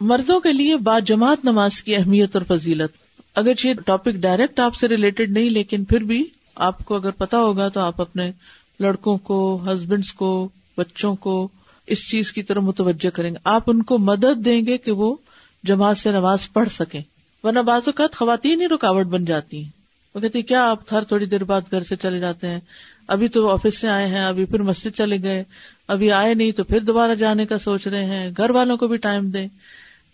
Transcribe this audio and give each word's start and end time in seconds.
مردوں 0.00 0.40
کے 0.40 0.52
لیے 0.52 0.76
با 0.76 0.98
جماعت 0.98 1.44
نماز 1.44 1.82
کی 1.82 1.96
اہمیت 1.96 2.36
اور 2.36 2.56
فضیلت۔ 2.56 2.90
اگر 3.34 3.52
یہ 3.64 3.74
ٹاپک 3.86 4.10
ڈائریکٹ 4.10 4.60
آپ 4.60 4.74
سے 4.74 4.88
ریلیٹڈ 4.88 5.30
نہیں، 5.30 5.50
لیکن 5.50 5.84
پھر 5.84 6.00
بھی 6.00 6.24
آپ 6.54 6.84
کو 6.84 6.94
اگر 6.94 7.10
پتا 7.10 7.38
ہوگا 7.38 7.68
تو 7.68 7.80
آپ 7.80 8.00
اپنے 8.00 8.32
لڑکوں 8.80 9.18
کو 9.18 9.60
ہسبینڈس 9.66 10.12
کو، 10.12 10.48
بچوں 10.76 11.16
کو 11.16 11.48
اس 11.86 12.10
چیز 12.10 12.32
کی 12.32 12.42
طرف 12.42 12.62
متوجہ 12.62 13.10
کریں 13.10 13.30
گے۔ 13.30 13.38
آپ 13.44 13.62
ان 13.66 13.82
کو 13.82 13.98
مدد 13.98 14.44
دیں 14.44 14.66
گے 14.66 14.78
کہ 14.78 14.92
وہ 14.92 15.16
جماعت 15.64 15.98
سے 15.98 16.12
نماز 16.12 16.52
پڑھ 16.52 16.68
سکیں۔ 16.68 17.02
ورنہ 17.42 17.58
بعض 17.58 17.82
اوقات 17.86 18.14
خواتین 18.14 18.60
ہی 18.60 18.68
رکاوٹ 18.68 19.06
بن 19.06 19.24
جاتی 19.24 19.62
ہیں۔ 19.62 19.70
وہ 20.14 20.20
کہتی 20.20 20.42
کیا 20.42 20.70
آپ 20.70 20.92
ہر 20.92 21.04
تھوڑی 21.04 21.26
دیر 21.26 21.44
بعد 21.44 21.60
گھر 21.70 21.82
سے 21.82 21.96
چلے 21.96 22.18
جاتے 22.18 22.46
ہیں؟ 22.46 22.60
ابھی 23.06 23.28
تو 23.28 23.50
آفس 23.50 23.78
سے 23.78 23.88
آئے 23.88 24.06
ہیں، 24.06 24.24
ابھی 24.24 24.44
پھر 24.44 24.62
مسجد 24.62 24.96
چلے 24.96 25.22
گئے، 25.22 25.44
ابھی 25.88 26.12
آئے 26.12 26.34
نہیں 26.34 26.52
تو 26.52 26.64
پھر 26.64 26.80
دوبارہ 26.80 27.14
جانے 27.14 27.46
کا 27.46 27.58
سوچ 27.58 27.86
رہے 27.86 28.04
ہیں۔ 28.04 28.30
گھر 28.36 28.50
والوں 28.50 28.76
کو 28.76 28.88
بھی 28.88 28.96
ٹائم 28.96 29.30
دیں۔ 29.30 29.48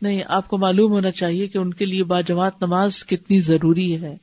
نہیں، 0.02 0.22
آپ 0.28 0.48
کو 0.48 0.58
معلوم 0.58 0.92
ہونا 0.92 1.10
چاہیے 1.10 1.46
کہ 1.46 1.58
ان 1.58 1.74
کے 1.74 1.84
لیے 1.84 2.04
با 2.04 2.20
جماعت 2.20 2.62
نماز 2.62 3.04
کتنی 3.04 3.40
ضروری 3.40 4.02
ہے۔ 4.02 4.16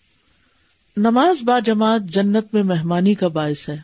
نماز 0.97 1.43
با 1.43 1.59
جماعت 1.59 2.01
جنت 2.01 2.53
میں 2.53 2.63
مہمانی 2.63 3.15
کا 3.15 3.27
باعث 3.27 3.69
ہے۔ 3.69 3.77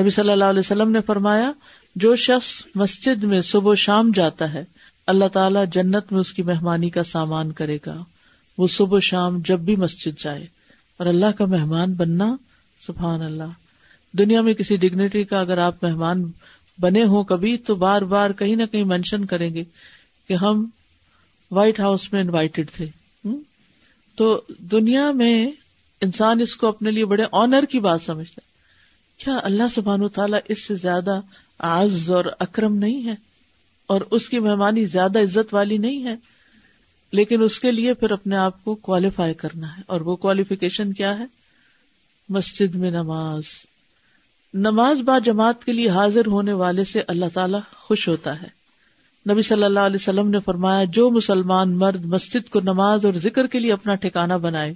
نبی 0.00 0.10
صلی 0.10 0.30
اللہ 0.30 0.44
علیہ 0.44 0.60
وسلم 0.60 0.90
نے 0.90 0.98
فرمایا، 1.06 1.52
جو 1.96 2.16
شخص 2.16 2.66
مسجد 2.74 3.24
میں 3.24 3.40
صبح 3.40 3.72
و 3.72 3.74
شام 3.74 4.10
جاتا 4.14 4.52
ہے، 4.52 4.64
اللہ 5.06 5.24
تعالیٰ 5.32 5.64
جنت 5.72 6.12
میں 6.12 6.20
اس 6.20 6.32
کی 6.32 6.42
مہمانی 6.42 6.90
کا 6.90 7.02
سامان 7.02 7.52
کرے 7.52 7.78
گا۔ 7.86 8.04
وہ 8.58 8.66
صبح 8.66 8.96
و 8.96 9.00
شام 9.00 9.38
جب 9.44 9.58
بھی 9.58 9.76
مسجد 9.76 10.20
جائے 10.20 10.46
اور 10.96 11.06
اللہ 11.06 11.30
کا 11.38 11.44
مہمان 11.44 11.92
بننا، 11.92 12.36
سبحان 12.80 13.22
اللہ۔ 13.22 13.50
دنیا 14.12 14.40
میں 14.40 14.54
کسی 14.54 14.76
ڈگنیٹری 14.76 15.24
کا 15.24 15.40
اگر 15.40 15.58
آپ 15.58 15.84
مہمان 15.84 16.30
بنے 16.78 17.04
ہوں 17.04 17.24
کبھی، 17.24 17.56
تو 17.56 17.74
بار 17.74 18.02
بار 18.02 18.30
کہیں 18.30 18.56
نہ 18.56 18.64
کہیں 18.64 18.84
مینشن 18.84 19.24
کریں 19.24 19.54
گے 19.54 19.64
کہ 20.28 20.34
ہم 20.34 20.66
وائٹ 21.50 21.80
ہاؤس 21.80 22.12
میں 22.12 22.20
انوائٹیڈ 22.20 22.70
تھے۔ 22.70 22.86
تو 24.16 24.42
دنیا 24.58 25.12
میں 25.12 25.50
انسان 26.00 26.40
اس 26.40 26.56
کو 26.56 26.66
اپنے 26.66 26.90
لیے 26.90 27.04
بڑے 27.04 27.24
آنر 27.32 27.64
کی 27.64 27.80
بات 27.80 28.02
سمجھتا 28.02 28.40
ہے۔ 28.44 28.48
کیا 29.24 29.38
اللہ 29.42 29.62
سبحان 29.74 30.02
و 30.02 30.08
تعالیٰ 30.08 30.38
اس 30.48 30.66
سے 30.66 30.76
زیادہ 30.76 31.20
آز 31.58 32.10
اور 32.10 32.24
اکرم 32.38 32.76
نہیں 32.76 33.04
ہے؟ 33.04 33.14
اور 33.86 34.00
اس 34.10 34.28
کی 34.28 34.38
مہمانی 34.38 34.84
زیادہ 34.84 35.18
عزت 35.18 35.54
والی 35.54 35.78
نہیں 35.78 36.04
ہے؟ 36.04 36.16
لیکن 37.12 37.42
اس 37.42 37.60
کے 37.60 37.70
لیے 37.70 37.94
پھر 37.94 38.10
اپنے 38.10 38.36
آپ 38.36 38.64
کو 38.64 38.74
کوالیفائی 38.74 39.34
کرنا 39.34 39.76
ہے۔ 39.76 39.82
اور 39.86 40.00
وہ 40.00 40.16
کوالیفیکیشن 40.16 40.92
کیا 40.92 41.18
ہے؟ 41.18 41.26
مسجد 42.28 42.74
میں 42.74 42.90
نماز۔ 42.90 43.42
نماز 44.54 45.00
با 45.00 45.18
جماعت 45.18 45.64
کے 45.64 45.72
لیے 45.72 45.88
حاضر 45.88 46.26
ہونے 46.26 46.52
والے 46.52 46.84
سے 46.84 47.02
اللہ 47.08 47.26
تعالیٰ 47.34 47.60
خوش 47.74 48.08
ہوتا 48.08 48.42
ہے۔ 48.42 48.57
نبی 49.30 49.42
صلی 49.42 49.64
اللہ 49.64 49.80
علیہ 49.80 49.96
وسلم 49.96 50.28
نے 50.28 50.38
فرمایا، 50.44 50.84
جو 50.84 51.10
مسلمان 51.10 51.78
مرد 51.78 52.04
مسجد 52.04 52.50
کو 52.50 52.60
نماز 52.60 53.06
اور 53.06 53.14
ذکر 53.14 53.46
کے 53.46 53.58
لیے 53.58 53.72
اپنا 53.72 53.94
ٹھکانا 53.94 54.36
بنائے، 54.36 54.74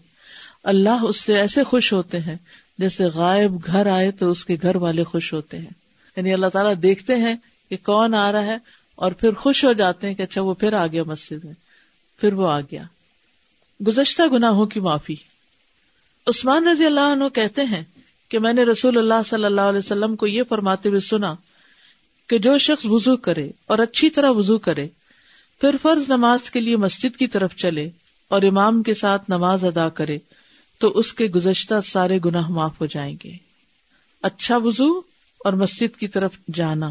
اللہ 0.64 1.02
اس 1.02 1.20
سے 1.20 1.36
ایسے 1.36 1.64
خوش 1.64 1.92
ہوتے 1.92 2.18
ہیں 2.20 2.36
جیسے 2.78 3.04
غائب 3.04 3.66
گھر 3.66 3.86
آئے 3.86 4.10
تو 4.10 4.30
اس 4.30 4.44
کے 4.44 4.56
گھر 4.62 4.76
والے 4.76 5.04
خوش 5.04 5.32
ہوتے 5.32 5.58
ہیں۔ 5.58 5.70
یعنی 6.16 6.32
اللہ 6.32 6.46
تعالیٰ 6.46 6.74
دیکھتے 6.82 7.14
ہیں 7.14 7.34
کہ 7.70 7.76
کون 7.82 8.14
آ 8.14 8.32
رہا 8.32 8.44
ہے 8.44 8.56
اور 8.94 9.12
پھر 9.12 9.34
خوش 9.34 9.64
ہو 9.64 9.72
جاتے 9.72 10.08
ہیں 10.08 10.14
کہ 10.14 10.22
اچھا 10.22 10.42
وہ 10.42 10.54
پھر 10.54 10.72
آ 10.72 10.86
گیا 10.86 11.02
مسجد 11.02 11.44
میں، 11.44 11.54
پھر 12.20 12.32
وہ 12.32 12.48
آ 12.48 12.60
گیا۔ 12.60 12.82
گزشتہ 13.86 14.22
گناہوں 14.32 14.66
کی 14.66 14.80
معافی۔ 14.80 15.14
عثمان 16.26 16.68
رضی 16.68 16.86
اللہ 16.86 17.12
عنہ 17.12 17.28
کہتے 17.28 17.62
ہیں 17.62 17.84
کہ 18.28 18.38
میں 18.38 18.52
نے 18.52 18.62
رسول 18.62 18.98
اللہ 18.98 19.22
صلی 19.26 19.44
اللہ 19.44 19.60
علیہ 19.60 19.78
وسلم 19.78 20.16
کو 20.16 20.26
یہ 20.26 20.42
فرماتے 20.48 20.88
ہوئے 20.88 21.00
سنا 21.00 21.34
کہ 22.28 22.38
جو 22.38 22.58
شخص 22.58 22.86
وضو 22.86 23.16
کرے 23.16 23.50
اور 23.66 23.78
اچھی 23.78 24.10
طرح 24.10 24.30
وضو 24.30 24.58
کرے، 24.58 24.88
پھر 25.60 25.76
فرض 25.82 26.08
نماز 26.08 26.50
کے 26.50 26.60
لیے 26.60 26.76
مسجد 26.76 27.16
کی 27.16 27.26
طرف 27.26 27.56
چلے 27.56 27.90
اور 28.28 28.42
امام 28.42 28.82
کے 28.82 28.94
ساتھ 28.94 29.22
نماز 29.28 29.64
ادا 29.64 29.88
کرے، 29.88 30.18
تو 30.78 30.88
اس 30.88 31.12
کے 31.12 31.24
گزشتہ 31.24 31.74
سارے 31.84 32.18
گناہ 32.24 32.48
معاف 32.48 32.80
ہو 32.80 32.86
جائیں 32.86 33.16
گے۔ 33.24 33.32
اچھا 34.22 34.56
وضو 34.56 34.98
اور 35.44 35.52
مسجد 35.52 35.96
کی 35.96 36.08
طرف 36.08 36.32
جانا 36.54 36.90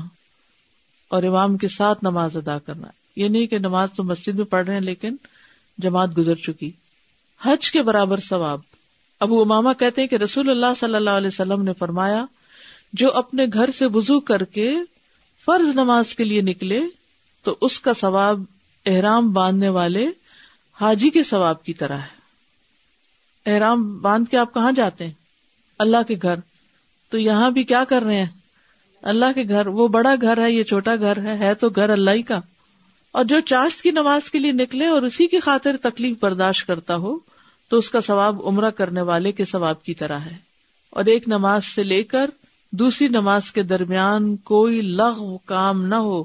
اور 1.08 1.24
امام 1.24 1.58
کے 1.58 1.68
ساتھ 1.68 2.00
نماز 2.02 2.38
ادا 2.38 2.60
کرنا۔ 2.60 2.88
یہ 3.16 3.28
نہیں 3.28 3.48
کہ 3.48 3.58
نماز 3.58 3.90
تو 3.96 4.04
مسجد 4.04 4.36
میں 4.36 4.46
پڑھ 4.46 4.66
رہے 4.66 4.74
ہیں 4.74 4.82
لیکن 4.82 5.16
جماعت 5.78 6.18
گزر 6.18 6.36
چکی۔ 6.36 6.72
حج 7.42 7.72
کے 7.72 7.82
برابر 7.82 8.20
ثواب۔ 8.20 8.60
ابو 9.20 9.42
اماما 9.42 9.74
کہتے 9.74 10.02
ہیں 10.02 10.08
کہ 10.08 10.16
رسول 10.16 10.50
اللہ 10.50 10.74
صلی 10.80 10.96
اللہ 10.96 11.10
علیہ 11.10 11.28
وسلم 11.28 11.62
نے 11.62 11.72
فرمایا، 11.80 12.26
جو 12.94 13.14
اپنے 13.14 13.46
گھر 13.54 13.72
سے 13.72 13.86
وضو 13.86 14.20
کر 14.20 14.44
کے 14.44 14.76
فرض 15.46 15.68
نماز 15.68 16.16
کے 16.16 16.24
لیے 16.24 16.42
نکلے 16.42 16.82
تو 17.44 17.58
اس 17.62 17.82
کا 17.82 17.94
ثواب 17.94 18.42
احرام 18.86 19.32
باندھنے 19.32 19.70
والے 19.70 20.10
حاجی 20.82 21.10
کے 21.10 21.24
ثواب 21.24 21.64
کی 21.64 21.74
طرح 21.74 21.98
ہے۔ 21.98 22.22
احرام 23.46 24.00
باندھ 24.00 24.30
کے 24.30 24.38
آپ 24.38 24.54
کہاں 24.54 24.72
جاتے 24.72 25.06
ہیں؟ 25.06 25.14
اللہ 25.80 25.98
کے 26.08 26.16
گھر۔ 26.22 26.36
تو 27.10 27.18
یہاں 27.18 27.52
بھی 27.52 27.64
کیا 27.64 27.84
کر 27.84 28.02
رہے 28.02 28.18
ہیں؟ 28.18 28.28
اللہ 29.02 29.26
کے 29.36 29.44
گھر۔ 29.44 29.68
وہ 29.68 29.88
بڑا 29.88 30.16
گھر 30.22 30.38
ہے، 30.38 30.52
یہ 30.52 30.64
چھوٹا 30.64 30.96
گھر 30.96 31.18
ہے 31.18 31.38
ہے 31.38 31.54
تو 31.54 31.70
گھر 31.70 31.90
اللہ 31.90 32.12
ہی 32.12 32.22
کا۔ 32.22 32.42
اور 33.12 33.24
جو 33.24 33.40
چاشت 33.40 33.82
کی 33.82 33.92
نماز 33.92 34.32
کے 34.32 34.40
لیے 34.40 34.52
نکلے 34.52 34.88
اور 34.88 35.02
اسی 35.02 35.28
کی 35.28 35.40
خاطر 35.40 35.76
تکلیف 35.82 36.18
برداشت 36.22 36.68
کرتا 36.68 36.96
ہو، 36.96 37.20
تو 37.68 37.78
اس 37.78 37.90
کا 37.90 38.02
ثواب 38.02 38.48
عمرہ 38.48 38.70
کرنے 38.70 39.02
والے 39.02 39.32
کے 39.32 39.46
ثواب 39.46 39.84
کی 39.84 39.94
طرح 39.94 40.18
ہے۔ 40.18 40.38
اور 40.90 41.06
ایک 41.06 41.28
نماز 41.28 41.66
سے 41.66 41.84
لے 41.84 42.04
کر 42.04 42.30
دوسری 42.72 43.08
نماز 43.08 43.52
کے 43.52 43.64
درمیان 43.64 44.36
کوئی 44.36 44.82
لغو 44.82 45.38
کام 45.38 45.86
نہ 45.86 45.96
ہو 45.96 46.24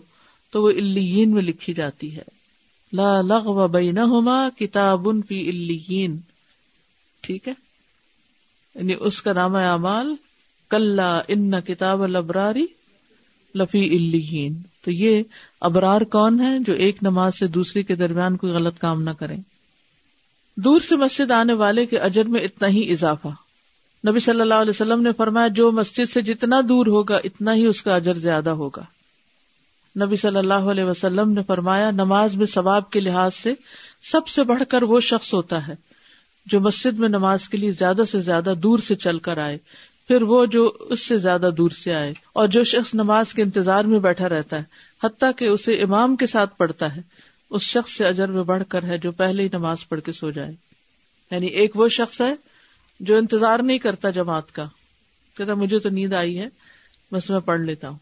تو 0.50 0.62
وہ 0.62 0.70
الین 0.70 1.30
میں 1.30 1.42
لکھی 1.42 1.74
جاتی 1.74 2.16
ہے۔ 2.16 2.22
لا 2.92 3.20
لغو 3.20 3.68
بینہما 3.68 4.48
کتاب 4.58 5.06
فی 5.28 5.48
الین 5.48 6.16
ٹھیک 7.20 7.48
ہے؟ 7.48 7.52
یعنی 8.74 8.94
اس 9.00 9.22
کا 9.22 9.32
نام 9.32 9.54
اعمال۔ 9.54 10.14
کل 10.70 11.00
ان 11.28 11.60
کتاب 11.60 12.02
الابراری 12.02 12.66
لفی 13.54 13.96
الین 13.96 14.62
تو 14.84 14.90
یہ 14.90 15.22
ابرار 15.60 16.00
کون 16.00 16.40
ہے 16.40 16.58
جو 16.58 16.72
ایک 16.72 16.96
نماز 17.02 17.38
سے 17.38 17.46
دوسری 17.46 17.82
کے 17.82 17.94
درمیان 17.94 18.36
کوئی 18.36 18.52
غلط 18.52 18.78
کام 18.78 19.02
نہ 19.02 19.10
کریں؟ 19.10 19.36
دور 20.56 20.80
سے 20.80 20.96
مسجد 20.96 21.30
آنے 21.30 21.52
والے 21.52 21.86
کے 21.86 21.98
اجر 21.98 22.24
میں 22.24 22.40
اتنا 22.40 22.68
ہی 22.68 22.92
اضافہ۔ 22.92 23.28
نبی 24.08 24.20
صلی 24.20 24.40
اللہ 24.40 24.54
علیہ 24.54 24.70
وسلم 24.70 25.02
نے 25.02 25.10
فرمایا، 25.12 25.48
جو 25.48 25.72
مسجد 25.72 26.10
سے 26.10 26.22
جتنا 26.22 26.60
دور 26.68 26.86
ہوگا، 26.86 27.16
اتنا 27.16 27.54
ہی 27.54 27.66
اس 27.66 27.82
کا 27.82 27.96
اجر 27.96 28.14
زیادہ 28.14 28.50
ہوگا۔ 28.50 28.84
نبی 30.04 30.16
صلی 30.16 30.38
اللہ 30.38 30.54
علیہ 30.54 30.84
وسلم 30.84 31.30
نے 31.30 31.40
فرمایا، 31.46 31.90
نماز 31.90 32.36
میں 32.36 32.46
ثواب 32.46 32.90
کے 32.90 33.00
لحاظ 33.00 33.34
سے 33.34 33.54
سب 34.02 34.28
سے 34.28 34.42
بڑھ 34.42 34.62
کر 34.68 34.82
وہ 34.82 35.00
شخص 35.00 35.34
ہوتا 35.34 35.68
ہے 35.68 35.74
جو 36.46 36.60
مسجد 36.60 36.98
میں 36.98 37.08
نماز 37.08 37.48
کے 37.48 37.56
لیے 37.56 37.72
زیادہ 37.72 38.02
سے 38.10 38.20
زیادہ 38.20 38.54
دور 38.62 38.78
سے 38.78 38.94
چل 38.94 39.18
کر 39.18 39.38
آئے۔ 39.38 39.58
پھر 40.08 40.22
وہ 40.22 40.46
جو 40.46 40.72
اس 40.80 41.06
سے 41.06 41.18
زیادہ 41.18 41.50
دور 41.58 41.70
سے 41.70 41.94
آئے۔ 41.94 42.12
اور 42.32 42.48
جو 42.48 42.64
شخص 42.64 42.94
نماز 42.94 43.34
کے 43.34 43.42
انتظار 43.42 43.84
میں 43.84 43.98
بیٹھا 43.98 44.28
رہتا 44.28 44.58
ہے، 44.58 44.62
حتیٰ 45.04 45.30
کہ 45.36 45.44
اسے 45.44 45.82
امام 45.82 46.16
کے 46.16 46.26
ساتھ 46.26 46.56
پڑھتا 46.56 46.96
ہے۔ 46.96 47.00
اس 47.50 47.62
شخص 47.62 47.92
سے 47.92 48.04
اجر 48.04 48.28
میں 48.28 48.42
بڑھ 48.42 48.62
کر 48.68 48.82
ہے 48.82 48.98
جو 48.98 49.12
پہلے 49.12 49.42
ہی 49.42 49.48
نماز 49.52 49.88
پڑھ 49.88 50.00
کے 50.00 50.12
سو 50.12 50.30
جائے۔ 50.30 50.52
یعنی 51.30 51.46
ایک 51.46 51.76
وہ 51.76 51.88
شخص 51.88 52.20
ہے 52.20 52.34
جو 53.00 53.16
انتظار 53.16 53.58
نہیں 53.58 53.78
کرتا 53.78 54.10
جماعت 54.10 54.54
کا، 54.54 54.64
کہتا 55.36 55.54
مجھے 55.54 55.78
تو 55.78 55.88
نیند 55.88 56.12
آئی 56.12 56.38
ہے، 56.38 56.48
بس 57.12 57.30
میں 57.30 57.40
پڑھ 57.40 57.60
لیتا 57.60 57.88
ہوں۔ 57.88 57.98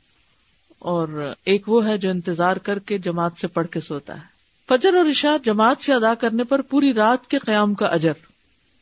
اور 0.78 1.32
ایک 1.44 1.68
وہ 1.68 1.86
ہے 1.86 1.98
جو 1.98 2.10
انتظار 2.10 2.56
کر 2.56 2.78
کے 2.78 2.98
جماعت 2.98 3.32
سے 3.40 3.46
پڑھ 3.46 3.66
کے 3.68 3.80
سوتا 3.80 4.16
ہے۔ 4.16 4.34
فجر 4.68 4.94
اور 4.94 5.04
عشاء 5.04 5.44
جماعت 5.44 5.82
سے 5.82 5.94
ادا 5.94 6.14
کرنے 6.14 6.44
پر 6.44 6.62
پوری 6.62 6.94
رات 6.94 7.30
کے 7.30 7.38
قیام 7.38 7.74
کا 7.74 7.86
اجر۔ 7.86 8.12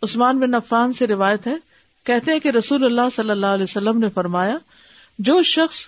عثمان 0.02 0.38
بن 0.38 0.54
عفان 0.54 0.92
سے 0.92 1.06
روایت 1.06 1.46
ہے، 1.46 1.56
کہتے 2.04 2.32
ہیں 2.32 2.40
کہ 2.40 2.48
رسول 2.48 2.84
اللہ 2.84 3.08
صلی 3.16 3.30
اللہ 3.30 3.46
علیہ 3.46 3.64
وسلم 3.64 3.98
نے 3.98 4.08
فرمایا، 4.08 4.58
جو 5.18 5.42
شخص 5.42 5.80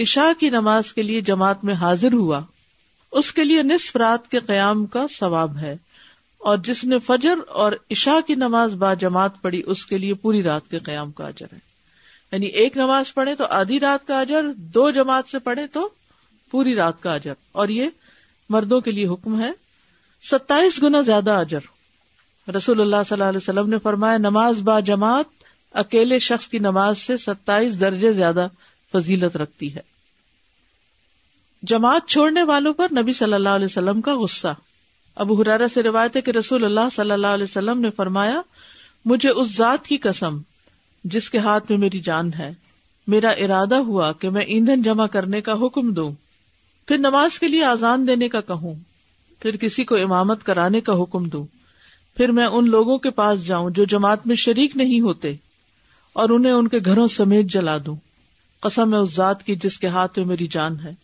عشاء 0.00 0.40
کی 0.40 0.50
نماز 0.50 0.92
کے 0.92 1.02
لیے 1.02 1.20
جماعت 1.20 1.64
میں 1.64 1.74
حاضر 1.74 2.12
ہوا، 2.12 2.40
اس 3.12 3.32
کے 3.32 3.44
لیے 3.44 3.62
نصف 3.62 3.96
رات 3.96 4.30
کے 4.30 4.38
قیام 4.38 4.86
کا 4.86 5.06
ثواب 5.10 5.58
ہے۔ 5.58 5.76
اور 6.44 6.58
جس 6.58 6.84
نے 6.84 6.98
فجر 6.98 7.34
اور 7.48 7.72
عشاء 7.90 8.20
کی 8.26 8.34
نماز 8.34 8.74
با 8.74 8.94
جماعت 8.94 9.42
پڑھی، 9.42 9.62
اس 9.66 9.86
کے 9.86 9.98
لیے 9.98 10.14
پوری 10.14 10.42
رات 10.42 10.70
کے 10.70 10.78
قیام 10.78 11.12
کا 11.12 11.26
اجر 11.26 11.46
ہے۔ 11.52 11.58
یعنی 12.32 12.46
ایک 12.46 12.76
نماز 12.76 13.14
پڑھے 13.14 13.34
تو 13.34 13.44
آدھی 13.44 13.80
رات 13.80 14.06
کا 14.06 14.20
اجر، 14.20 14.46
دو 14.56 14.90
جماعت 14.90 15.28
سے 15.28 15.38
پڑھے 15.38 15.66
تو 15.66 15.88
پوری 16.50 16.74
رات 16.74 17.02
کا 17.02 17.14
اجر۔ 17.14 17.32
اور 17.52 17.68
یہ 17.68 17.88
مردوں 18.48 18.80
کے 18.80 18.90
لیے 18.90 19.06
حکم 19.06 19.40
ہے۔ 19.40 19.52
ستائیس 20.22 20.82
گنا 20.82 21.00
زیادہ 21.00 21.30
اجر۔ 21.30 21.58
رسول 22.50 22.80
اللہ 22.80 22.96
صلی 22.96 23.14
اللہ 23.14 23.24
علیہ 23.24 23.40
وسلم 23.42 23.68
نے 23.68 23.78
فرمایا، 23.82 24.18
نماز 24.18 24.60
با 24.60 24.80
جماعت 24.80 25.24
اکیلے 25.72 26.18
شخص 26.18 26.48
کی 26.48 26.58
نماز 26.58 26.98
سے 26.98 27.18
ستائیس 27.18 27.80
درجے 27.80 28.12
زیادہ 28.12 28.48
فضیلت 28.92 29.36
رکھتی 29.36 29.74
ہے۔ 29.74 29.80
جماعت 31.62 32.08
چھوڑنے 32.08 32.42
والوں 32.42 32.74
پر 32.74 32.86
نبی 32.92 33.12
صلی 33.12 33.32
اللہ 33.32 33.48
علیہ 33.48 33.66
وسلم 33.66 34.00
کا 34.00 34.18
غصہ۔ 34.18 34.48
ابو 35.14 35.42
حرارا 35.42 35.68
سے 35.68 35.82
روایت 35.82 36.16
ہے 36.16 36.20
کہ 36.20 36.30
رسول 36.30 36.64
اللہ 36.64 36.88
صلی 36.92 37.10
اللہ 37.10 37.26
علیہ 37.26 37.44
وسلم 37.44 37.80
نے 37.80 37.90
فرمایا، 37.90 38.40
مجھے 39.04 39.30
اس 39.30 39.56
ذات 39.56 39.86
کی 39.86 39.96
قسم 39.96 40.38
جس 41.04 41.30
کے 41.30 41.38
ہاتھ 41.38 41.70
میں 41.70 41.78
میری 41.78 42.00
جان 42.00 42.30
ہے، 42.38 42.54
میرا 43.06 43.30
ارادہ 43.30 43.74
ہوا 43.74 44.12
کہ 44.12 44.30
میں 44.30 44.42
ایندھن 44.42 44.82
جمع 44.82 45.06
کرنے 45.06 45.40
کا 45.40 45.52
حکم 45.52 45.92
دوں۔ 45.92 46.12
پھر 46.88 46.98
نماز 46.98 47.38
کے 47.38 47.48
لیے 47.48 47.64
آزان 47.64 48.08
دینے 48.08 48.28
کا 48.28 48.40
کہوں۔ 48.40 48.74
پھر 49.40 49.56
کسی 49.56 49.84
کو 49.84 49.96
امامت 49.96 50.42
کرانے 50.42 50.80
کا 50.80 51.02
حکم 51.02 51.28
دوں۔ 51.28 51.46
پھر 52.16 52.32
میں 52.32 52.46
ان 52.46 52.70
لوگوں 52.70 52.98
کے 52.98 53.10
پاس 53.10 53.46
جاؤں 53.46 53.70
جو 53.70 53.84
جماعت 53.84 54.26
میں 54.26 54.36
شریک 54.36 54.76
نہیں 54.76 55.00
ہوتے 55.00 55.34
اور 56.12 56.28
انہیں 56.28 56.52
ان 56.52 56.68
کے 56.68 56.78
گھروں 56.84 57.06
سمیت 57.06 57.46
جلا 57.46 57.78
دوں۔ 57.86 57.96
قسم 58.60 58.94
ہے 58.94 58.98
اس 58.98 59.14
ذات 59.14 59.42
کی 59.42 59.56
جس 59.56 59.78
کے 59.78 59.86
ہاتھ 59.86 60.18
میں 60.18 60.26
میری 60.26 60.46
جان 60.46 60.80
ہے۔ 60.80 60.94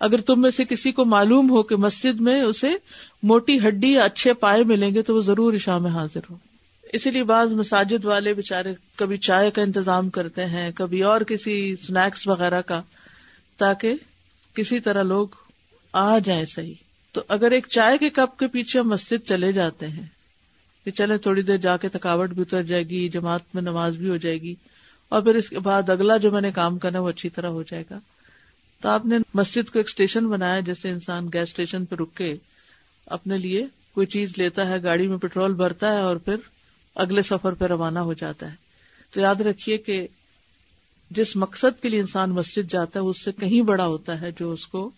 اگر 0.00 0.20
تم 0.20 0.40
میں 0.40 0.50
سے 0.50 0.64
کسی 0.64 0.92
کو 0.92 1.04
معلوم 1.04 1.50
ہو 1.50 1.62
کہ 1.62 1.76
مسجد 1.76 2.20
میں 2.20 2.40
اسے 2.42 2.70
موٹی 3.22 3.58
ہڈی 3.68 3.92
یا 3.92 4.04
اچھے 4.04 4.32
پائے 4.32 4.64
ملیں 4.64 4.94
گے 4.94 5.02
تو 5.02 5.14
وہ 5.14 5.20
ضرور 5.20 5.54
عشاء 5.54 5.78
میں 5.78 5.90
حاضر 5.90 6.20
ہو 6.30 6.36
اسی 6.92 7.10
لیے 7.10 7.24
بعض 7.24 7.52
مساجد 7.52 8.04
والے 8.04 8.34
بےچارے 8.34 8.72
کبھی 8.96 9.16
چائے 9.16 9.50
کا 9.50 9.62
انتظام 9.62 10.10
کرتے 10.10 10.44
ہیں، 10.44 10.70
کبھی 10.74 11.02
اور 11.02 11.20
کسی 11.20 11.70
اسنیکس 11.70 12.28
وغیرہ 12.28 12.60
کا، 12.60 12.82
تاکہ 13.58 13.94
کسی 14.54 14.80
طرح 14.80 15.02
لوگ 15.02 15.28
آ 15.92 16.18
جائیں 16.18 16.44
صحیح۔ 16.44 16.74
تو 17.12 17.20
اگر 17.28 17.50
ایک 17.50 17.66
چائے 17.68 17.98
کے 17.98 18.10
کپ 18.10 18.38
کے 18.38 18.46
پیچھے 18.46 18.82
مسجد 18.82 19.26
چلے 19.26 19.52
جاتے 19.52 19.88
ہیں، 19.88 20.06
کہ 20.84 20.90
چلے 20.90 21.18
تھوڑی 21.18 21.42
دیر 21.42 21.56
جا 21.56 21.76
کے 21.76 21.88
تھکاوٹ 21.88 22.30
بھی 22.30 22.42
اتر 22.42 22.62
جائے 22.62 22.82
گی، 22.82 23.08
جماعت 23.08 23.54
میں 23.54 23.62
نماز 23.62 23.96
بھی 23.96 24.08
ہو 24.10 24.16
جائے 24.16 24.40
گی، 24.40 24.54
اور 25.08 25.22
پھر 25.22 25.34
اس 25.34 25.48
کے 25.48 25.58
بعد 25.58 25.90
اگلا 25.90 26.16
جو 26.16 26.30
میں 26.30 26.40
نے 26.40 26.50
کام 26.50 26.78
کرنا 26.78 27.00
وہ 27.00 27.08
اچھی 27.08 27.28
طرح 27.28 27.46
ہو 27.46 27.62
جائے 27.62 27.84
گا۔ 27.90 27.98
تو 28.80 28.88
آپ 28.88 29.06
نے 29.06 29.18
مسجد 29.34 29.70
کو 29.70 29.78
ایک 29.78 29.88
اسٹیشن 29.88 30.26
بنایا 30.26 30.60
جیسے 30.60 30.90
انسان 30.90 31.26
گیس 31.26 31.48
اسٹیشن 31.48 31.84
پہ 31.84 31.96
رک 31.96 32.14
کے 32.14 32.36
اپنے 33.06 33.38
لیے 33.38 33.66
کوئی 33.94 34.06
چیز 34.06 34.32
لیتا 34.36 34.68
ہے، 34.68 34.82
گاڑی 34.82 35.08
میں 35.08 35.18
پیٹرول 35.18 35.54
بھرتا 35.54 35.94
ہے 35.94 36.00
اور 36.00 36.16
پھر 36.16 36.36
اگلے 36.94 37.22
سفر 37.22 37.52
پہ 37.52 37.64
روانہ 37.64 37.98
ہو 37.98 38.12
جاتا 38.12 38.50
ہے۔ 38.50 38.56
تو 39.10 39.20
یاد 39.20 39.34
رکھیے 39.34 39.78
کہ 39.78 40.06
جس 41.10 41.36
مقصد 41.36 41.82
کے 41.82 41.88
لیے 41.88 42.00
انسان 42.00 42.30
مسجد 42.30 42.70
جاتا 42.70 43.00
ہے 43.00 43.04
اس 43.04 43.24
سے 43.24 43.32
کہیں 43.32 43.62
بڑا 43.62 43.86
ہوتا 43.86 44.20
ہے 44.20 44.30
جو 44.40 44.52
اس 44.52 44.66
کو 44.66 44.90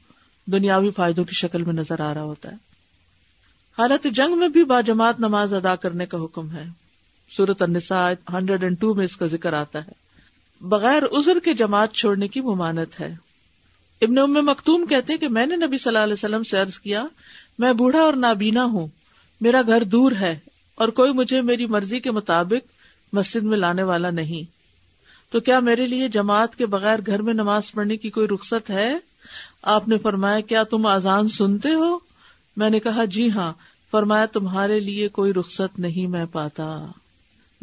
دنیاوی 0.47 0.91
فائدوں 0.91 1.25
کی 1.25 1.35
شکل 1.35 1.65
میں 1.65 1.75
نظر 1.75 2.01
آ 2.01 2.15
رہا 2.15 2.23
ہوتا 2.23 2.51
ہے۔ 2.51 2.57
حالت 3.79 4.07
جنگ 4.15 4.39
میں 4.39 4.49
بھی 4.49 4.65
باجماعت 4.65 5.21
نماز 5.21 5.55
ادا 5.55 5.77
کرنے 5.77 6.07
کا 6.07 6.19
حکم 6.19 6.51
ہے۔ 6.51 6.65
سورت 7.37 7.63
النساء 7.63 8.13
ہنڈریڈ 8.33 8.63
اینڈ 8.63 8.81
ٹو 8.81 8.95
میں 8.95 9.05
اس 9.05 9.17
کا 9.17 9.27
ذکر 9.27 9.53
آتا 9.53 9.87
ہے۔ 9.87 9.93
بغیر 10.61 11.03
عذر 11.19 11.39
کے 11.45 11.55
جماعت 11.55 11.93
چھوڑنے 11.93 12.29
کی 12.29 12.41
ممانت 12.41 13.01
ہے۔ 13.01 13.26
ابن 14.01 14.19
ام 14.19 14.33
مختوم 14.33 14.87
کہتے 14.87 15.13
ہیں 15.13 15.21
کہ 15.21 15.29
میں 15.29 15.47
نے 15.47 15.57
نبی 15.57 15.79
صلی 15.79 15.91
اللہ 15.91 15.99
علیہ 15.99 16.13
وسلم 16.13 16.43
سے 16.43 16.61
عرض 16.61 16.79
کیا، 16.79 17.07
میں 17.59 17.73
بوڑھا 17.73 18.01
اور 18.01 18.13
نابینا 18.13 18.65
ہوں، 18.65 18.87
میرا 19.41 19.63
گھر 19.67 19.85
دور 19.85 20.13
ہے 20.13 20.39
اور 20.75 20.89
کوئی 20.89 21.13
مجھے 21.13 21.41
میری 21.41 21.67
مرضی 21.67 22.01
کے 22.01 22.11
مطابق 22.11 22.69
مسجد 23.13 23.43
میں 23.43 23.59
لانے 23.59 23.83
والا 23.83 24.11
نہیں۔ 24.11 24.51
تو 25.33 25.41
کیا 25.41 25.61
میرے 25.61 25.87
لیے 25.87 26.09
جماعت 26.09 26.57
کے 26.57 26.67
بغیر 26.67 26.99
گھر 27.07 27.23
میں 27.23 27.35
نماز 27.35 27.73
پڑھنے 27.73 27.97
کی 27.97 28.11
کوئی 28.11 28.27
رخصت 28.27 28.71
ہے؟ 28.71 28.95
آپ 29.63 29.89
نے 29.89 29.99
فرمایا، 29.99 30.41
کیا 30.41 30.63
تم 30.63 30.87
آزان 30.87 31.29
سنتے 31.29 31.75
ہو؟ 31.75 31.99
میں 32.57 32.71
نے 32.71 32.81
کہا 32.81 33.05
جی 33.05 33.31
ہاں۔ 33.31 33.53
فرمایا، 33.91 34.27
تمہارے 34.27 34.81
لیے 34.81 35.09
کوئی 35.09 35.33
رخصت 35.33 35.79
نہیں 35.79 36.07
میں 36.07 36.25
پاتا۔ 36.33 36.87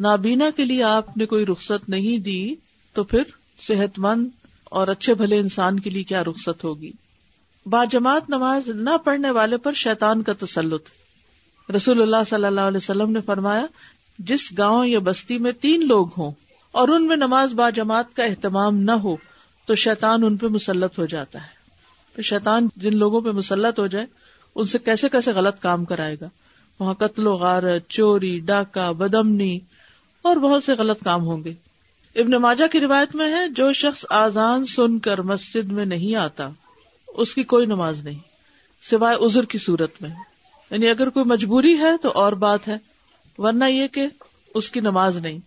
نابینا 0.00 0.44
کے 0.56 0.64
لیے 0.64 0.82
آپ 0.82 1.16
نے 1.16 1.26
کوئی 1.26 1.46
رخصت 1.46 1.88
نہیں 1.88 2.18
دی 2.18 2.54
تو 2.92 3.04
پھر 3.04 3.22
صحت 3.58 3.98
مند 3.98 4.28
اور 4.64 4.88
اچھے 4.88 5.14
بھلے 5.14 5.38
انسان 5.38 5.80
کے 5.80 5.90
لیے 5.90 6.02
کیا 6.02 6.24
رخصت 6.24 6.64
ہوگی؟ 6.64 6.92
با 7.66 7.84
جماعت 7.84 8.28
نماز 8.28 8.68
نہ 8.68 8.90
پڑھنے 9.04 9.30
والے 9.30 9.56
پر 9.56 9.72
شیطان 9.72 10.22
کا 10.22 10.32
تسلط۔ 10.38 10.82
رسول 11.76 12.02
اللہ 12.02 12.24
صلی 12.26 12.44
اللہ 12.44 12.60
علیہ 12.60 12.76
وسلم 12.76 13.10
نے 13.10 13.20
فرمایا، 13.20 13.66
جس 14.18 14.58
گاؤں 14.58 14.86
یا 14.86 14.98
بستی 14.98 15.38
میں 15.38 15.52
تین 15.52 15.88
لوگ 15.88 16.08
ہوں 16.18 16.30
اور 16.72 16.88
ان 16.88 17.06
میں 17.06 17.16
نماز 17.16 17.52
با 17.52 17.70
جماعت 17.70 18.16
کا 18.16 18.24
اہتمام 18.24 18.76
نہ 18.76 18.90
ہو، 18.90 19.16
تو 19.66 19.74
شیطان 19.74 20.24
ان 20.24 20.36
پہ 20.36 20.46
مسلط 20.46 20.98
ہو 20.98 21.06
جاتا 21.06 21.42
ہے۔ 21.42 21.64
پھر 22.14 22.22
شیطان 22.22 22.68
جن 22.76 22.96
لوگوں 22.96 23.20
پہ 23.20 23.30
مسلط 23.30 23.78
ہو 23.78 23.86
جائے، 23.86 24.06
ان 24.54 24.64
سے 24.64 24.78
کیسے 24.78 25.08
کیسے 25.08 25.32
غلط 25.32 25.60
کام 25.60 25.84
کرائے 25.84 26.16
گا؟ 26.20 26.28
وہاں 26.80 26.94
قتل 26.94 27.26
و 27.26 27.34
غارت، 27.34 27.88
چوری، 27.88 28.38
ڈاکہ، 28.38 28.92
بدمنی 28.92 29.58
اور 30.22 30.36
بہت 30.36 30.64
سے 30.64 30.72
غلط 30.72 31.04
کام 31.04 31.24
ہوں 31.24 31.44
گے۔ 31.44 31.54
ابن 32.14 32.30
ماجہ 32.30 32.64
کی 32.72 32.80
روایت 32.80 33.14
میں 33.14 33.32
ہے، 33.32 33.48
جو 33.48 33.72
شخص 33.72 34.04
آزان 34.10 34.64
سن 34.64 34.98
کر 34.98 35.20
مسجد 35.20 35.72
میں 35.72 35.84
نہیں 35.84 36.16
آتا، 36.16 36.48
اس 37.08 37.34
کی 37.34 37.42
کوئی 37.42 37.66
نماز 37.66 38.04
نہیں، 38.04 38.18
سوائے 38.82 39.16
ازر 39.20 39.44
کی 39.44 39.58
صورت 39.58 40.02
میں۔ 40.02 40.10
یعنی 40.70 40.88
اگر 40.88 41.08
کوئی 41.08 41.24
مجبوری 41.24 41.78
ہے 41.78 41.96
تو 42.02 42.10
اور 42.10 42.32
بات 42.32 42.68
ہے، 42.68 42.78
ورنہ 43.38 43.64
یہ 43.64 43.86
کہ 43.86 44.06
اس 44.54 44.70
کی 44.70 44.80
نماز 44.80 45.18
نہیں۔ 45.18 45.38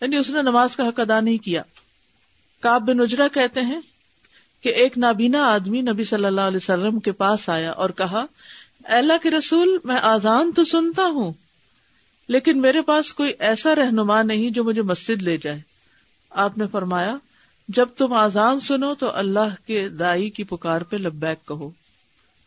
یعنی 0.00 0.16
اس 0.16 0.30
نے 0.30 0.42
نماز 0.42 0.76
کا 0.76 0.88
حق 0.88 1.00
ادا 1.00 1.20
نہیں 1.20 1.38
کیا۔ 1.38 1.62
کاب 2.60 2.82
بن 2.82 3.00
اجرا 3.00 3.28
کہتے 3.28 3.60
ہیں 3.60 3.80
کہ 4.60 4.68
ایک 4.68 4.98
نابینا 4.98 5.44
آدمی 5.44 5.80
نبی 5.80 6.04
صلی 6.04 6.24
اللہ 6.24 6.40
علیہ 6.40 6.56
وسلم 6.56 7.00
کے 7.00 7.12
پاس 7.12 7.48
آیا 7.48 7.70
اور 7.70 7.90
کہا 7.90 8.26
اللہ 8.84 9.12
کے 9.22 9.30
رسول، 9.30 9.78
میں 9.84 9.96
آزان 10.02 10.52
تو 10.52 10.64
سنتا 10.64 11.04
ہوں، 11.04 11.32
لیکن 12.28 12.60
میرے 12.60 12.82
پاس 12.82 13.14
کوئی 13.14 13.32
ایسا 13.38 13.74
رہنما 13.74 14.22
نہیں 14.22 14.50
جو 14.50 14.64
مجھے 14.64 14.82
مسجد 14.82 15.22
لے 15.22 15.36
جائے۔ 15.36 15.73
آپ 16.34 16.58
نے 16.58 16.64
فرمایا، 16.66 17.16
جب 17.68 17.88
تم 17.96 18.12
آزان 18.12 18.60
سنو 18.60 18.94
تو 18.94 19.10
اللہ 19.10 19.66
کے 19.66 19.88
دائی 19.88 20.30
کی 20.30 20.44
پکار 20.44 20.80
پہ 20.80 20.96
لبیک 20.96 21.48
کہو۔ 21.48 21.70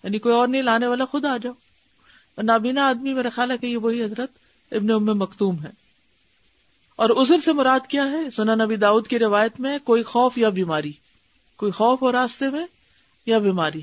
یعنی 0.03 0.19
کوئی 0.19 0.35
اور 0.35 0.47
نہیں، 0.47 0.61
لانے 0.61 0.87
والا 0.87 1.05
خود 1.05 1.25
آ 1.25 1.37
جاؤ۔ 1.37 1.53
نابینا 2.43 2.87
آدمی 2.87 3.13
میرا 3.13 3.29
خیال 3.29 3.51
ہے 3.51 3.57
کہ 3.57 3.65
یہ 3.65 3.77
وہی 3.77 4.03
حضرت 4.03 4.31
ابن 4.71 4.91
ام 4.91 5.05
مختوم 5.05 5.63
ہے۔ 5.63 5.69
اور 6.95 7.09
ازر 7.09 7.37
سے 7.45 7.53
مراد 7.53 7.87
کیا 7.87 8.11
ہے؟ 8.11 8.29
سنا 8.29 8.55
نبی 8.55 8.75
داؤد 8.75 9.07
کی 9.07 9.19
روایت 9.19 9.59
میں 9.59 9.79
کوئی 9.83 10.03
خوف 10.03 10.37
یا 10.37 10.49
بیماری۔ 10.49 10.91
کوئی 11.55 11.71
خوف 11.71 12.01
ہو 12.01 12.11
راستے 12.11 12.49
میں 12.49 12.65
یا 13.25 13.37
بیماری۔ 13.37 13.81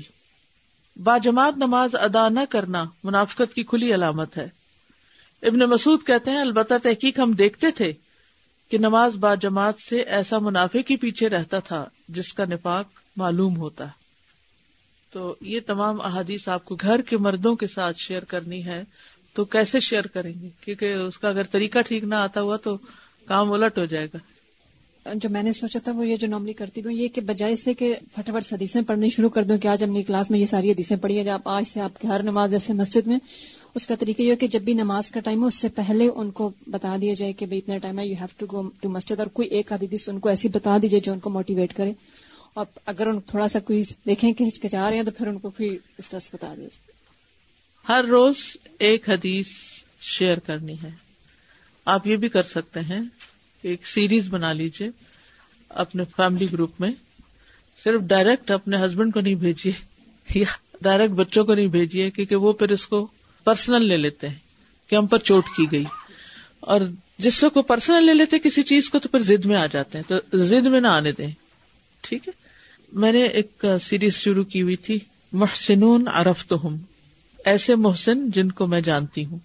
با 0.95 1.17
جماعت 1.17 1.57
نماز 1.57 1.95
ادا 1.95 2.29
نہ 2.29 2.39
کرنا 2.49 2.85
منافقت 3.03 3.53
کی 3.53 3.63
کھلی 3.63 3.93
علامت 3.93 4.37
ہے۔ 4.37 4.49
ابن 5.41 5.59
مسعود 5.59 6.03
کہتے 6.03 6.31
ہیں، 6.31 6.41
البتہ 6.41 6.73
تحقیق 6.83 7.19
ہم 7.19 7.31
دیکھتے 7.31 7.71
تھے 7.71 7.93
کہ 8.69 8.77
نماز 8.77 9.15
با 9.15 9.35
جماعت 9.35 9.79
سے 9.79 10.01
ایسا 10.01 10.39
منافع 10.39 10.81
کے 10.81 10.95
پیچھے 10.95 11.29
رہتا 11.29 11.59
تھا 11.59 11.85
جس 12.09 12.33
کا 12.33 12.45
نفاق 12.45 12.85
معلوم 13.17 13.57
ہوتا 13.57 13.85
تو 15.11 15.35
یہ 15.41 15.59
تمام 15.65 16.01
احادیث 16.01 16.47
آپ 16.47 16.65
کو 16.65 16.75
گھر 16.75 17.01
کے 17.01 17.17
مردوں 17.17 17.55
کے 17.55 17.67
ساتھ 17.67 17.97
شیئر 17.99 18.23
کرنی 18.23 18.65
ہے 18.65 18.83
تو 19.33 19.45
کیسے 19.45 19.79
شیئر 19.79 20.07
کریں 20.07 20.33
گے؟ 20.41 20.49
کیونکہ 20.61 20.93
اس 20.93 21.19
کا 21.19 21.29
اگر 21.29 21.43
طریقہ 21.43 21.79
ٹھیک 21.79 22.03
نہ 22.03 22.15
آتا 22.15 22.41
ہوا 22.41 22.57
تو 22.57 22.77
کام 23.25 23.51
الٹ 23.51 23.77
ہو 23.77 23.85
جائے 23.85 24.07
گا۔ 24.13 24.17
جو 25.13 25.29
میں 25.29 25.43
نے 25.43 25.53
سوچا 25.53 25.79
تھا 25.83 25.91
وہ 25.91 26.07
یہ 26.07 26.15
جو 26.15 26.27
نارملی 26.27 26.53
کرتی 26.53 26.81
ہوں، 26.81 26.91
یہ 26.91 27.07
کہ 27.07 27.21
بجائے 27.21 27.55
سے 27.55 27.73
کہ 27.73 27.95
فٹافٹ 28.13 28.53
حدیثیں 28.53 28.81
پڑھنی 28.81 29.09
شروع 29.09 29.29
کر 29.29 29.43
دوں 29.43 29.57
کہ 29.57 29.67
آج 29.67 29.83
اپنی 29.83 30.03
کلاس 30.03 30.29
میں 30.29 30.39
یہ 30.39 30.45
ساری 30.45 30.71
حدیثیں 30.71 30.97
پڑھی 30.97 31.17
ہیں، 31.17 31.25
جب 31.25 31.39
آج 31.45 31.63
سے 31.67 31.81
آپ 31.81 32.01
کی 32.01 32.07
ہر 32.07 32.23
نماز 32.23 32.51
جیسے 32.51 32.73
مسجد 32.73 33.07
میں 33.07 33.19
اس 33.75 33.87
کا 33.87 33.95
طریقہ 33.99 34.21
یہ 34.21 34.35
کہ 34.35 34.47
جب 34.47 34.61
بھی 34.61 34.73
نماز 34.73 35.09
کا 35.11 35.19
ٹائم 35.19 35.41
ہو، 35.41 35.47
اس 35.47 35.55
سے 35.55 35.69
پہلے 35.69 36.07
ان 36.15 36.31
کو 36.31 36.49
بتا 36.67 36.95
دیا 37.01 37.13
جائے 37.13 37.33
کہ 37.33 37.45
اتنا 37.51 37.77
ٹائم 37.77 37.99
ہے 37.99 38.05
you 38.05 38.15
have 38.19 38.27
to 38.37 38.45
go 38.51 38.61
to 38.81 38.89
مسجد، 38.89 39.19
اور 39.19 39.27
کوئی 39.27 39.47
ایک 39.47 39.71
حدیث 39.71 40.07
ان 40.09 40.19
کو 40.19 40.29
ایسی 40.29 40.47
بتا 40.47 40.77
دیجیے 40.81 40.99
جو 40.99 41.13
ان 41.13 41.19
کو 41.19 41.29
موٹیویٹ 41.29 41.73
کرے۔ 41.75 41.91
اور 42.53 42.65
اگر 42.85 43.07
ان 43.07 43.19
تھوڑا 43.21 43.47
سا 43.47 43.59
کوئی 43.59 43.81
دیکھیں 44.05 44.31
کہ 44.33 44.43
ہچکچا 44.43 44.89
رہے 44.89 44.97
ہیں، 44.97 45.03
تو 45.03 45.11
پھر 45.11 45.27
ان 45.27 45.39
کو 45.39 45.49
پھر 45.49 45.75
اس 45.97 46.09
طرح 46.09 46.19
سے 46.19 46.29
بتا 46.33 46.53
دیجیے 46.57 46.93
ہر 47.85 48.05
روز 48.05 48.37
ایک 48.79 49.09
حدیث 49.09 49.47
شیئر 50.01 50.39
کرنی 50.39 50.75
ہے۔ 50.83 50.89
آپ 51.87 52.07
یہ 52.07 52.15
بھی 52.15 52.29
کر 52.29 52.43
سکتے 52.43 52.79
ہیں 52.79 53.01
ایک 53.63 53.87
سیریز 53.87 54.29
بنا 54.29 54.53
لیجیے 54.53 54.89
اپنے 55.69 56.03
فیملی 56.15 56.47
گروپ 56.51 56.79
میں۔ 56.79 56.91
صرف 57.79 58.01
ڈائریکٹ 58.01 58.51
اپنے 58.51 58.77
ہسبینڈ 58.77 59.13
کو 59.13 59.19
نہیں 59.19 59.35
بھیجیے 59.35 59.71
یا 60.29 60.45
ڈائریکٹ 60.81 61.13
بچوں 61.13 61.43
کو 61.45 61.53
نہیں 61.53 61.67
بھیجیے 61.67 62.09
کیونکہ 62.11 62.35
وہ 62.35 62.53
پھر 62.53 62.71
اس 62.71 62.87
کو 62.87 63.07
پرسنل 63.45 63.85
لے 63.85 63.97
لیتے 63.97 64.27
ہیں 64.27 64.35
کہ 64.89 64.95
ہم 64.95 65.07
پر 65.07 65.17
چوٹ 65.17 65.43
کی 65.57 65.71
گئی۔ 65.71 65.83
اور 66.59 66.81
جس 67.17 67.45
کو 67.53 67.61
پرسنل 67.61 68.05
لے 68.05 68.13
لیتے 68.13 68.39
کسی 68.39 68.63
چیز 68.63 68.89
کو 68.89 68.99
تو 68.99 69.09
پھر 69.09 69.19
زد 69.19 69.45
میں 69.45 69.55
آ 69.55 69.65
جاتے 69.65 69.97
ہیں۔ 69.97 70.09
تو 70.09 70.37
زد 70.37 70.65
میں 70.65 70.81
نہ 70.81 70.87
آنے 70.87 71.11
دیں۔ 71.11 71.31
ٹھیک 72.01 72.27
ہے؟ 72.27 72.33
میں 72.93 73.11
نے 73.11 73.23
ایک 73.23 73.65
سیریز 73.81 74.15
شروع 74.15 74.43
کی 74.43 74.61
ہوئی 74.61 74.75
تھی۔ 74.75 74.99
محسنون 75.31 76.07
عرف 76.07 76.45
تو 76.47 76.55
ہوں 76.63 76.77
ایسے 77.45 77.75
محسن 77.75 78.31
جن 78.31 78.51
کو 78.51 78.67
میں 78.67 78.81
جانتی 78.81 79.25
ہوں۔ 79.25 79.39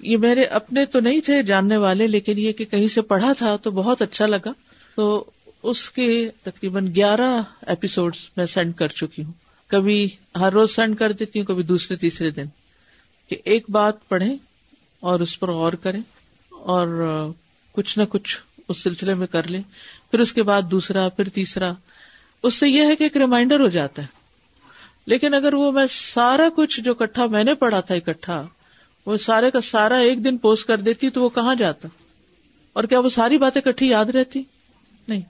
یہ 0.00 0.16
میرے 0.16 0.44
اپنے 0.44 0.84
تو 0.84 1.00
نہیں 1.00 1.20
تھے 1.20 1.42
جاننے 1.42 1.76
والے، 1.76 2.06
لیکن 2.06 2.38
یہ 2.38 2.52
کہ 2.52 2.64
کہیں 2.64 2.88
سے 2.88 3.00
پڑھا 3.00 3.32
تھا 3.32 3.56
تو 3.56 3.70
بہت 3.70 4.02
اچھا 4.02 4.26
لگا۔ 4.26 4.52
تو 4.96 5.24
اس 5.62 5.90
کے 5.90 6.30
تقریباً 6.42 6.94
گیارہ 6.96 7.42
ایپیسوڈ 7.66 8.16
میں 8.36 8.46
سینڈ 8.46 8.74
کر 8.74 8.88
چکی 8.88 9.22
ہوں۔ 9.22 9.32
کبھی 9.66 10.08
ہر 10.40 10.52
روز 10.52 10.70
سینڈ 10.70 10.98
کر 10.98 11.12
دیتی 11.12 11.38
ہوں، 11.38 11.46
کبھی 11.46 11.62
دوسرے 11.62 11.96
تیسرے 11.96 12.30
دن۔ 12.30 12.44
کہ 13.32 13.40
ایک 13.44 13.70
بات 13.70 14.08
پڑھیں 14.08 14.36
اور 15.00 15.20
اس 15.20 15.40
پر 15.40 15.50
غور 15.50 15.72
کریں 15.72 16.00
اور 16.50 17.08
کچھ 17.72 17.98
نہ 17.98 18.04
کچھ 18.04 18.40
اس 18.68 18.82
سلسلے 18.82 19.14
میں 19.14 19.26
کر 19.26 19.48
لیں، 19.48 19.62
پھر 20.10 20.18
اس 20.18 20.32
کے 20.32 20.42
بعد 20.42 20.62
دوسرا، 20.62 21.08
پھر 21.08 21.28
تیسرا۔ 21.28 21.72
اس 22.42 22.54
سے 22.54 22.68
یہ 22.68 22.82
ہے 22.82 22.96
کہ 22.96 23.02
ایک 23.02 23.16
ریمائنڈر 23.16 23.60
ہو 23.60 23.68
جاتا 23.68 24.02
ہے۔ 24.02 24.06
لیکن 25.06 25.34
اگر 25.34 25.54
وہ 25.54 25.72
میں 25.72 25.86
سارا 25.90 26.48
کچھ 26.56 26.80
جو 26.80 26.94
کٹھا 26.94 27.26
میں 27.26 27.44
نے 27.44 27.54
پڑھا 27.54 27.80
تھا، 27.80 27.94
اکٹھا، 27.94 28.46
وہ 29.06 29.16
سارے 29.16 29.50
کا 29.50 29.60
سارا 29.60 29.96
ایک 29.96 30.24
دن 30.24 30.36
پوسٹ 30.36 30.66
کر 30.66 30.76
دیتی 30.76 31.10
تو 31.10 31.22
وہ 31.22 31.28
کہاں 31.28 31.54
جاتا؟ 31.54 31.88
اور 32.72 32.84
کیا 32.84 32.98
وہ 32.98 33.08
ساری 33.08 33.38
باتیں 33.38 33.62
کٹھی 33.62 33.88
یاد 33.88 34.04
رہتی؟ 34.04 34.42
نہیں۔ 35.08 35.22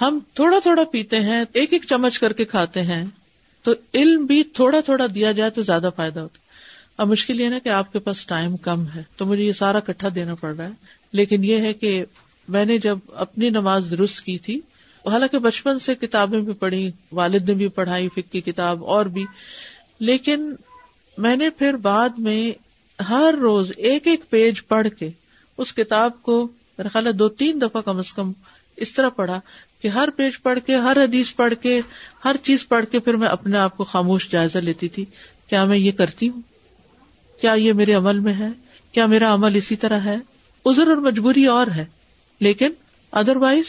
ہم 0.00 0.18
تھوڑا 0.34 0.58
تھوڑا 0.58 0.84
پیتے 0.84 1.20
ہیں، 1.20 1.44
ایک 1.52 1.72
ایک 1.72 1.84
چمچ 1.88 2.18
کر 2.18 2.32
کے 2.32 2.44
کھاتے 2.44 2.82
ہیں، 2.82 3.04
تو 3.62 3.72
علم 3.94 4.26
بھی 4.26 4.44
تھوڑا 4.44 4.80
تھوڑا 4.80 5.06
دیا 5.14 5.32
جائے 5.32 5.50
تو 5.50 5.62
زیادہ 5.62 5.90
فائدہ 5.96 6.20
ہوتا 6.20 6.39
اب 7.00 7.08
مشکل 7.08 7.40
یہ 7.40 7.48
نا 7.48 7.58
کہ 7.58 7.68
آپ 7.68 7.92
کے 7.92 7.98
پاس 7.98 8.26
ٹائم 8.26 8.56
کم 8.56 8.84
ہے 8.94 9.02
تو 9.16 9.26
مجھے 9.26 9.42
یہ 9.42 9.52
سارا 9.52 9.80
کٹھا 9.80 10.08
دینا 10.14 10.34
پڑ 10.34 10.54
رہا 10.56 10.64
ہے۔ 10.64 10.72
لیکن 11.12 11.44
یہ 11.44 11.56
ہے 11.56 11.72
کہ 11.72 12.04
میں 12.48 12.64
نے 12.64 12.78
جب 12.78 12.98
اپنی 13.12 13.50
نماز 13.50 13.86
درست 13.90 14.20
کی 14.20 14.38
تھی، 14.38 14.60
حالانکہ 15.06 15.38
بچپن 15.38 15.78
سے 15.78 15.94
کتابیں 15.94 16.40
بھی 16.40 16.52
پڑھی، 16.52 16.90
والد 17.12 17.48
نے 17.48 17.54
بھی 17.54 17.68
پڑھائی 17.68 18.08
فک 18.08 18.32
کی 18.32 18.40
کتاب 18.40 18.84
اور 18.84 19.06
بھی۔ 19.06 19.24
لیکن 20.00 20.52
میں 21.18 21.36
نے 21.36 21.50
پھر 21.50 21.72
بعد 21.72 22.08
میں 22.18 22.52
ہر 23.08 23.34
روز 23.40 23.72
ایک 23.76 24.06
ایک 24.06 24.30
پیج 24.30 24.66
پڑھ 24.68 24.88
کے 24.98 25.10
اس 25.58 25.74
کتاب 25.74 26.22
کو 26.22 26.48
میرا 26.78 26.88
خیال 26.88 27.06
ہے 27.06 27.12
دو 27.12 27.28
تین 27.28 27.60
دفعہ 27.60 27.82
کم 27.82 27.98
از 27.98 28.12
کم 28.12 28.32
اس 28.76 28.92
طرح 28.92 29.08
پڑھا 29.08 29.40
کہ 29.82 29.88
ہر 29.88 30.08
پیج 30.16 30.42
پڑھ 30.42 30.58
کے، 30.66 30.76
ہر 30.76 30.96
حدیث 30.96 31.34
پڑھ 31.34 31.54
کے، 31.62 31.80
ہر 32.24 32.36
چیز 32.42 32.68
پڑھ 32.68 32.84
کے 32.90 32.98
پھر 32.98 33.16
میں 33.16 33.28
اپنے 33.28 33.58
آپ 33.58 33.76
کو 33.76 33.84
خاموش 33.84 34.28
جائزہ 34.28 34.58
لیتی 34.58 34.88
تھی۔ 34.88 35.04
کیا 35.48 35.64
میں 35.64 35.78
یہ 35.78 35.92
کرتی 35.92 36.28
ہوں؟ 36.28 36.42
کیا 37.40 37.52
یہ 37.52 37.72
میرے 37.72 37.92
عمل 37.92 38.18
میں 38.18 38.34
ہے؟ 38.34 38.48
کیا 38.92 39.06
میرا 39.06 39.34
عمل 39.34 39.56
اسی 39.56 39.76
طرح 39.76 39.98
ہے؟ 39.98 40.16
ازر 40.64 40.86
اور 40.86 40.96
مجبوری 40.96 41.46
اور 41.46 41.66
ہے، 41.76 41.84
لیکن 42.40 42.70
ادر 43.12 43.36
وائز 43.36 43.64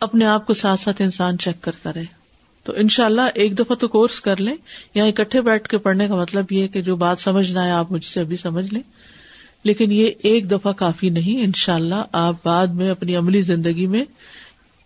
اپنے 0.00 0.24
آپ 0.24 0.46
کو 0.46 0.54
ساتھ 0.54 0.80
ساتھ 0.80 1.02
انسان 1.02 1.38
چیک 1.38 1.62
کرتا 1.62 1.92
رہے۔ 1.92 2.04
تو 2.64 2.72
ان 2.76 2.88
شاء 2.88 3.04
اللہ 3.04 3.20
ایک 3.34 3.58
دفعہ 3.58 3.76
تو 3.76 3.88
کورس 3.88 4.20
کر 4.20 4.40
لیں 4.40 4.56
یا 4.94 5.04
اکٹھے 5.04 5.40
بیٹھ 5.40 5.68
کے 5.68 5.78
پڑھنے 5.78 6.08
کا 6.08 6.14
مطلب 6.14 6.52
یہ 6.52 6.66
کہ 6.66 6.82
جو 6.82 6.96
بات 6.96 7.18
سمجھنا 7.18 7.66
ہے 7.66 7.70
آپ 7.70 7.92
مجھ 7.92 8.04
سے 8.04 8.20
ابھی 8.20 8.36
سمجھ 8.36 8.74
لیں۔ 8.74 8.82
لیکن 9.64 9.92
یہ 9.92 10.10
ایک 10.22 10.50
دفعہ 10.50 10.72
کافی 10.72 11.10
نہیں 11.10 11.44
ان 11.44 11.52
شاء 11.56 11.74
اللہ 11.74 12.04
آپ 12.12 12.34
بعد 12.44 12.66
میں 12.66 12.90
اپنی 12.90 13.16
عملی 13.16 13.42
زندگی 13.42 13.86
میں 13.86 14.04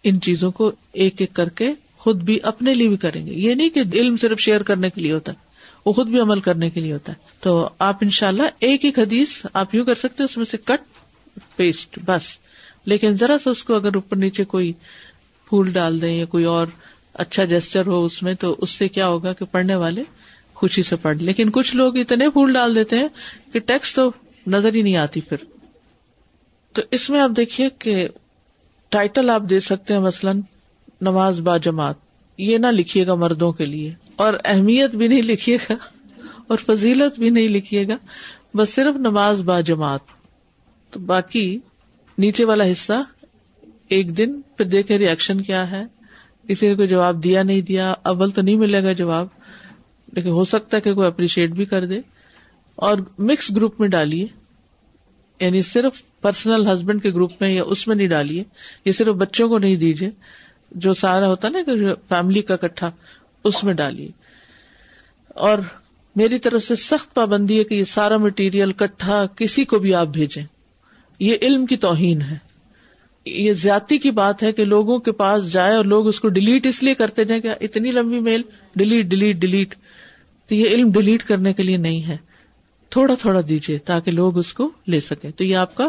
ان 0.05 0.21
چیزوں 0.21 0.51
کو 0.51 0.73
ایک 0.93 1.15
ایک 1.19 1.33
کر 1.33 1.49
کے 1.49 1.73
خود 1.99 2.17
بھی 2.17 2.39
اپنے 2.43 2.75
لیے 2.75 2.89
بھی 2.89 2.97
کریں 2.97 3.27
گے۔ 3.27 3.33
یہ 3.33 3.55
نہیں 3.55 3.69
کہ 3.69 3.83
علم 3.93 4.17
صرف 4.17 4.41
شیئر 4.41 4.63
کرنے 4.63 4.91
کے 4.91 5.01
لیے 5.01 5.13
ہوتا۔ 5.13 5.33
ہے 5.33 5.50
وہ 5.87 5.93
خود 5.93 6.07
بھی 6.07 6.21
عمل 6.21 6.41
کرنے 6.41 6.71
کے 6.71 6.81
لیے 6.81 6.93
ہوتا 6.93 7.13
ہے۔ 7.13 7.17
تو 7.41 7.69
آپ 7.79 7.97
ان 8.01 8.11
شاء 8.11 8.29
اللہ 8.29 8.43
ایک 8.59 8.85
ایک 8.85 8.99
حدیث 8.99 9.47
آپ 9.55 9.75
یوں 9.75 9.85
کر 9.85 9.95
سکتے 9.95 10.23
اس 10.23 10.37
میں 10.37 10.45
سے 10.45 10.57
کٹ، 10.65 10.81
پیسٹ، 11.57 11.99
بس۔ 12.07 12.39
لیکن 12.85 13.11
ذرا 13.11 13.37
سا 13.45 13.51
اس 13.51 13.65
کو 13.65 13.75
اگر 13.75 13.95
اوپر 13.95 14.17
نیچے 14.17 14.45
کوئی 14.45 14.73
پھول 15.49 15.71
ڈال 15.71 16.03
دیں 16.03 16.17
یا 16.17 16.25
کوئی 16.25 16.45
اور 16.45 16.67
اچھا 17.15 17.45
جسچر 17.45 17.87
ہو 17.87 18.05
اس 18.05 18.23
میں، 18.23 18.35
تو 18.35 18.57
اس 18.59 18.71
سے 18.71 18.89
کیا 18.89 19.09
ہوگا 19.09 19.33
کہ 19.33 19.45
پڑھنے 19.45 19.75
والے 19.75 20.03
خوشی 20.55 20.83
سے 20.83 20.97
پڑھ۔ 20.97 21.17
لیکن 21.17 21.51
کچھ 21.51 21.77
لوگ 21.77 21.99
اتنے 21.99 22.31
پھول 22.31 22.53
ڈال 22.53 22.75
دیتے 22.75 22.99
ہیں 22.99 23.09
کہ 23.53 23.61
ٹیکسٹ 23.61 23.97
تو 23.97 24.11
نظر 24.47 24.75
ہی 24.75 24.83
نہیں 24.83 24.97
آتی 24.97 25.21
پھر۔ 25.21 25.37
تو 26.73 26.83
اس 26.91 27.11
میں 27.11 27.21
آپ 27.21 27.31
دیکھیے 27.37 27.69
کہ 27.79 28.09
ٹائٹل 28.89 29.31
آپ 29.31 29.43
دے 29.51 29.61
سکتے 29.61 29.95
ہیں، 29.95 30.01
مثلاً 30.01 30.41
نماز 31.01 31.41
با 31.41 31.57
جماعت۔ 31.57 31.95
یہ 32.39 32.59
نہ 32.59 32.67
لکھیے 32.67 33.07
گا 33.07 33.15
مردوں 33.15 33.53
کے 33.53 33.65
لیے۔ 33.65 33.95
اور 34.21 34.35
اہمیت 34.45 34.95
بھی 34.95 35.09
نہیں 35.09 35.23
لکھیے 35.23 35.57
گا 35.71 35.75
اور 36.47 36.59
فضیلت 36.67 37.19
بھی 37.19 37.31
نہیں 37.31 37.49
لکھیے 37.49 37.89
گا، 37.89 37.97
بس 38.55 38.75
صرف 38.75 38.97
نماز 38.97 39.43
با 39.43 39.61
جماعت۔ 39.61 40.01
تو 40.91 41.01
باقی 41.01 41.59
نیچے 42.19 42.45
والا 42.45 42.65
حصہ، 42.65 42.93
ایک 43.89 44.17
دن 44.17 44.41
پھر 44.43 44.65
دیکھے 44.65 44.99
ریئیکشن 44.99 45.43
کیا 45.43 45.71
ہے۔ 45.71 45.85
کسی 46.49 46.69
نے 46.69 46.75
کوئی 46.75 46.89
جواب 46.89 47.25
دیا 47.25 47.43
نہیں 47.43 47.61
دیا، 47.61 47.95
اول 48.03 48.31
تو 48.31 48.43
نہیں 48.43 48.55
ملے 48.55 48.83
گا 48.83 48.93
جواب، 48.93 49.27
لیکن 50.13 50.29
ہو 50.29 50.45
سکتا 50.45 50.77
ہے 50.77 50.83
کہ 50.83 50.95
کوئی 50.95 51.07
اپریشیٹ 51.07 51.51
بھی 51.51 51.65
کر 51.65 51.85
دے۔ 51.85 52.01
اور 52.75 52.99
مکس 53.19 53.51
گروپ 53.57 53.81
میں 53.81 53.89
ڈالیے۔ 53.89 54.27
یعنی 55.41 55.63
صرف 55.63 56.03
پرسنل 56.21 56.69
ہسبینڈ 56.75 57.03
کے 57.03 57.11
گروپ 57.11 57.33
میں 57.41 57.51
یا 57.51 57.63
اس 57.63 57.89
میں 57.89 57.97
نہیں 57.97 58.09
ڈالیے۔ 58.09 58.45
یہ 58.85 58.93
صرف 58.93 59.15
بچوں 59.15 59.49
کو 59.49 59.59
نہیں 59.59 59.77
دیجیے۔ 59.77 60.11
جو 60.71 60.95
سارا 60.95 61.27
ہوتا 61.27 61.49
نا 61.49 61.59
فیملی 62.09 62.43
کا 62.43 62.57
کٹھا 62.57 62.91
اس 63.45 63.65
میں 63.65 63.75
ڈالیے 63.75 64.09
اور 65.29 65.59
میری 66.17 66.39
طرف 66.39 66.65
سے 66.65 66.77
سخت 66.77 67.15
پابندی 67.15 67.59
ہے 67.59 67.65
کہ 67.65 67.75
یہ 67.75 67.85
سارا 67.85 68.17
مٹیریل 68.17 68.73
کٹھا 68.73 69.27
کسی 69.27 69.65
کو 69.65 69.79
بھی 69.79 69.95
آپ 69.95 70.07
بھیجیں۔ 70.07 70.45
یہ 71.19 71.37
علم 71.43 71.67
کی 71.67 71.77
توہین 71.77 72.23
ہے۔ 72.23 72.39
یہ 73.25 73.53
زیادتی 73.53 73.99
کی 73.99 74.11
بات 74.11 74.43
ہے 74.43 74.53
کہ 74.53 74.65
لوگوں 74.65 74.99
کے 74.99 75.13
پاس 75.13 75.53
جائے 75.53 75.75
اور 75.75 75.85
لوگ 75.85 76.09
اس 76.09 76.21
کو 76.21 76.29
ڈیلیٹ 76.29 76.67
اس 76.67 76.83
لیے 76.83 76.95
کرتے 76.95 77.25
جائیں 77.25 77.43
کہ 77.43 77.51
اتنی 77.61 77.91
لمبی 77.91 78.21
میل 78.21 78.43
ڈیلیٹ 78.77 79.07
ڈیلیٹ 79.07 79.37
ڈیلیٹ 79.37 79.75
تو 80.49 80.55
یہ 80.55 80.69
علم 80.69 80.93
ڈیلیٹ 80.93 81.25
کرنے 81.25 81.53
کے 81.53 81.63
لیے 81.63 81.77
نہیں 81.77 82.09
ہے۔ 82.09 82.17
تھوڑا 82.91 83.15
تھوڑا 83.15 83.41
دیجیے 83.49 83.79
تاکہ 83.79 84.11
لوگ 84.11 84.39
اس 84.39 84.55
کو 84.55 84.71
لے 84.87 85.01
سکیں۔ 85.01 85.31
تو 85.31 85.45
یہ 85.45 85.57
آپ 85.57 85.75
کا 85.75 85.89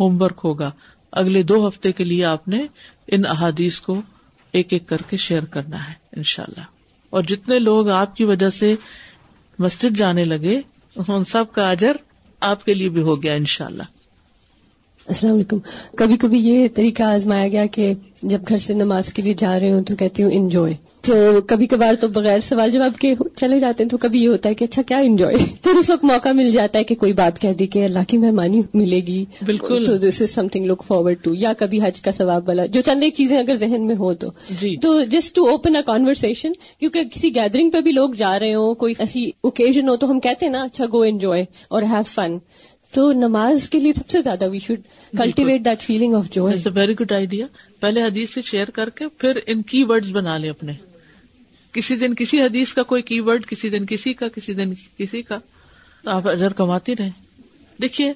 ہوم 0.00 0.22
ورک 0.22 0.40
ہوگا۔ 0.44 0.70
اگلے 1.12 1.42
دو 1.42 1.68
ہفتے 1.68 1.92
کے 1.92 2.04
لیے 2.04 2.24
آپ 2.24 2.48
نے 2.48 2.66
ان 3.06 3.26
احادیث 3.26 3.80
کو 3.80 4.02
ایک 4.52 4.72
ایک 4.72 4.88
کر 4.88 4.96
کے 5.10 5.16
شیئر 5.16 5.44
کرنا 5.44 5.88
ہے 5.88 5.94
ان 6.16 6.22
شاء 6.22 6.44
اللہ 6.48 6.75
اور 7.16 7.22
جتنے 7.22 7.58
لوگ 7.58 7.88
آپ 7.88 8.16
کی 8.16 8.24
وجہ 8.24 8.48
سے 8.50 8.74
مسجد 9.58 9.96
جانے 9.96 10.24
لگے، 10.24 10.60
ان 10.96 11.24
سب 11.24 11.44
کا 11.52 11.70
اجر 11.70 11.96
آپ 12.40 12.64
کے 12.64 12.74
لیے 12.74 12.88
بھی 12.88 13.02
ہو 13.02 13.22
گیا 13.22 13.32
ان 13.32 13.44
شاء 13.44 13.66
اللہ 13.66 13.82
السلام 15.08 15.34
علیکم۔ 15.34 15.58
کبھی 15.96 16.16
کبھی 16.16 16.38
یہ 16.38 16.68
طریقہ 16.74 17.02
آزمایا 17.02 17.48
گیا 17.48 17.66
کہ 17.66 17.92
جب 18.22 18.38
گھر 18.48 18.58
سے 18.58 18.74
نماز 18.74 19.12
کے 19.12 19.22
لیے 19.22 19.34
جا 19.34 19.60
رہے 19.60 19.72
ہوں 19.72 19.82
تو 19.82 19.96
کہتی 19.96 20.22
ہوں 20.22 20.30
انجوائے 20.32 20.74
تو 21.00 21.40
کبھی 21.46 21.66
کبھار 21.66 21.94
تو 21.94 22.08
بغیر 22.08 22.40
سوال 22.40 22.70
جواب 22.70 22.98
کے 22.98 23.14
چلے 23.36 23.60
جاتے 23.60 23.82
ہیں 23.82 23.88
تو 23.88 23.98
کبھی 23.98 24.22
یہ 24.22 24.28
ہوتا 24.28 24.48
ہے 24.48 24.54
کہ 24.54 24.64
اچھا 24.64 24.82
کیا 24.82 24.98
انجوائے 24.98 25.36
پھر 25.62 25.70
اس 25.70 25.90
وقت 25.90 26.04
موقع 26.04 26.28
مل 26.28 26.50
جاتا 26.52 26.78
ہے 26.78 26.84
کہ 26.84 26.94
کوئی 26.94 27.12
بات 27.12 27.40
کہہ 27.40 27.52
دی 27.52 27.66
کہ 27.66 27.84
اللہ 27.84 27.98
کی 28.08 28.18
مہمانی 28.18 28.62
ملے 28.74 28.96
گی۔ 28.96 29.24
بالکل۔ 29.46 29.84
تو 29.84 29.96
this 29.96 30.22
is 30.22 30.30
something 30.48 30.66
look 30.66 30.82
forward 30.86 31.16
to 31.22 31.34
یا 31.34 31.52
کبھی 31.52 31.80
حج 31.82 32.00
کا 32.00 32.12
ثواب 32.12 32.48
والا۔ 32.48 32.66
جو 32.66 32.80
چند 32.80 33.02
ایک 33.02 33.14
چیزیں 33.14 33.38
اگر 33.38 33.54
ذہن 33.54 33.86
میں 33.86 33.96
ہو 33.98 34.14
تو۔ 34.14 34.28
جی۔ 34.60 34.76
تو 34.76 35.04
just 35.04 35.34
to 35.34 35.44
open 35.44 35.76
a 35.76 35.82
conversation 35.86 36.52
کیونکہ 36.78 37.04
کسی 37.04 37.34
گیدرنگ 37.34 37.70
پہ 37.70 37.80
بھی 37.80 37.92
لوگ 37.92 38.10
جا 38.10 38.38
رہے 38.38 38.54
ہوں 38.54 38.74
کوئی 38.74 38.94
ایسی 38.98 39.30
اوکیزن 39.40 39.88
ہو 39.88 39.96
تو 39.96 40.10
ہم 40.10 40.20
کہتے 40.20 40.46
ہیں 40.46 40.52
نا 40.52 40.62
اچھا 40.62 40.84
گو 40.92 41.00
انجوائے 41.00 41.44
اور 41.68 41.82
ہیو 41.82 42.02
فن 42.06 42.38
تو 42.96 43.12
نماز 43.12 43.70
کے 43.70 43.78
لیے 43.78 43.92
سب 43.92 44.08
سے 44.08 44.22
زیادہ 44.22 44.48
we 44.48 44.58
should 44.58 44.80
cultivate 45.18 45.64
that 45.64 45.82
feeling 45.82 46.14
of 46.14 46.30
جو 46.30 46.50
ویری 46.74 46.94
گڈ 46.94 47.12
آئیڈیا 47.12 47.46
پہلے 47.80 48.02
حدیث 48.02 48.34
سے 48.34 48.42
شیئر 48.42 48.70
کر 48.70 48.90
کے 48.90 49.08
پھر 49.08 49.38
ان 49.46 49.62
کی 49.62 49.84
ورڈ 49.84 50.06
بنا 50.06 50.38
لیں 50.38 50.50
اپنے۔ 50.50 50.72
کسی 51.72 51.96
دن 51.96 52.14
کسی 52.14 52.42
حدیث 52.42 52.74
کا 52.74 52.82
کوئی 52.82 53.02
کی 53.02 53.20
ورڈ 53.20 53.46
کسی 53.46 53.68
دن 53.68 53.86
کسی 53.86 54.12
کا 54.12 54.28
کسی 54.28 54.54
دن 54.54 54.74
کسی 54.98 55.22
کا۔ 55.22 55.38
تو 56.04 56.10
آپ 56.10 56.28
اجر 56.28 56.52
کماتے 56.52 56.94
رہے 56.98 57.10
دیکھیے 57.82 58.12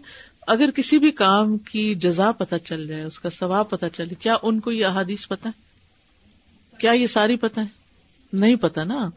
اگر 0.47 0.71
کسی 0.77 0.99
بھی 0.99 1.11
کام 1.11 1.59
کی 1.59 1.95
جزا 1.95 2.33
پتہ 2.33 2.55
چل 2.65 2.87
جائے 2.87 3.03
اس 3.03 3.21
کا 3.21 3.31
ثواب 3.31 3.71
پتہ 3.71 3.87
چل 3.87 4.05
جائے 4.05 4.23
کیا 4.23 4.37
ان 4.43 4.61
کو 4.61 4.73
یہ 4.73 4.87
احادیث 4.87 5.29
پتہ 5.29 5.49
ہے 5.49 5.53
کیا 6.79 6.93
یہ 6.93 7.07
ساری 7.07 7.37
پتہ 7.37 7.61
ہے 7.61 7.80
نہیں 8.33 8.57
پتا 8.57 8.85
نا۔ 8.85 9.11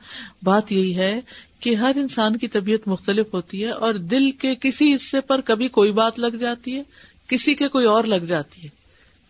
بات 0.44 0.72
یہی 0.72 0.96
ہے 0.96 1.20
کہ 1.60 1.76
ہر 1.76 1.92
انسان 1.96 2.38
کی 2.38 2.48
طبیعت 2.48 2.88
مختلف 2.88 3.34
ہوتی 3.34 3.64
ہے 3.64 3.70
اور 3.70 3.94
دل 3.94 4.32
کے 4.32 4.56
کسی 4.62 4.96
حصے 4.96 5.22
پر 5.22 5.42
کبھی 5.42 5.68
کوئی 5.68 5.92
بات 5.92 6.20
لگ 6.20 6.28
جاتی 6.28 6.78
ہے، 6.78 6.84
کسی 7.28 7.56
کے 7.56 7.68
کوئی 7.68 7.86
اور 7.86 8.04
لگ 8.04 8.16
جاتی 8.16 8.64
ہے۔ 8.64 8.70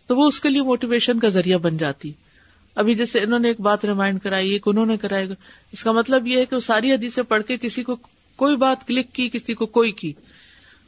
تو 0.06 0.16
وہ 0.16 0.28
اس 0.28 0.40
کے 0.40 0.50
لیے 0.50 0.62
موٹیویشن 0.62 1.18
کا 1.18 1.28
ذریعہ 1.28 1.58
بن 1.58 1.76
جاتی۔ 1.76 2.12
ابھی 2.74 2.94
جیسے 2.94 3.20
انہوں 3.20 3.38
نے 3.38 3.48
ایک 3.48 3.60
بات 3.60 3.84
ریمائنڈ 3.84 4.20
کرائی، 4.20 4.50
ایک 4.50 4.62
انہوں 4.66 4.86
نے 4.86 4.96
کرائی، 4.96 5.28
اس 5.72 5.84
کا 5.84 5.92
مطلب 5.92 6.26
یہ 6.26 6.38
ہے 6.38 6.46
کہ 6.46 6.56
وہ 6.56 6.60
ساری 6.60 6.92
حدیثیں 6.92 7.22
پڑھ 7.22 7.42
کے 7.42 7.56
کسی 7.56 7.82
کو 7.82 7.96
کوئی 8.36 8.56
بات 8.56 8.86
کلک 8.86 9.12
کی، 9.12 9.28
کسی 9.28 9.54
کو 9.54 9.66
کوئی 9.66 9.92
کی۔ 9.92 10.12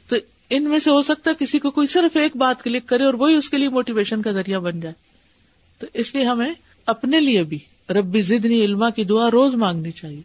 تو 0.07 0.15
ان 0.49 0.63
میں 0.63 0.79
سے 0.79 0.89
ہو 0.89 1.03
سکتا 1.03 1.31
ہے 1.31 1.45
کسی 1.45 1.59
کو 1.59 1.71
کوئی 1.71 1.87
صرف 1.87 2.17
ایک 2.17 2.35
بات 2.35 2.63
کلک 2.63 2.85
کرے 2.85 3.03
اور 3.03 3.13
وہی 3.13 3.35
اس 3.35 3.49
کے 3.49 3.57
لیے 3.57 3.69
موٹیویشن 3.69 4.21
کا 4.21 4.31
ذریعہ 4.31 4.59
بن 4.59 4.79
جائے۔ 4.79 4.95
تو 5.79 5.87
اس 5.93 6.15
لیے 6.15 6.23
ہمیں 6.23 6.53
اپنے 6.85 7.19
لیے 7.19 7.43
بھی 7.43 7.59
ربی 7.89 8.21
زدنی 8.21 8.65
علما 8.65 8.89
کی 8.89 9.03
دعا 9.03 9.31
روز 9.31 9.55
مانگنی 9.55 9.91
چاہیے۔ 9.91 10.21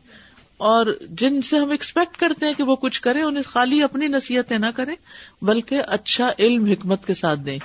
اور 0.57 0.99
جن 1.11 1.42
سے 1.42 1.57
ہم 1.57 1.71
ایکسپیکٹ 1.71 2.16
کرتے 2.16 2.47
ہیں 2.47 2.54
کہ 2.54 2.62
وہ 2.62 2.76
کچھ 2.76 3.00
کریں، 3.00 3.23
انہیں 3.23 3.42
خالی 3.42 3.83
اپنی 3.83 4.07
نصیحتیں 4.07 4.59
نہ 4.59 4.66
کریں، 4.76 4.95
بلکہ 5.42 5.81
اچھا 5.87 6.33
علم، 6.38 6.64
حکمت 6.64 7.07
کے 7.07 7.14
ساتھ 7.14 7.40
دیں۔ 7.40 7.59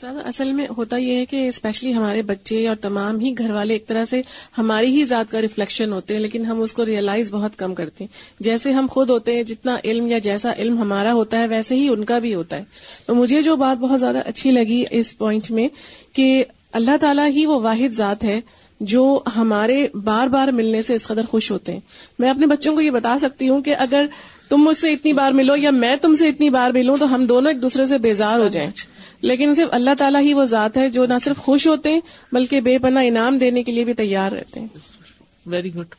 زیادہ 0.00 0.28
اصل 0.28 0.52
میں 0.52 0.66
ہوتا 0.76 0.96
یہ 0.96 1.14
ہے 1.14 1.26
کہ 1.26 1.48
اسپیشلی 1.48 1.94
ہمارے 1.94 2.22
بچے 2.22 2.68
اور 2.68 2.76
تمام 2.76 3.20
ہی 3.20 3.34
گھر 3.38 3.50
والے 3.50 3.72
ایک 3.72 3.86
طرح 3.86 4.04
سے 4.04 4.22
ہماری 4.58 4.86
ہی 4.86 5.04
ذات 5.04 5.30
کا 5.30 5.40
ریفلیکشن 5.40 5.92
ہوتے 5.92 6.14
ہیں، 6.14 6.20
لیکن 6.20 6.44
ہم 6.44 6.60
اس 6.60 6.72
کو 6.72 6.86
ریئلائز 6.86 7.32
بہت 7.32 7.58
کم 7.58 7.74
کرتے 7.74 8.04
ہیں۔ 8.04 8.42
جیسے 8.42 8.72
ہم 8.72 8.86
خود 8.90 9.10
ہوتے 9.10 9.36
ہیں، 9.36 9.42
جتنا 9.42 9.76
علم 9.84 10.06
یا 10.06 10.18
جیسا 10.18 10.52
علم 10.58 10.78
ہمارا 10.78 11.12
ہوتا 11.12 11.38
ہے، 11.38 11.46
ویسے 11.46 11.74
ہی 11.74 11.88
ان 11.88 12.04
کا 12.04 12.18
بھی 12.18 12.34
ہوتا 12.34 12.56
ہے۔ 12.56 12.64
تو 13.06 13.14
مجھے 13.14 13.42
جو 13.42 13.56
بات 13.56 13.80
بہت 13.80 14.00
زیادہ 14.00 14.20
اچھی 14.26 14.50
لگی 14.50 14.84
اس 14.90 15.18
پوائنٹ 15.18 15.50
میں 15.50 15.68
کہ 16.12 16.44
اللہ 16.72 16.96
تعالیٰ 17.00 17.28
ہی 17.28 17.46
وہ 17.46 17.60
واحد 17.60 17.94
ذات 17.94 18.24
ہے 18.24 18.40
جو 18.80 19.20
ہمارے 19.36 19.86
بار 20.04 20.26
بار 20.26 20.48
ملنے 20.48 20.82
سے 20.82 20.94
اس 20.94 21.06
قدر 21.06 21.26
خوش 21.26 21.50
ہوتے 21.50 21.72
ہیں۔ 21.72 21.80
میں 22.18 22.30
اپنے 22.30 22.46
بچوں 22.46 22.74
کو 22.74 22.80
یہ 22.80 22.90
بتا 22.90 23.18
سکتی 23.18 23.48
ہوں 23.48 23.60
کہ 23.60 23.74
اگر 23.78 24.06
تم 24.48 24.56
مجھ 24.56 24.76
سے 24.76 24.92
اتنی 24.92 25.12
بار 25.12 25.32
ملو 25.32 25.56
یا 25.56 25.70
میں 25.70 25.96
تم 25.96 26.14
سے 26.14 26.28
اتنی 26.28 26.50
بار 26.50 26.70
ملوں 26.70 26.96
تو 26.96 27.14
ہم 27.14 27.24
دونوں 27.24 27.52
ایک 27.52 27.62
دوسرے 27.62 27.86
سے 27.86 27.98
بیزار 27.98 28.38
ہو 28.38 28.48
جائیں۔ 28.48 28.70
لیکن 29.20 29.54
صرف 29.54 29.68
اللہ 29.70 29.90
تعالیٰ 29.98 30.20
ہی 30.20 30.34
وہ 30.34 30.44
ذات 30.44 30.76
ہے 30.76 30.90
جو 30.90 31.06
نہ 31.06 31.14
صرف 31.24 31.36
خوش 31.36 31.66
ہوتے 31.66 31.92
ہیں 31.92 32.00
بلکہ 32.32 32.60
بے 32.60 32.78
پناہ 32.78 33.06
انعام 33.06 33.38
دینے 33.38 33.62
کے 33.62 33.72
لیے 33.72 33.84
بھی 33.84 33.94
تیار 33.94 34.32
رہتے 34.32 34.60
ہیں۔ 34.60 34.68
ویری 35.46 35.74
گڈ 35.74 35.94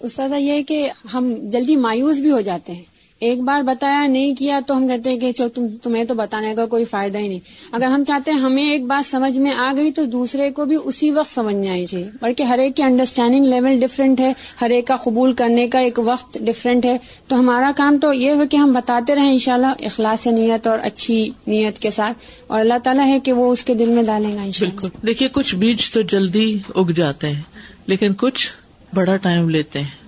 استاذہ 0.00 0.34
یہ 0.34 0.52
ہے 0.52 0.62
کہ 0.62 0.90
ہم 1.14 1.34
جلدی 1.42 1.76
مایوس 1.76 2.18
بھی 2.18 2.30
ہو 2.30 2.40
جاتے 2.40 2.72
ہیں۔ 2.72 2.93
ایک 3.24 3.40
بار 3.42 3.62
بتایا 3.62 4.06
نہیں 4.06 4.34
کیا 4.34 4.60
تو 4.66 4.76
ہم 4.76 4.88
کہتے 4.88 5.10
ہیں 5.10 5.18
کہ 5.18 5.32
چلو 5.32 5.48
تم 5.48 5.66
تمہیں 5.82 6.04
تو 6.04 6.14
بتانے 6.14 6.54
کا 6.54 6.66
کوئی 6.66 6.84
فائدہ 6.84 7.18
ہی 7.18 7.28
نہیں۔ 7.28 7.38
اگر 7.72 7.84
ہم 7.84 8.04
چاہتے 8.04 8.30
ہیں 8.30 8.38
ہمیں 8.38 8.70
ایک 8.70 8.84
بات 8.84 9.10
سمجھ 9.10 9.38
میں 9.38 9.52
آ 9.52 9.72
گئی 9.76 9.92
تو 9.92 10.04
دوسرے 10.04 10.50
کو 10.50 10.64
بھی 10.64 10.76
اسی 10.84 11.10
وقت 11.10 11.30
سمجھ 11.30 11.68
آئی۔ 11.68 11.86
چاہیے 11.86 12.10
بلکہ 12.20 12.42
ہر 12.42 12.58
ایک 12.58 12.76
کی 12.76 12.82
انڈرسٹینڈنگ 12.82 13.44
لیول 13.44 13.80
ڈفرینٹ 13.80 14.20
ہے 14.20 14.32
ہر 14.60 14.70
ایک 14.70 14.86
کا 14.86 14.96
قبول 14.96 15.32
کرنے 15.32 15.68
کا 15.68 15.78
ایک 15.78 15.98
وقت 15.98 16.38
ڈفرینٹ 16.40 16.86
ہے۔ 16.86 16.96
تو 17.28 17.38
ہمارا 17.38 17.72
کام 17.76 17.98
تو 17.98 18.12
یہ 18.12 18.30
ہے 18.30 18.46
کہ 18.50 18.56
ہم 18.56 18.72
بتاتے 18.72 19.14
رہیں 19.14 19.32
انشاءاللہ 19.32 19.66
اخلاص 19.66 20.26
نیت 20.26 20.66
اور 20.66 20.78
اچھی 20.82 21.30
نیت 21.46 21.78
کے 21.78 21.90
ساتھ۔ 21.90 22.18
اور 22.46 22.60
اللہ 22.60 22.78
تعالیٰ 22.82 23.06
ہے 23.06 23.20
کہ 23.20 23.32
وہ 23.32 23.52
اس 23.52 23.64
کے 23.64 23.74
دل 23.74 23.88
میں 23.88 24.02
ڈالیں 24.02 24.36
گا 24.36 24.42
بالکل۔ 24.60 24.88
دیکھیے 25.06 25.28
کچھ 25.32 25.54
بیج 25.54 25.90
تو 25.90 26.00
جلدی 26.00 26.58
اگ 26.74 26.90
جاتے 26.90 27.28
ہیں 27.30 27.42
لیکن 27.86 28.12
کچھ 28.18 28.50
بڑا 28.94 29.16
ٹائم 29.16 29.48
لیتے 29.50 29.80
ہیں۔ 29.80 30.03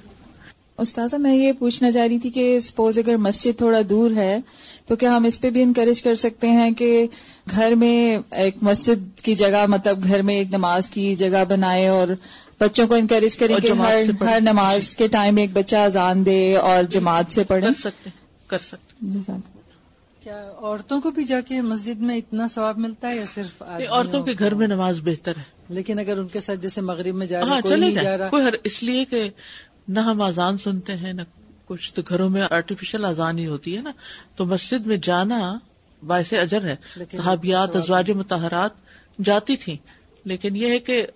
استاذہ 0.79 1.17
میں 1.17 1.35
یہ 1.37 1.53
پوچھنا 1.53 1.91
چاہ 1.91 2.07
رہی 2.07 2.19
تھی 2.19 2.31
کہ 2.31 2.61
سپوز 2.61 2.99
اگر 2.99 3.17
مسجد 3.17 3.59
تھوڑا 3.59 3.79
دور 3.91 4.11
ہے 4.17 4.39
تو 4.87 4.97
کیا 4.97 5.17
ہم 5.17 5.25
اس 5.25 5.41
پہ 5.41 5.51
بھی 5.51 5.63
انکریج 5.63 6.03
کر 6.03 6.15
سکتے 6.15 6.49
ہیں 6.49 6.71
کہ 6.71 7.07
گھر 7.51 7.75
میں 7.75 8.19
ایک 8.31 8.57
مسجد 8.63 9.21
کی 9.21 9.35
جگہ 9.35 9.67
مطلب 9.69 10.05
گھر 10.05 10.23
میں 10.23 10.35
ایک 10.35 10.51
نماز 10.51 10.91
کی 10.91 11.15
جگہ 11.15 11.45
بنائے 11.49 11.87
اور 11.89 12.09
بچوں 12.61 12.87
کو 12.87 12.95
انکریج 12.95 13.37
کریں 13.37 13.57
کہ 13.57 13.73
ہر 13.73 14.03
ہر 14.21 14.41
نماز 14.41 14.97
کے 14.97 15.09
ٹائم 15.09 15.37
ایک 15.37 15.53
بچہ 15.53 15.77
اذان 15.77 16.27
دے 16.27 16.57
اور 16.57 16.85
جماعت 16.85 17.33
سے 17.33 17.45
پڑھے 17.45 17.67
کر 17.67 17.73
سکتے 17.73 18.11
کر 18.47 18.59
سکتے 18.59 19.59
کیا 20.23 20.51
عورتوں 20.59 21.01
کو 21.01 21.11
بھی 21.11 21.25
جا 21.25 21.41
کے 21.41 21.61
مسجد 21.61 22.01
میں 22.01 22.17
اتنا 22.17 22.49
ثواب 22.49 22.79
ملتا 22.79 23.11
ہے 23.11 23.17
یا 23.17 23.25
صرف 23.35 23.63
عورتوں 23.63 24.23
کے 24.23 24.33
گھر 24.39 24.55
میں 24.55 24.67
نماز 24.67 25.01
بہتر 25.05 25.37
ہے۔ 25.37 25.43
لیکن 25.69 25.99
اگر 25.99 26.19
ان 26.19 26.29
کے 26.29 26.41
ساتھ 26.41 26.59
جیسے 26.59 26.81
مغرب 26.81 27.15
میں 27.15 27.27
جا 27.27 27.43
ہاں 27.43 27.61
جائے۔ 27.65 28.19
کوئی 28.31 28.43
اس 28.65 28.83
لیے 28.83 29.05
کہ 29.05 29.29
نہ 29.89 30.01
ہم 30.01 30.21
اذان 30.23 30.59
سنتے 30.59 30.93
ہیں 30.93 31.13
نہ 31.13 31.23
کچھ 31.65 31.93
تو 31.93 32.03
گھروں 32.09 32.31
میں 32.31 32.43
آرٹیفیشل 32.51 33.05
اذان 33.05 33.39
ہی 33.39 33.47
ہوتی 33.47 33.77
ہے 33.77 33.83
نا۔ 33.83 33.93
تو 34.37 34.45
مسجد 34.45 34.87
میں 34.87 34.97
جانا 34.97 35.59
باعث 36.07 36.33
اجر 36.33 36.65
ہے۔ 36.65 36.77
صحابیات 37.13 37.77
ازواج 37.77 38.11
متحرات 38.11 38.71
جاتی 39.25 39.57
تھیں 39.57 39.77
لیکن 40.25 40.57
یہ 40.57 40.71
ہے 40.71 40.79
کہ 40.79 41.07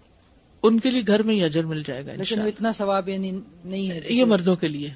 ان 0.62 0.80
کے 0.80 0.90
لیے 0.90 1.02
گھر 1.06 1.22
میں 1.22 1.34
ہی 1.34 1.44
اجر 1.44 1.64
مل 1.64 1.82
جائے 1.86 2.06
گا 2.06 2.12
لیکن 2.12 2.40
اتنا 2.40 2.72
ثواب 2.72 3.08
یعنی 3.08 3.40
نہیں 3.64 3.90
ہے۔ 3.90 4.00
یہ 4.08 4.24
مردوں 4.24 4.56
کے 4.56 4.68
لیے۔ 4.68 4.90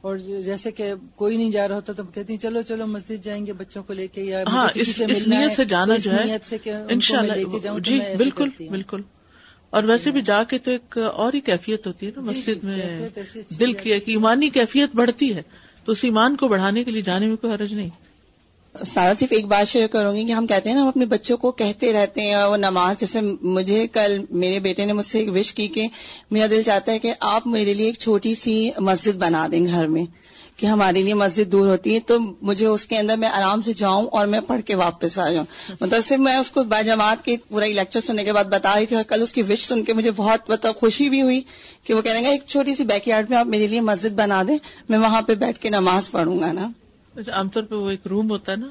اور 0.00 0.16
جیسے 0.16 0.70
کہ 0.70 0.94
کوئی 1.14 1.36
نہیں 1.36 1.50
جا 1.50 1.68
رہا 1.68 1.76
ہوتا 1.76 1.92
تو 1.92 2.02
کہتی 2.04 2.32
ہیں 2.32 2.40
چلو 2.40 2.62
چلو 2.62 2.86
مسجد 2.86 3.24
جائیں 3.24 3.46
گے 3.46 3.52
بچوں 3.52 3.82
کو 3.82 3.92
لے 3.92 4.06
کے 4.06 4.22
یا 4.22 4.44
ہاں 4.48 4.68
اس 4.74 5.00
نیت 5.28 5.52
سے 5.52 5.64
جانا 5.64 5.96
جو 5.96 6.12
ہے 6.12 6.36
ان 6.88 7.00
شاء 7.00 7.18
اللہ 7.18 7.78
جی 7.78 8.00
بالکل 8.16 8.48
بالکل۔ 8.70 9.00
اور 9.70 9.82
ویسے 9.82 10.10
بھی 10.10 10.22
جا 10.22 10.42
کے 10.44 10.58
تو 10.58 10.70
ایک 10.70 10.98
اور 11.14 11.32
ہی 11.32 11.40
کیفیت 11.40 11.86
ہوتی 11.86 12.06
ہے 12.06 12.10
نا 12.16 12.22
جی، 12.22 12.28
مسجد 12.30 12.62
جی، 12.62 12.66
میں 12.66 13.08
دل 13.60 13.72
کی 13.72 13.92
ایک 13.92 14.02
ایمانی 14.06 14.48
کیفیت 14.50 14.94
بڑھتی 14.94 15.34
ہے 15.36 15.42
تو 15.84 15.92
اس 15.92 16.04
ایمان 16.04 16.36
کو 16.36 16.48
بڑھانے 16.48 16.84
کے 16.84 16.90
لیے 16.90 17.02
جانے 17.02 17.26
میں 17.26 17.36
کوئی 17.36 17.52
حرج 17.52 17.74
نہیں۔ 17.74 17.88
سارا 18.86 19.12
صرف 19.20 19.28
ایک 19.30 19.46
بات 19.46 19.68
شیئر 19.68 19.86
کروں 19.86 20.16
گی 20.16 20.24
کہ 20.24 20.32
ہم 20.32 20.46
کہتے 20.46 20.68
ہیں 20.68 20.76
نا 20.76 20.82
ہم 20.82 20.88
اپنے 20.88 21.06
بچوں 21.06 21.36
کو 21.36 21.50
کہتے 21.52 21.92
رہتے 21.92 22.22
ہیں 22.22 22.44
وہ 22.44 22.56
نماز 22.56 23.00
جیسے 23.00 23.20
مجھے 23.42 23.86
کل 23.86 24.24
میرے 24.30 24.58
بیٹے 24.60 24.84
نے 24.84 24.92
مجھ 24.92 25.06
سے 25.06 25.18
ایک 25.18 25.28
وش 25.34 25.52
کی 25.54 25.68
کہ 25.68 25.86
میرا 26.30 26.46
دل 26.50 26.62
چاہتا 26.62 26.92
ہے 26.92 26.98
کہ 26.98 27.12
آپ 27.20 27.46
میرے 27.46 27.74
لیے 27.74 27.86
ایک 27.86 27.98
چھوٹی 27.98 28.34
سی 28.34 28.70
مسجد 28.78 29.16
بنا 29.16 29.46
دیں 29.52 29.66
گھر 29.66 29.86
میں۔ 29.86 30.04
کہ 30.58 30.66
ہمارے 30.66 31.02
لیے 31.02 31.14
مسجد 31.14 31.52
دور 31.52 31.66
ہوتی 31.66 31.94
ہے، 31.94 32.00
تو 32.00 32.18
مجھے 32.42 32.66
اس 32.66 32.86
کے 32.86 32.98
اندر 32.98 33.16
میں 33.16 33.28
آرام 33.28 33.60
سے 33.62 33.72
جاؤں 33.72 34.08
اور 34.12 34.26
میں 34.26 34.40
پڑھ 34.40 34.60
کے 34.62 34.74
واپس 34.74 35.18
آ 35.18 35.30
جاؤں۔ 35.30 35.46
مطلب 35.80 36.04
صرف 36.04 36.18
میں 36.18 36.36
اس 36.36 36.50
کو 36.50 36.62
با 36.62 36.80
جماعت 36.82 37.24
کے 37.24 37.36
پورا 37.48 37.66
لیکچر 37.66 38.00
سننے 38.00 38.24
کے 38.24 38.32
بعد 38.32 38.44
بتا 38.44 38.74
رہی 38.76 38.86
تھی 38.86 38.96
اور 38.96 39.04
کل 39.04 39.22
اس 39.22 39.32
کی 39.32 39.42
وش 39.42 39.66
سن 39.66 39.84
کے 39.84 39.92
مجھے 39.92 40.10
بہت 40.10 40.50
مطلب 40.50 40.74
خوشی 40.76 41.08
بھی 41.08 41.22
ہوئی 41.22 41.40
کہ 41.84 41.94
وہ 41.94 42.02
کہنے 42.02 42.22
گا، 42.22 42.28
ایک 42.28 42.42
چھوٹی 42.46 42.74
سی 42.74 42.84
بیک 42.84 43.08
یارڈ 43.08 43.30
میں 43.30 43.38
آپ 43.38 43.46
میرے 43.46 43.66
لیے 43.66 43.80
مسجد 43.80 44.12
بنا 44.12 44.42
دیں، 44.48 44.58
میں 44.88 44.98
وہاں 44.98 45.22
پہ 45.22 45.34
بیٹھ 45.34 45.58
کے 45.58 45.70
نماز 45.70 46.10
پڑھوں 46.10 46.40
گا 46.40 46.52
نا۔ 46.52 46.68
اچھا، 47.14 47.32
عام 47.32 47.48
طور 47.48 47.62
پہ 47.62 47.74
وہ 47.74 47.90
ایک 47.90 48.06
روم 48.06 48.30
ہوتا 48.30 48.52
ہے 48.52 48.56
نا 48.56 48.68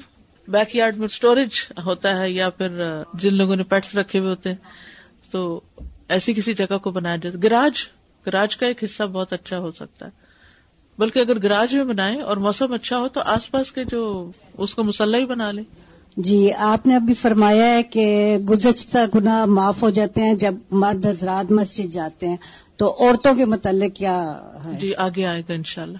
بیک 0.48 0.76
یارڈ 0.76 0.96
میں 0.96 1.06
اسٹوریج 1.06 1.60
ہوتا 1.84 2.20
ہے 2.20 2.30
یا 2.30 2.50
پھر 2.50 2.84
جن 3.14 3.34
لوگوں 3.34 3.56
نے 3.56 3.62
پیٹس 3.62 3.94
رکھے 3.94 4.18
ہوئے 4.18 4.30
ہوتے 4.30 4.48
ہیں، 4.48 4.56
تو 5.30 5.60
ایسی 6.08 6.34
کسی 6.34 6.54
جگہ 6.54 6.78
کو 6.78 6.90
بنایا 6.90 7.16
جاتا 7.16 7.38
گراج 7.42 7.72
گراج 8.26 8.56
کا 8.56 8.66
ایک 8.66 8.84
حصہ 8.84 9.02
بہت 9.02 9.32
اچھا 9.32 9.58
ہو 9.58 9.70
سکتا 9.70 10.06
ہے۔ 10.06 10.27
بلکہ 10.98 11.18
اگر 11.18 11.42
گراج 11.42 11.74
میں 11.74 11.84
بنائے 11.84 12.20
اور 12.20 12.36
موسم 12.36 12.72
اچھا 12.72 12.98
ہو 12.98 13.08
تو 13.08 13.20
آس 13.24 13.50
پاس 13.50 13.72
کے 13.72 13.84
جو 13.84 14.30
اس 14.58 14.74
کو 14.74 14.84
مسلح 14.84 15.18
ہی 15.18 15.26
بنا 15.26 15.50
لے 15.50 15.62
جی 16.16 16.52
آپ 16.52 16.86
نے 16.86 16.96
ابھی 16.96 17.14
فرمایا 17.14 17.66
ہے 17.66 17.82
کہ 17.82 18.36
گزشتہ 18.50 18.98
گنا 19.14 19.44
معاف 19.44 19.82
ہو 19.82 19.90
جاتے 19.90 20.22
ہیں 20.22 20.34
جب 20.34 20.54
مرد 20.70 21.06
حضرات 21.06 21.52
مسجد 21.52 21.92
جاتے 21.92 22.28
ہیں۔ 22.28 22.36
تو 22.76 22.96
عورتوں 23.00 23.34
کے 23.34 23.44
متعلق 23.44 23.96
کیا 23.96 24.40
ہے؟ 24.64 24.78
جی 24.80 24.94
آگے 24.94 25.26
آئے 25.26 25.42
گا 25.48 25.52
انشاءاللہ۔ 25.52 25.98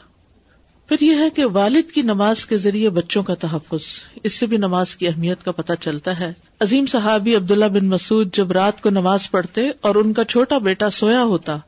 پھر 0.89 0.97
یہ 1.01 1.15
ہے 1.15 1.31
کہ 1.31 1.45
والد 1.45 1.93
کی 1.93 2.03
نماز 2.03 2.47
کے 2.47 2.59
ذریعے 2.59 2.91
بچوں 2.91 3.23
کا 3.23 3.35
تحفظ۔ 3.35 3.83
اس 4.23 4.33
سے 4.33 4.47
بھی 4.47 4.57
نماز 4.57 4.97
کی 4.97 5.09
اہمیت 5.09 5.45
کا 5.45 5.53
پتہ 5.53 5.73
چلتا 5.81 6.21
ہے۔ 6.21 6.33
عظیم 6.61 6.87
صحابی 6.87 7.37
عبداللہ 7.37 7.65
بن 7.65 7.87
مسعود 7.87 8.35
جب 8.35 8.53
رات 8.53 8.81
کو 8.81 8.91
نماز 8.91 9.31
پڑھتے 9.31 9.71
اور 9.81 9.95
ان 9.95 10.13
کا 10.13 10.25
چھوٹا 10.25 10.59
بیٹا 10.59 10.91
سویا 10.91 11.23
ہوتا 11.23 11.59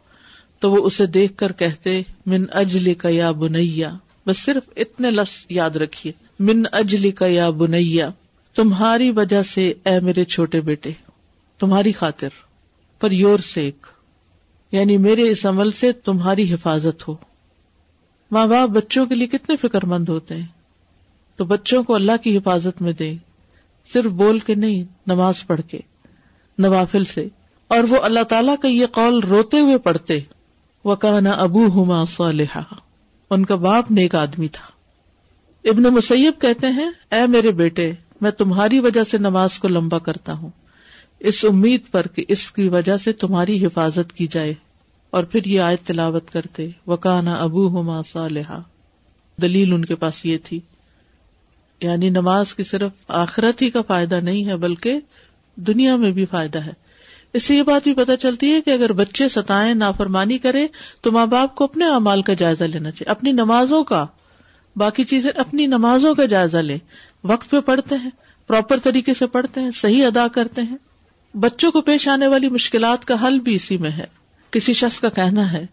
تو 0.60 0.70
وہ 0.70 0.76
اسے 0.76 1.06
دیکھ 1.06 1.36
کر 1.36 1.52
کہتے، 1.52 2.02
من 2.26 2.44
اجلی 2.52 2.94
کا 2.94 3.08
یا 3.08 3.30
بنیا۔ 3.30 3.90
بس 4.26 4.38
صرف 4.38 4.70
اتنے 4.76 5.10
لفظ 5.10 5.46
یاد 5.48 5.70
رکھیے۔ 5.70 6.12
من 6.40 6.62
اجلی 6.72 7.10
کا 7.10 7.26
یا 7.26 7.50
بنیا۔ 7.50 8.08
تمہاری 8.54 9.10
وجہ 9.10 9.42
سے 9.42 9.72
اے 9.84 10.00
میرے 10.00 10.24
چھوٹے 10.24 10.60
بیٹے، 10.60 10.90
تمہاری 11.58 11.92
خاطر، 11.92 12.28
پر 13.00 13.10
یور 13.10 13.38
سیک۔ 13.38 13.86
یعنی 14.72 14.96
میرے 14.96 15.30
اس 15.30 15.46
عمل 15.46 15.70
سے 15.70 15.92
تمہاری 15.92 16.54
حفاظت 16.54 17.08
ہو۔ 17.08 17.16
ماں 18.30 18.46
باپ 18.46 18.68
بچوں 18.68 19.06
کے 19.06 19.14
لیے 19.14 19.26
کتنے 19.26 19.56
فکر 19.56 19.84
مند 19.84 20.08
ہوتے 20.08 20.36
ہیں۔ 20.36 20.46
تو 21.36 21.44
بچوں 21.44 21.82
کو 21.82 21.94
اللہ 21.94 22.12
کی 22.22 22.36
حفاظت 22.36 22.82
میں 22.82 22.92
دے 22.92 23.14
صرف 23.92 24.10
بول 24.10 24.38
کے 24.38 24.54
نہیں، 24.54 24.84
نماز 25.06 25.46
پڑھ 25.46 25.60
کے، 25.68 25.78
نوافل 26.58 27.04
سے۔ 27.04 27.28
اور 27.68 27.78
وہ 27.78 27.96
اللہ 28.02 28.22
تعالیٰ 28.22 28.54
کا 28.62 28.68
یہ 28.68 28.86
قول 28.86 29.18
روتے 29.18 29.60
ہوئے 29.60 29.78
پڑھتے۔ 29.78 30.20
وہ 30.84 30.96
کہنا 30.96 31.30
ابو 31.30 31.82
ہما 31.82 32.04
صالحہ 32.04 32.62
ان 33.30 33.44
کا 33.44 33.54
باپ 33.54 33.90
نیک 33.90 34.14
آدمی 34.14 34.48
تھا۔ 34.48 34.66
ابن 35.68 35.82
مسیب 35.82 36.40
کہتے 36.40 36.66
ہیں، 36.66 36.90
اے 37.10 37.26
میرے 37.26 37.50
بیٹے، 37.52 37.92
میں 38.20 38.30
تمہاری 38.30 38.78
وجہ 38.78 39.04
سے 39.04 39.18
نماز 39.18 39.58
کو 39.58 39.68
لمبا 39.68 39.98
کرتا 39.98 40.32
ہوں۔ 40.32 40.50
اس 41.18 41.44
امید 41.48 41.80
پر 41.90 42.06
کہ 42.06 42.24
اس 42.28 42.52
کی 42.52 42.68
وجہ 42.68 42.96
سے 42.96 43.12
تمہاری 43.12 43.66
حفاظت 43.66 44.12
کی 44.12 44.26
جائے۔ 44.26 44.54
اور 45.10 45.24
پھر 45.24 45.44
یہ 45.44 45.60
آیت 45.60 45.80
تلاوت 45.80 46.30
کرتے 46.30 46.70
وہ 46.86 46.96
کہنا 46.96 47.34
ابو 47.34 47.80
ہما 47.80 48.02
صالحہ 48.02 48.60
دلیل 49.42 49.72
ان 49.72 49.84
کے 49.84 49.94
پاس 49.94 50.26
یہ 50.26 50.38
تھی۔ 50.44 50.60
یعنی 51.80 52.10
نماز 52.10 52.54
کی 52.54 52.62
صرف 52.62 52.92
آخرت 53.08 53.62
ہی 53.62 53.70
کا 53.70 53.82
فائدہ 53.82 54.14
نہیں 54.14 54.46
ہے، 54.46 54.56
بلکہ 54.56 55.00
دنیا 55.56 55.96
میں 55.96 56.10
بھی 56.10 56.26
فائدہ 56.26 56.58
ہے۔ 56.58 56.72
اس 57.34 57.42
سے 57.42 57.56
یہ 57.56 57.62
بات 57.62 57.82
بھی 57.84 57.94
پتہ 57.94 58.12
چلتی 58.20 58.52
ہے 58.52 58.60
کہ 58.60 58.70
اگر 58.70 58.92
بچے 58.92 59.28
ستائیں، 59.28 59.74
نافرمانی 59.74 60.38
کرے 60.38 60.66
تو 61.00 61.12
ماں 61.12 61.26
باپ 61.26 61.54
کو 61.54 61.64
اپنے 61.64 61.86
اعمال 61.86 62.22
کا 62.22 62.34
جائزہ 62.34 62.64
لینا 62.64 62.90
چاہیے، 62.90 63.10
اپنی 63.10 63.32
نمازوں 63.32 63.84
کا۔ 63.84 64.06
باقی 64.76 65.04
چیزیں 65.04 65.30
اپنی 65.36 65.66
نمازوں 65.66 66.14
کا 66.14 66.24
جائزہ 66.24 66.56
لیں۔ 66.56 66.78
وقت 67.24 67.50
پہ 67.50 67.60
پڑھتے 67.60 67.94
ہیں 67.94 68.10
پراپر 68.46 68.78
طریقے 68.78 69.14
سے 69.14 69.26
پڑھتے 69.26 69.60
ہیں، 69.60 69.70
صحیح 69.70 70.06
ادا 70.06 70.28
کرتے 70.28 70.62
ہیں۔ 70.62 70.76
بچوں 71.36 71.70
کو 71.70 71.80
پیش 71.80 72.08
آنے 72.08 72.26
والی 72.26 72.48
مشکلات 72.48 73.04
کا 73.04 73.26
حل 73.26 73.40
بھی 73.40 73.54
اسی 73.54 73.76
میں 73.76 73.90
ہے۔ 73.90 74.06
کسی 74.50 74.72
شخص 74.72 75.00
کا 75.00 75.08
کہنا 75.08 75.52
ہے، 75.52 75.66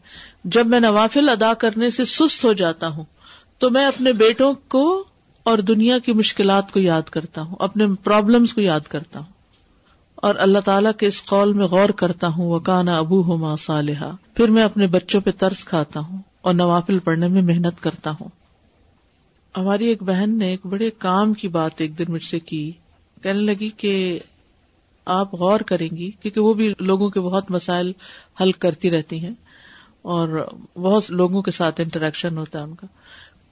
جب 0.43 0.67
میں 0.67 0.79
نوافل 0.79 1.29
ادا 1.29 1.53
کرنے 1.53 1.89
سے 1.89 2.05
سست 2.05 2.43
ہو 2.43 2.53
جاتا 2.53 2.87
ہوں، 2.87 3.05
تو 3.57 3.69
میں 3.69 3.85
اپنے 3.85 4.13
بیٹوں 4.13 4.53
کو 4.53 5.03
اور 5.43 5.57
دنیا 5.57 5.99
کی 5.99 6.13
مشکلات 6.13 6.71
کو 6.71 6.79
یاد 6.79 7.01
کرتا 7.01 7.41
ہوں، 7.41 7.55
اپنے 7.59 7.85
پرابلمس 8.03 8.53
کو 8.53 8.61
یاد 8.61 8.79
کرتا 8.79 9.19
ہوں۔ 9.19 9.36
اور 10.17 10.35
اللہ 10.37 10.59
تعالیٰ 10.59 10.91
کے 10.97 11.07
اس 11.07 11.25
قول 11.25 11.53
میں 11.53 11.65
غور 11.65 11.89
کرتا 11.89 12.27
ہوں 12.27 12.45
وہ 12.45 12.59
کانا 12.59 12.97
ابو 12.97 13.21
ہوما 13.21 13.55
صالحہ 13.55 14.11
پھر 14.33 14.47
میں 14.47 14.63
اپنے 14.63 14.87
بچوں 14.87 15.21
پہ 15.21 15.31
ترس 15.31 15.65
کھاتا 15.65 15.99
ہوں 15.99 16.17
اور 16.41 16.53
نوافل 16.53 16.99
پڑھنے 16.99 17.27
میں 17.27 17.41
محنت 17.41 17.83
کرتا 17.83 18.11
ہوں۔ 18.11 18.29
ہماری 19.57 19.85
ایک 19.85 20.03
بہن 20.03 20.37
نے 20.37 20.47
ایک 20.47 20.65
بڑے 20.65 20.89
کام 20.97 21.33
کی 21.33 21.47
بات 21.47 21.71
ایک 21.77 21.97
دن 21.97 22.03
مجھ 22.07 22.23
سے 22.23 22.39
کی۔ 22.39 22.71
کہنے 23.21 23.41
لگی 23.41 23.69
کہ 23.69 24.19
آپ 25.05 25.33
غور 25.33 25.59
کریں 25.59 25.89
گی، 25.97 26.11
کیونکہ 26.11 26.41
وہ 26.41 26.53
بھی 26.53 26.73
لوگوں 26.79 27.09
کے 27.09 27.19
بہت 27.19 27.51
مسائل 27.51 27.91
حل 28.41 28.51
کرتی 28.51 28.91
رہتی 28.91 29.19
ہیں 29.19 29.33
اور 30.01 30.47
بہت 30.75 31.11
لوگوں 31.11 31.41
کے 31.41 31.51
ساتھ 31.51 31.81
انٹریکشن 31.81 32.37
ہوتا 32.37 32.59
ہے 32.59 32.63
ان 32.63 32.75
کا۔ 32.75 32.87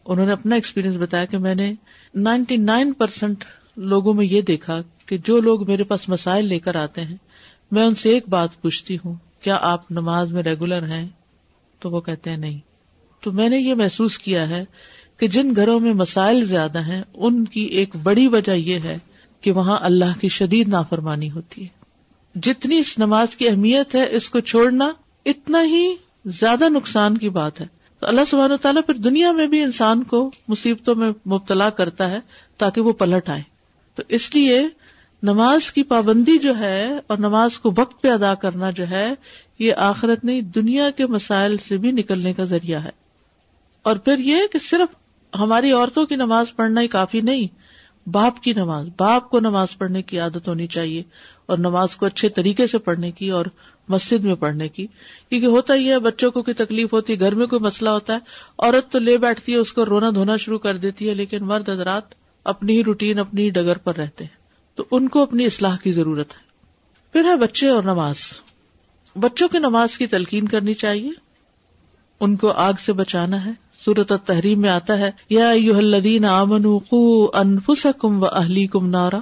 انہوں 0.06 0.26
نے 0.26 0.32
اپنا 0.32 0.56
ایکسپیرئنس 0.56 0.96
بتایا 0.96 1.26
کہ 1.26 1.38
میں 1.38 1.56
نے 1.56 1.74
نائنٹی 2.16 2.58
نائن 2.58 2.94
پرسینٹ 2.94 3.44
لوگوں 3.78 4.14
میں 4.14 4.26
یہ 4.26 4.42
دیکھا 4.42 4.82
کہ 5.06 5.18
جو 5.18 5.40
لوگ 5.40 5.68
میرے 5.68 5.84
پاس 5.84 6.10
مسائل 6.10 6.46
لے 6.46 6.60
کر 6.60 6.76
آتے 6.76 7.02
ہیں، 7.02 7.18
میں 7.72 7.84
ان 7.84 7.96
سے 7.96 8.10
ایک 8.10 8.30
بات 8.30 8.62
پوچھتی 8.62 8.98
ہوں، 9.06 9.16
کیا 9.42 9.58
آپ 9.62 9.92
نماز 9.92 10.34
میں 10.34 10.44
ریگولر 10.44 10.84
ہیں؟ 10.84 11.08
تو 11.80 11.90
وہ 11.90 12.02
کہتے 12.02 12.30
ہیں 12.30 12.38
نہیں۔ 12.38 12.60
تو 13.22 13.32
میں 13.32 13.50
نے 13.50 13.58
یہ 13.58 13.74
محسوس 13.74 14.18
کیا 14.18 14.50
ہے 14.50 14.66
کہ 15.18 15.28
جن 15.28 15.54
گھروں 15.56 15.80
میں 15.80 15.94
مسائل 15.94 16.46
زیادہ 16.46 16.80
ہیں، 16.80 17.02
ان 17.14 17.46
کی 17.46 17.62
ایک 17.62 17.96
بڑی 17.96 18.28
وجہ 18.28 18.52
یہ 18.52 18.80
ہے 18.84 18.98
کہ 19.42 19.52
وہاں 19.52 19.78
اللہ 19.82 20.20
کی 20.22 20.28
شدید 20.28 20.68
نافرمانی 20.68 21.32
ہوتی 21.32 21.64
ہے۔ 21.64 21.68
جتنی 22.40 22.78
اس 22.78 22.98
نماز 22.98 23.36
کی 23.36 23.50
اہمیت 23.50 23.96
ہے، 23.96 24.16
اس 24.16 24.30
کو 24.30 24.40
چھوڑنا 24.40 24.92
اتنا 25.26 25.64
ہی 25.64 25.96
زیادہ 26.26 26.70
نقصان 26.70 27.18
کی 27.18 27.30
بات 27.30 27.62
ہے۔ 27.62 27.66
تو 28.00 28.08
اللہ 28.08 28.22
سبحانہ 28.28 28.54
و 28.54 28.58
تعالیٰ 28.58 28.82
پھر 28.86 28.94
دنیا 28.94 29.32
میں 29.32 29.48
بھی 29.48 29.62
انسان 29.62 30.04
کو 30.04 30.32
مصیبتوں 30.48 30.96
میں 30.96 31.10
مبتلا 31.10 31.70
کرتا 31.70 32.10
ہے 32.10 32.20
تاکہ 32.58 32.82
وہ 32.82 32.94
پلٹ 32.94 33.30
آئے۔ 33.30 33.55
تو 33.96 34.04
اس 34.10 34.36
لیے 34.36 34.68
نماز 35.24 35.72
کی 35.72 35.84
پابندی 35.84 36.38
جو 36.38 36.58
ہے 36.58 37.00
اور 37.08 37.18
نماز 37.18 37.60
کو 37.60 37.74
وقت 37.78 38.02
پہ 38.02 38.08
ادا 38.12 38.34
کرنا 38.34 38.72
جو 38.72 38.90
ہے، 38.90 39.14
یہ 39.60 39.74
آخرت 39.74 40.24
نہیں، 40.24 40.42
دنیا 40.42 40.90
کے 40.90 41.06
مسائل 41.06 41.58
سے 41.58 41.78
بھی 41.78 41.92
نکلنے 41.92 42.34
کا 42.34 42.44
ذریعہ 42.44 42.84
ہے۔ 42.84 42.90
اور 43.84 43.96
پھر 43.96 44.18
یہ 44.20 44.38
کہ 44.54 44.60
صرف 44.60 44.96
ہماری 45.40 45.72
عورتوں 45.72 46.06
کی 46.06 46.16
نماز 46.16 46.56
پڑھنا 46.56 46.82
ہی 46.82 46.88
کافی 46.88 47.22
نہیں، 47.22 47.48
باپ 48.10 48.44
کی 48.44 48.54
نماز، 48.54 48.88
باپ 48.98 49.30
کو 49.30 49.40
نماز 49.40 49.78
پڑھنے 49.78 50.02
کی 50.02 50.20
عادت 50.20 50.48
ہونی 50.48 50.68
چاہیے 50.68 51.04
اور 51.46 51.58
نماز 51.58 51.96
کو 51.96 52.06
اچھے 52.06 52.30
طریقے 52.30 52.68
سے 52.68 52.78
پڑھنے 52.78 53.12
کی 53.12 53.30
اور 53.30 53.46
مسجد 53.88 54.26
میں 54.26 54.36
پڑھنے 54.36 54.68
کی۔ 54.68 54.88
کیونکہ 55.30 55.48
ہوتا 55.48 55.74
ہی 55.76 55.92
ہے، 55.92 56.00
بچوں 56.00 56.32
کو 56.32 56.42
کوئی 56.42 56.56
تکلیف 56.56 56.94
ہوتی 56.94 57.14
ہے 57.14 57.20
گھر 57.20 57.36
میں 57.36 57.48
کوئی 57.48 57.60
مسئلہ 57.60 57.90
ہوتا 57.90 58.14
ہے، 58.14 58.20
عورت 58.60 58.92
تو 58.92 59.00
لے 59.00 59.18
بیٹھتی 59.18 59.52
ہے، 59.52 59.58
اس 59.58 59.74
کو 59.74 59.86
رونا 59.86 60.10
دھونا 60.10 60.36
شروع 60.36 60.60
کر 60.60 60.78
دیتی 60.78 61.10
ہے، 61.10 61.14
لیکن 61.14 61.46
مرد 61.46 61.70
حضرات 61.70 62.25
اپنی 62.46 62.78
ہی 62.78 62.84
روٹین، 62.84 63.20
اپنی 63.20 63.42
ہی 63.42 63.50
ڈگر 63.50 63.78
پر 63.78 63.96
رہتے 63.96 64.24
ہیں۔ 64.24 64.46
تو 64.76 64.84
ان 64.92 65.08
کو 65.08 65.22
اپنی 65.22 65.46
اصلاح 65.46 65.78
کی 65.78 65.92
ضرورت 65.92 66.32
ہے۔ 66.32 66.46
پھر 67.14 67.26
ہے 67.26 67.36
بچے 67.36 67.70
اور 67.70 67.84
نماز۔ 67.84 68.16
بچوں 69.16 69.48
کی 69.48 69.60
نماز 69.60 69.98
کی 69.98 70.08
تلقین 70.08 70.48
کرنی 70.48 70.74
چاہیے۔ 70.74 71.12
ان 72.20 72.36
کو 72.36 72.52
آگ 72.52 72.74
سے 72.80 72.94
بچانا 72.94 73.46
ہے۔ 73.46 73.52
سورت 73.86 74.14
تحریم 74.26 74.62
میں 74.62 74.70
آتا 74.70 75.00
ہے، 75.00 75.12
یا 75.30 75.50
الذین 75.50 76.26
آمنوا 76.26 76.80
قو 76.90 77.26
انفسکم 77.38 78.24
و 78.24 78.26
اہلیکم 78.26 78.90
نارا۔ 78.90 79.20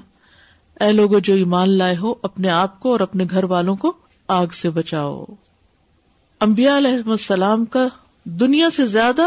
اے 0.84 0.92
لوگو، 0.92 1.20
جو 1.20 1.34
ایمان 1.34 1.78
لائے 1.78 1.96
ہو، 1.98 2.14
اپنے 2.22 2.50
آپ 2.50 2.80
کو 2.80 2.92
اور 2.92 3.00
اپنے 3.00 3.26
گھر 3.32 3.44
والوں 3.44 3.76
کو 3.76 3.94
آگ 4.28 4.48
سے 4.48 4.70
بچاؤ۔ 4.70 5.26
انبیاء 6.42 6.78
علیہ 6.78 7.10
السلام 7.10 7.66
کا 7.66 7.88
دنیا 8.24 8.70
سے 8.70 8.88
زیادہ 8.88 9.26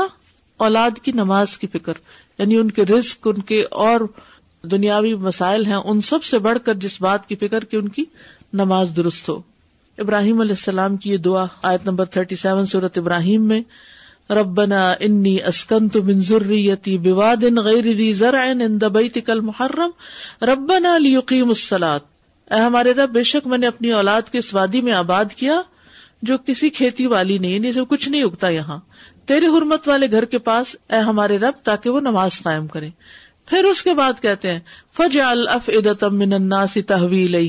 اولاد 0.56 0.90
کی 1.02 1.12
نماز 1.12 1.58
کی 1.58 1.66
فکر۔ 1.66 1.92
یعنی 2.38 2.56
ان 2.56 2.70
کے 2.70 2.84
رزق، 2.84 3.28
ان 3.36 3.42
کے 3.42 3.64
اور 3.70 4.00
دنیاوی 4.62 5.14
مسائل 5.14 5.66
ہیں، 5.66 5.74
ان 5.74 6.00
سب 6.00 6.24
سے 6.24 6.38
بڑھ 6.38 6.58
کر 6.64 6.74
جس 6.74 7.00
بات 7.00 7.28
کی 7.28 7.36
فکر 7.36 7.64
کی 7.64 7.76
ان 7.76 7.88
کی 7.88 8.04
نماز 8.52 8.96
درست 8.96 9.28
ہو۔ 9.28 9.40
ابراہیم 9.98 10.40
علیہ 10.40 10.52
السلام 10.52 10.96
کی 10.96 11.10
یہ 11.10 11.16
دعا، 11.16 11.46
آیت 11.62 11.86
نمبر 11.86 12.04
تھرٹی 12.04 12.36
سیون 12.36 12.64
ابراہیم 12.96 13.42
میں، 13.42 13.60
ربنا 14.30 14.94
انی 15.00 15.42
اسکنت 15.42 15.96
من 15.96 16.20
ذریتی 16.20 16.98
بواد 16.98 17.42
غیر 17.58 17.84
ذی 17.84 18.12
زرع 18.12 18.52
عند 18.52 18.82
بیتک 18.82 19.30
المحرم، 19.30 19.90
ربنا 20.44 20.98
لیقیم 20.98 21.48
الصلاة 21.48 21.98
اے 22.50 22.60
ہمارے 22.60 22.92
رب، 22.92 23.10
بے 23.10 23.22
شک 23.22 23.46
میں 23.46 23.58
نے 23.58 23.66
اپنی 23.66 23.92
اولاد 23.92 24.22
کے 24.22 24.38
اس 24.38 24.54
وادی 24.54 24.80
میں 24.80 24.92
آباد 24.92 25.24
کیا 25.24 25.62
جو 26.22 26.38
کسی 26.38 26.70
کھیتی 26.70 27.06
والی 27.06 27.38
نہیں 27.38 27.52
یعنی 27.52 27.70
کچھ 27.88 28.08
نہیں 28.08 28.22
اگتا 28.22 28.48
یہاں۔ 28.48 28.78
تیری 29.26 29.46
حرمت 29.46 29.88
والے 29.88 30.10
گھر 30.10 30.24
کے 30.24 30.38
پاس 30.38 30.76
اے 30.90 30.98
ہمارے 30.98 31.38
رب 31.38 31.54
تاکہ 31.62 31.90
وہ 31.90 32.00
نماز 32.00 32.42
قائم 32.42 32.66
کریں۔ 32.66 32.90
پھر 33.46 33.64
اس 33.64 33.82
کے 33.82 33.94
بعد 33.94 34.12
کہتے 34.22 34.52
ہیں 34.52 34.60
فج 34.96 35.20
الف 35.20 36.02
من 36.02 36.32
الناس 36.32 36.78
تحویل 36.86 37.48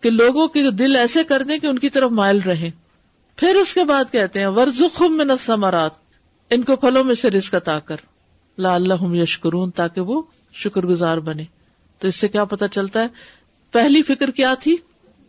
کہ 0.00 0.10
لوگوں 0.10 0.48
کے 0.48 0.70
دل 0.70 0.96
ایسے 0.96 1.24
کر 1.24 1.42
دیں 1.42 1.58
کہ 1.58 1.66
ان 1.66 1.78
کی 1.78 1.90
طرف 1.90 2.10
مائل 2.10 2.40
رہے 2.46 2.70
پھر 3.36 3.54
اس 3.54 3.74
کے 3.74 3.84
بعد 3.84 4.04
کہتے 4.12 4.40
ہیں 4.40 4.46
ورژم 4.46 5.16
من 5.16 5.30
الثمرات۔ 5.30 5.90
ان 6.50 6.62
کو 6.62 6.76
پھلوں 6.76 7.04
میں 7.04 7.14
سے 7.14 7.30
رزق 7.30 7.54
عطا 7.54 7.78
کر۔ 7.78 7.96
لا 8.58 8.74
اللہ 8.74 9.02
یشکرون 9.02 9.70
تاکہ 9.70 10.00
وہ 10.00 10.22
شکر 10.52 10.86
گزار 10.86 11.18
بنے۔ 11.18 11.44
تو 11.98 12.08
اس 12.08 12.16
سے 12.16 12.28
کیا 12.28 12.44
پتا 12.44 12.68
چلتا 12.68 13.02
ہے؟ 13.02 13.06
پہلی 13.72 14.02
فکر 14.02 14.30
کیا 14.30 14.54
تھی؟ 14.54 14.76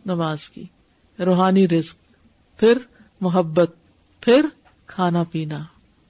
نماز 0.06 0.50
کی۔ 0.50 0.64
روحانی 1.18 1.68
رزق۔ 1.68 1.96
پھر 2.60 2.78
محبت۔ 3.20 3.74
پھر 4.20 4.46
کھانا 5.00 5.22
پینا۔ 5.22 5.58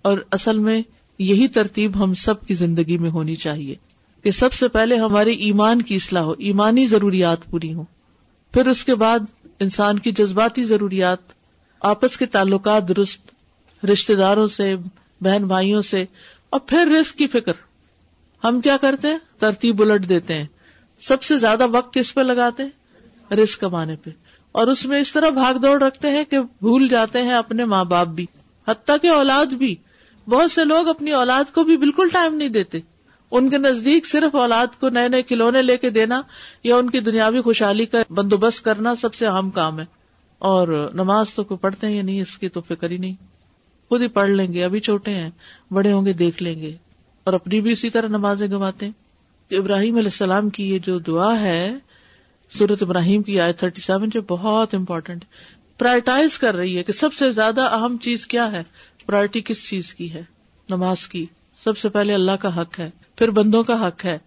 اور 0.02 0.18
اصل 0.30 0.58
میں 0.58 0.82
یہی 1.18 1.48
ترتیب 1.48 2.04
ہم 2.04 2.14
سب 2.14 2.46
کی 2.46 2.54
زندگی 2.54 2.98
میں 2.98 3.10
ہونی 3.10 3.36
چاہیے 3.36 3.74
کہ 4.22 4.30
سب 4.30 4.52
سے 4.52 4.68
پہلے 4.68 4.96
ہماری 4.96 5.32
ایمان 5.32 5.82
کی 5.82 5.94
اصلاح 5.94 6.22
ہو، 6.22 6.34
ایمانی 6.38 6.86
ضروریات 6.86 7.38
پوری 7.50 7.74
ہوں۔ 7.74 7.84
پھر 8.52 8.68
اس 8.68 8.84
کے 8.84 8.94
بعد 8.94 9.18
انسان 9.60 9.98
کی 9.98 10.12
جذباتی 10.12 10.64
ضروریات، 10.64 11.18
آپس 11.80 12.16
کے 12.16 12.26
تعلقات 12.26 12.88
درست 12.88 13.30
رشتے 13.84 14.14
داروں 14.14 14.46
سے، 14.46 14.76
بہن 15.20 15.46
بھائیوں 15.46 15.80
سے، 15.80 16.04
اور 16.50 16.60
پھر 16.60 16.86
رسک 17.00 17.16
کی 17.16 17.26
فکر۔ 17.26 17.52
ہم 18.44 18.60
کیا 18.60 18.76
کرتے 18.76 19.08
ہیں؟ 19.08 19.18
ترتیب 19.38 19.82
الٹ 19.82 20.08
دیتے 20.08 20.34
ہیں۔ 20.34 20.46
سب 20.98 21.22
سے 21.22 21.36
زیادہ 21.36 21.66
وقت 21.70 21.94
کس 21.94 22.14
پہ 22.14 22.20
لگاتے 22.20 22.62
ہیں؟ 22.62 22.70
رسک 23.34 23.60
کمانے 23.60 23.96
پہ۔ 23.96 24.10
اور 24.52 24.66
اس 24.66 24.86
میں 24.86 25.00
اس 25.00 25.12
طرح 25.12 25.30
بھاگ 25.30 25.54
دوڑ 25.54 25.82
رکھتے 25.82 26.08
ہیں 26.10 26.24
کہ 26.30 26.40
بھول 26.40 26.88
جاتے 26.88 27.22
ہیں 27.22 27.32
اپنے 27.32 27.64
ماں 27.64 27.84
باپ 27.84 28.06
بھی۔ 28.06 28.26
حتیٰ 28.68 28.96
کہ 29.02 29.06
اولاد 29.06 29.46
بھی، 29.46 29.76
بہت 30.28 30.50
سے 30.50 30.64
لوگ 30.64 30.88
اپنی 30.88 31.12
اولاد 31.12 31.54
کو 31.54 31.64
بھی 31.64 31.76
بالکل 31.76 32.08
ٹائم 32.12 32.34
نہیں 32.34 32.48
دیتے۔ 32.48 32.78
ان 33.30 33.50
کے 33.50 33.58
نزدیک 33.58 34.06
صرف 34.06 34.34
اولاد 34.34 34.66
کو 34.80 34.88
نئے 34.88 35.08
نئے 35.08 35.22
کھلونے 35.22 35.62
لے 35.62 35.76
کے 35.76 35.90
دینا 35.90 36.22
یا 36.64 36.76
ان 36.76 36.90
کی 36.90 37.00
دنیاوی 37.00 37.40
خوشحالی 37.40 37.86
کا 37.86 37.98
بندوبست 38.10 38.64
کرنا 38.64 38.96
سب 38.96 39.14
سے 39.14 39.26
اہم 39.26 39.50
کام 39.50 39.80
ہے۔ 39.80 39.84
اور 40.38 40.90
نماز 40.94 41.34
تو 41.34 41.44
کوئی 41.44 41.58
پڑھتے 41.58 41.86
ہیں 41.86 41.94
یا 41.94 42.02
نہیں، 42.02 42.20
اس 42.20 42.38
کی 42.38 42.48
تو 42.48 42.60
فکر 42.60 42.90
ہی 42.90 42.96
نہیں۔ 42.96 43.14
خود 43.88 44.02
ہی 44.02 44.08
پڑھ 44.08 44.30
لیں 44.30 44.52
گے، 44.52 44.64
ابھی 44.64 44.80
چھوٹے 44.80 45.10
ہیں، 45.10 45.30
بڑے 45.70 45.92
ہوں 45.92 46.06
گے، 46.06 46.12
دیکھ 46.12 46.42
لیں 46.42 46.58
گے۔ 46.58 46.76
اور 47.24 47.34
اپنی 47.34 47.60
بھی 47.60 47.72
اسی 47.72 47.90
طرح 47.90 48.08
نمازیں 48.08 48.48
گواتے 48.50 48.86
ہیں۔ 48.86 48.92
ابراہیم 49.50 49.94
علیہ 49.94 50.06
السلام 50.06 50.50
کی 50.50 50.74
یہ 50.74 50.78
جو 50.78 50.98
دعا 50.98 51.40
ہے 51.40 51.74
سورت 52.50 52.82
ابراہیم 52.82 53.22
کی 53.22 53.40
آئے 53.40 53.52
تھرٹی 53.52 53.80
سیون 53.80 54.08
جو 54.08 54.22
بہت 54.22 54.74
امپورٹینٹ 54.74 55.24
پرائرٹائز 55.80 56.38
کر 56.38 56.54
رہی 56.54 56.76
ہے 56.78 56.82
کہ 56.82 56.92
سب 56.92 57.12
سے 57.12 57.32
زیادہ 57.32 57.60
اہم 57.60 57.96
چیز 57.96 58.26
کیا 58.26 58.52
ہے؟ 58.52 58.62
پرائرٹی 59.06 59.40
کس 59.40 59.68
چیز 59.68 59.94
کی 59.94 60.12
ہے؟ 60.14 60.22
نماز 60.68 61.08
کی۔ 61.08 61.26
سب 61.56 61.78
سے 61.78 61.88
پہلے 61.88 62.14
اللہ 62.14 62.36
کا 62.40 62.60
حق 62.60 62.78
ہے، 62.78 62.90
پھر 63.16 63.30
بندوں 63.30 63.62
کا 63.62 63.86
حق 63.86 64.04
ہے، 64.04 64.18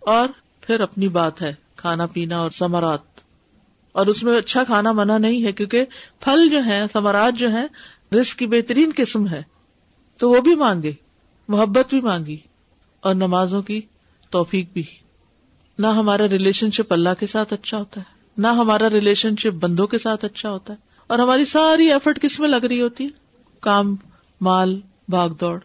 اور 0.00 0.28
پھر 0.60 0.80
اپنی 0.80 1.08
بات 1.08 1.42
ہے، 1.42 1.54
کھانا 1.76 2.06
پینا 2.06 2.38
اور 2.38 2.50
سمرات 2.50 3.20
اور 3.92 4.06
اس 4.06 4.22
میں 4.22 4.36
اچھا 4.38 4.64
کھانا 4.64 4.92
منع 4.92 5.18
نہیں 5.18 5.44
ہے، 5.44 5.52
کیونکہ 5.52 5.84
پھل 6.20 6.48
جو 6.50 6.64
ہے 6.64 6.82
سمرات 6.92 7.38
جو 7.38 7.52
ہے 7.52 7.66
رسک 8.16 8.38
کی 8.38 8.46
بہترین 8.46 8.90
قسم 8.96 9.28
ہے۔ 9.28 9.42
تو 10.16 10.30
وہ 10.30 10.40
بھی 10.40 10.54
مانگے، 10.54 10.92
محبت 11.48 11.90
بھی 11.90 12.00
مانگی، 12.00 12.36
اور 13.00 13.14
نمازوں 13.14 13.62
کی 13.62 13.80
توفیق 14.30 14.72
بھی۔ 14.72 14.82
نہ 15.78 15.86
ہمارا 15.86 16.28
ریلیشن 16.28 16.70
شپ 16.70 16.92
اللہ 16.92 17.20
کے 17.20 17.26
ساتھ 17.26 17.52
اچھا 17.52 17.78
ہوتا 17.78 18.00
ہے، 18.00 18.14
نہ 18.36 18.46
ہمارا 18.46 18.90
ریلیشن 18.90 19.36
شپ 19.36 19.54
بندوں 19.60 19.86
کے 19.86 19.98
ساتھ 19.98 20.24
اچھا 20.24 20.50
ہوتا 20.50 20.72
ہے۔ 20.72 20.91
اور 21.12 21.18
ہماری 21.18 21.44
ساری 21.44 21.92
ایفرٹ 21.92 22.20
کس 22.20 22.40
میں 22.40 22.48
لگ 22.48 22.56
رہی 22.56 22.80
ہوتی؟ 22.80 23.08
کام، 23.60 23.96
مال، 24.40 24.80
بھاگ 25.08 25.28
دوڑ۔ 25.30 25.58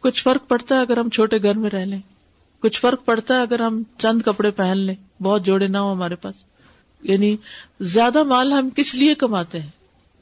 کچھ 0.00 0.22
فرق 0.22 0.48
پڑتا 0.48 0.76
ہے 0.76 0.80
اگر 0.80 0.96
ہم 0.96 1.08
چھوٹے 1.08 1.42
گھر 1.42 1.54
میں 1.54 1.70
رہ 1.70 1.84
لیں۔ 1.84 2.00
کچھ 2.60 2.80
فرق 2.80 3.04
پڑتا 3.04 3.36
ہے 3.36 3.40
اگر 3.40 3.60
ہم 3.60 3.82
چند 3.98 4.22
کپڑے 4.22 4.50
پہن 4.50 4.78
لیں۔ 4.78 5.22
بہت 5.22 5.46
جوڑے 5.46 5.66
نہ 5.66 5.78
ہو 5.78 5.92
ہمارے 5.92 6.14
پاس۔ 6.14 6.34
یعنی 7.02 7.36
زیادہ 7.80 8.22
مال 8.22 8.52
ہم 8.52 8.68
کس 8.70 8.94
لیے 8.94 9.14
کماتے 9.14 9.60
ہیں؟ 9.60 9.70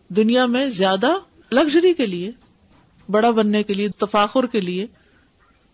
دنیا 0.08 0.46
میں 0.46 0.66
زیادہ 0.66 1.10
لگژری 1.52 1.94
کے 1.94 2.06
لیے، 2.06 2.30
بڑا 3.10 3.30
بننے 3.30 3.62
کے 3.62 3.74
لیے، 3.74 3.88
تفاخر 3.88 4.46
کے 4.46 4.60
لیے۔ 4.60 4.86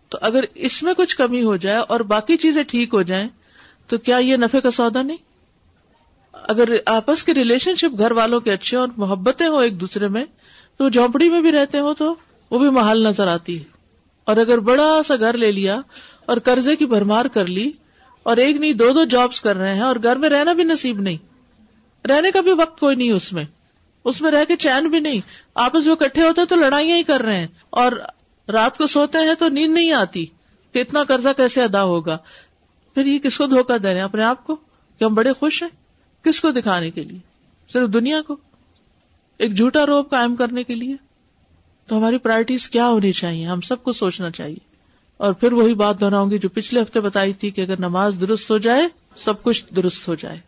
تو 0.09 0.17
اگر 0.21 0.43
اس 0.55 0.83
میں 0.83 0.93
کچھ 0.93 1.17
کمی 1.17 1.43
ہو 1.43 1.57
جائے 1.57 1.77
اور 1.77 1.99
باقی 1.99 2.37
چیزیں 2.37 2.63
ٹھیک 2.63 2.93
ہو 2.93 3.01
جائیں، 3.01 3.27
تو 3.87 3.97
کیا 3.97 4.17
یہ 4.17 4.37
نفے 4.37 4.61
کا 4.61 4.71
سودا 4.71 5.01
نہیں؟ 5.01 5.34
اگر 6.43 6.69
آپس 6.85 7.23
کے 7.23 7.33
ریلیشن 7.33 7.75
شپ 7.75 7.99
گھر 7.99 8.11
والوں 8.11 8.39
کے 8.39 8.51
اچھے 8.51 8.77
اور 8.77 8.87
محبتیں 8.97 9.47
ہو 9.47 9.57
ایک 9.57 9.81
دوسرے 9.81 10.07
میں، 10.07 10.25
تو 10.77 10.89
جھونپڑی 10.89 11.29
میں 11.29 11.41
بھی 11.41 11.51
رہتے 11.51 11.79
ہو 11.79 11.93
تو 11.93 12.15
وہ 12.51 12.59
بھی 12.59 12.69
محل 12.69 13.07
نظر 13.07 13.27
آتی 13.27 13.59
ہے۔ 13.59 13.63
اور 14.23 14.37
اگر 14.37 14.57
بڑا 14.57 15.01
سا 15.05 15.15
گھر 15.15 15.37
لے 15.37 15.51
لیا 15.51 15.81
اور 16.25 16.37
قرضے 16.37 16.75
کی 16.75 16.85
بھرمار 16.85 17.25
کر 17.25 17.45
لی 17.45 17.71
اور 18.23 18.37
ایک 18.37 18.55
نہیں 18.55 18.73
دو 18.73 18.91
دو 18.93 19.03
جابس 19.03 19.41
کر 19.41 19.55
رہے 19.57 19.73
ہیں 19.73 19.81
اور 19.81 19.95
گھر 20.03 20.15
میں 20.15 20.29
رہنا 20.29 20.53
بھی 20.53 20.63
نصیب 20.63 20.99
نہیں۔ 20.99 21.17
رہنے 22.07 22.31
کا 22.31 22.41
بھی 22.41 22.51
وقت 22.51 22.79
کوئی 22.79 22.95
نہیں 22.95 23.11
اس 23.11 23.33
میں۔ 23.33 23.43
اس 24.03 24.21
میں 24.21 24.31
رہ 24.31 24.45
کے 24.45 24.55
چین 24.55 24.89
بھی 24.89 24.99
نہیں۔ 24.99 25.21
آپس 25.55 25.85
میں 25.85 25.95
کٹھے 25.95 26.21
ہوتے 26.21 26.41
تو 26.45 26.55
لڑائیاں 26.55 26.97
ہی 26.97 27.03
کر 27.03 27.21
رہے 27.21 27.35
ہیں۔ 27.35 27.47
اور 27.69 27.91
رات 28.47 28.77
کو 28.77 28.87
سوتے 28.87 29.17
ہیں 29.17 29.33
تو 29.33 29.47
نیند 29.47 29.73
نہیں 29.73 29.91
آتی 29.91 30.25
کہ 30.71 30.79
اتنا 30.79 31.03
قرضہ 31.03 31.29
کیسے 31.37 31.63
ادا 31.63 31.83
ہوگا۔ 31.83 32.17
پھر 32.93 33.05
یہ 33.05 33.19
کس 33.19 33.37
کو 33.37 33.45
دھوکہ 33.45 33.77
دے 33.77 33.87
رہے 33.87 33.95
ہیں؟ 33.95 34.03
اپنے 34.03 34.23
آپ 34.23 34.47
کو؟ 34.47 34.55
کہ 34.99 35.03
ہم 35.03 35.13
بڑے 35.13 35.33
خوش 35.39 35.63
ہیں؟ 35.63 35.84
کس 36.25 36.41
کو 36.41 36.51
دکھانے 36.51 36.91
کے 36.91 37.01
لیے؟ 37.01 37.19
صرف 37.73 37.89
دنیا 37.93 38.21
کو؟ 38.21 38.35
ایک 39.37 39.57
جھوٹا 39.57 39.85
روپ 39.85 40.09
قائم 40.09 40.35
کرنے 40.35 40.63
کے 40.63 40.75
لیے؟ 40.75 40.95
تو 41.87 41.97
ہماری 41.97 42.17
پرائرٹیز 42.17 42.69
کیا 42.69 42.87
ہونی 42.87 43.11
چاہیے؟ 43.11 43.45
ہم 43.45 43.61
سب 43.61 43.83
کو 43.83 43.93
سوچنا 43.93 44.31
چاہیے۔ 44.31 44.75
اور 45.17 45.33
پھر 45.33 45.51
وہی 45.51 45.73
بات 45.73 45.99
دہراؤں 45.99 46.31
گی 46.31 46.39
جو 46.39 46.49
پچھلے 46.49 46.81
ہفتے 46.81 46.99
بتائی 46.99 47.33
تھی 47.33 47.51
کہ 47.51 47.61
اگر 47.61 47.79
نماز 47.79 48.17
درست 48.21 48.51
ہو 48.51 48.57
جائے، 48.57 48.81
سب 49.17 49.43
کچھ 49.43 49.65
درست 49.75 50.07
ہو 50.07 50.15
جائے۔ 50.15 50.39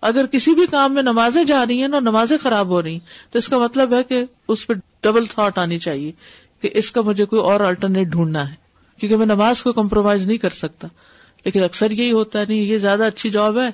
اگر 0.00 0.26
کسی 0.26 0.54
بھی 0.54 0.66
کام 0.70 0.94
میں 0.94 1.02
نمازیں 1.02 1.44
جا 1.44 1.64
رہی 1.66 1.82
ہیں 1.82 1.92
اور 1.92 2.00
نمازیں 2.00 2.38
خراب 2.42 2.66
ہو 2.66 2.82
رہی 2.82 2.98
تو 3.30 3.38
اس 3.38 3.48
کا 3.48 3.58
مطلب 3.58 3.94
ہے 3.94 4.02
کہ 4.02 4.24
اس 4.48 4.66
پہ 4.66 4.74
ڈبل 5.02 5.26
تھاٹ 5.26 5.58
آنی 5.58 5.78
چاہیے 5.78 6.12
کہ 6.60 6.70
اس 6.72 6.90
کا 6.92 7.00
مجھے 7.00 7.24
کوئی 7.24 7.42
اور 7.42 7.60
الٹرنیٹ 7.60 8.06
ڈھونڈنا 8.06 8.50
ہے۔ 8.50 8.54
کیونکہ 8.98 9.16
میں 9.16 9.26
نماز 9.26 9.62
کو 9.62 9.72
کمپرومائز 9.72 10.26
نہیں 10.26 10.38
کر 10.38 10.50
سکتا۔ 10.50 10.88
لیکن 11.44 11.64
اکثر 11.64 11.90
یہی 11.90 12.12
ہوتا 12.12 12.40
ہے، 12.40 12.44
نہیں، 12.48 12.58
یہ 12.58 12.78
زیادہ 12.78 13.04
اچھی 13.04 13.30
جاب 13.30 13.58
ہے۔ 13.58 13.68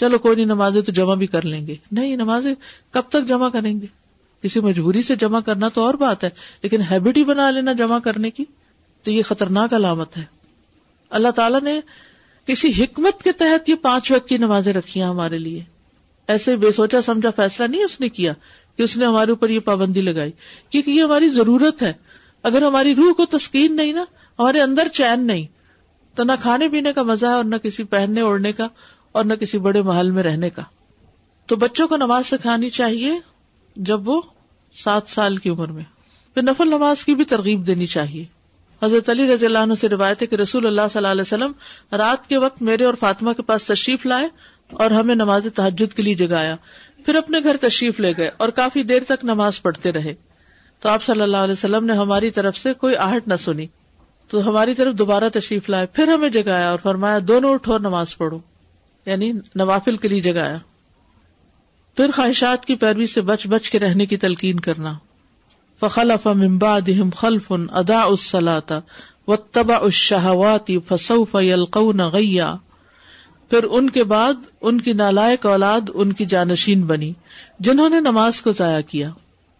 چلو 0.00 0.18
کوئی 0.18 0.36
نہیں، 0.36 0.46
نمازیں 0.46 0.82
تو 0.82 0.92
جمع 0.92 1.14
بھی 1.14 1.26
کر 1.26 1.44
لیں 1.44 1.66
گے۔ 1.66 1.76
نہیں، 1.92 2.16
نمازیں 2.16 2.54
کب 2.90 3.02
تک 3.08 3.28
جمع 3.28 3.48
کریں 3.48 3.80
گے؟ 3.80 3.86
کسی 4.42 4.60
مجبوری 4.60 5.02
سے 5.02 5.16
جمع 5.16 5.40
کرنا 5.40 5.68
تو 5.68 5.82
اور 5.82 5.94
بات 5.94 6.24
ہے، 6.24 6.30
لیکن 6.62 6.80
ہیبٹ 6.90 7.18
ہی 7.18 7.24
بنا 7.24 7.50
لینا 7.50 7.72
جمع 7.72 7.98
کرنے 7.98 8.30
کی 8.30 8.44
تو 9.02 9.10
یہ 9.10 9.22
خطرناک 9.22 9.74
علامت 9.74 10.16
ہے۔ 10.16 10.24
اللہ 11.10 11.28
تعالیٰ 11.28 11.60
نے 11.60 11.80
کسی 12.46 12.84
حکمت 12.84 13.22
کے 13.22 13.32
تحت 13.32 13.68
یہ 13.68 13.74
پانچ 13.74 14.10
وقت 14.10 14.28
کی 14.28 14.38
نمازیں 14.38 14.72
رکھی 14.72 15.02
ہیں 15.02 15.08
ہمارے 15.08 15.38
لیے۔ 15.38 15.62
ایسے 16.28 16.56
بے 16.56 16.72
سوچا 16.72 17.02
سمجھا 17.02 17.30
فیصلہ 17.30 17.66
نہیں 17.66 17.84
اس 17.84 18.00
نے 18.00 18.08
کیا 18.08 18.32
کہ 18.76 18.82
اس 18.82 18.96
نے 18.96 19.06
ہمارے 19.06 19.30
اوپر 19.30 19.48
یہ 19.48 19.58
پابندی 19.58 20.00
لگائی۔ 20.00 20.32
کیونکہ 20.70 20.90
یہ 20.90 21.02
ہماری 21.02 21.28
ضرورت 21.28 21.82
ہے۔ 21.82 21.92
اگر 22.42 22.62
ہماری 22.62 22.94
روح 22.94 23.12
کو 23.12 23.26
تسکین 23.26 23.76
نہیں 23.76 23.92
نا، 23.92 24.04
ہمارے 24.38 24.60
اندر 24.60 24.88
چین 24.92 25.26
نہیں۔ 25.26 25.46
تو 26.14 26.24
نہ 26.24 26.32
کھانے 26.42 26.68
پینے 26.68 26.92
کا 26.92 27.02
مزہ 27.02 27.26
ہے 27.26 27.32
اور 27.32 27.44
نہ 27.44 27.56
کسی 27.56 27.84
پہننے 27.84 28.20
اوڑھنے 28.20 28.52
کا۔ 28.52 28.68
اور 29.14 29.24
نہ 29.24 29.34
کسی 29.34 29.58
بڑے 29.58 29.82
محل 29.82 30.10
میں 30.10 30.22
رہنے 30.22 30.50
کا۔ 30.50 30.62
تو 31.46 31.56
بچوں 31.56 31.88
کو 31.88 31.96
نماز 31.96 32.26
سکھانی 32.26 32.70
چاہیے 32.70 33.12
جب 33.76 34.08
وہ 34.08 34.22
سات 34.74 35.02
سال 35.06 35.36
کی 35.36 35.50
عمر 35.50 35.68
میں۔ 35.68 35.82
پھر 36.34 36.42
نفل 36.42 36.68
نماز 36.68 37.04
کی 37.04 37.14
بھی 37.14 37.24
ترغیب 37.24 37.66
دینی 37.66 37.86
چاہیے۔ 37.86 38.24
حضرت 38.82 39.10
علی 39.10 39.34
رضی 39.34 39.46
اللہ 39.46 39.58
عنہ 39.58 39.74
سے 39.80 39.88
روایت 39.88 40.22
ہے 40.22 40.26
کہ 40.26 40.36
رسول 40.36 40.66
اللہ 40.66 40.80
صلی 40.90 40.98
اللہ 40.98 41.08
علیہ 41.08 41.20
وسلم 41.20 41.52
رات 41.92 42.26
کے 42.26 42.38
وقت 42.38 42.62
میرے 42.62 42.84
اور 42.84 42.94
فاطمہ 42.94 43.32
کے 43.32 43.42
پاس 43.42 43.64
تشریف 43.64 44.06
لائے 44.06 44.28
اور 44.70 44.90
ہمیں 44.90 45.14
نماز 45.14 45.46
تحجد 45.54 45.96
کے 45.96 46.02
لیے 46.02 46.14
جگایا۔ 46.14 46.56
پھر 47.06 47.14
اپنے 47.14 47.38
گھر 47.42 47.56
تشریف 47.60 48.00
لے 48.00 48.12
گئے 48.16 48.30
اور 48.36 48.48
کافی 48.48 48.82
دیر 48.82 49.02
تک 49.04 49.24
نماز 49.24 49.62
پڑھتے 49.62 49.92
رہے۔ 49.92 50.14
تو 50.80 50.88
آپ 50.88 51.02
صلی 51.02 51.20
اللہ 51.20 51.36
علیہ 51.36 51.52
وسلم 51.52 51.84
نے 51.84 51.92
ہماری 51.92 52.30
طرف 52.30 52.56
سے 52.56 52.72
کوئی 52.72 52.96
آہٹ 52.96 53.28
نہ 53.28 53.34
سنی۔ 53.34 53.66
تو 54.28 54.48
ہماری 54.48 54.74
طرف 54.74 54.94
دوبارہ 54.94 55.28
تشریف 55.28 55.70
لائے، 55.70 55.86
پھر 55.86 56.08
ہمیں 56.08 56.28
جگایا 56.28 56.70
اور 56.70 56.78
فرمایا، 56.82 57.18
دونوں 57.28 57.50
اٹھو 57.50 57.72
اور 57.72 57.80
نماز 57.80 58.16
پڑھو۔ 58.16 58.38
یعنی 59.06 59.32
نوافل 59.54 59.96
کے 59.96 60.08
لیے 60.08 60.20
جگایا 60.20 60.58
پھر 61.96 62.10
خواہشات 62.16 62.64
کی 62.64 62.74
پیروی 62.74 63.06
سے 63.06 63.20
بچ 63.20 63.46
بچ 63.46 63.70
کے 63.70 63.78
رہنے 63.78 64.06
کی 64.06 64.16
تلقین 64.16 64.60
کرنا۔ 64.60 64.92
فخلف 65.80 66.26
من 66.26 66.58
بعدهم 66.58 67.10
خلف 67.16 67.52
ادا 67.72 68.02
الصلاة 68.02 68.78
واتبعوا 69.26 69.84
الشهوات 69.84 70.70
فسوف 70.88 71.36
يلقون 71.40 72.00
غيا 72.00 72.54
پھر 73.50 73.64
ان 73.70 73.90
کے 73.90 74.04
بعد 74.04 74.34
ان 74.60 74.80
کی 74.80 74.92
نالائق 74.92 75.46
اولاد 75.46 75.80
ان 75.94 76.12
کی 76.12 76.24
جانشین 76.24 76.82
بنی، 76.82 77.12
جنہوں 77.60 77.88
نے 77.88 78.00
نماز 78.00 78.42
کو 78.42 78.52
ضائع 78.52 78.80
کیا 78.80 79.10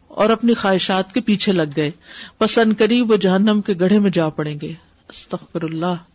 اور 0.09 0.31
اپنی 0.31 0.55
خواہشات 0.55 1.13
کے 1.13 1.21
پیچھے 1.21 1.53
لگ 1.53 1.77
گئے۔ 1.77 1.91
پسند 2.39 2.73
قریب 2.79 3.11
وہ 3.11 3.17
جہنم 3.17 3.61
کے 3.61 3.75
گڑھے 3.81 3.99
میں 3.99 4.11
جا 4.11 4.29
پڑیں 4.29 4.61
گے۔ 4.63 4.73
استغفر 5.09 5.63
اللہ۔ 5.63 6.14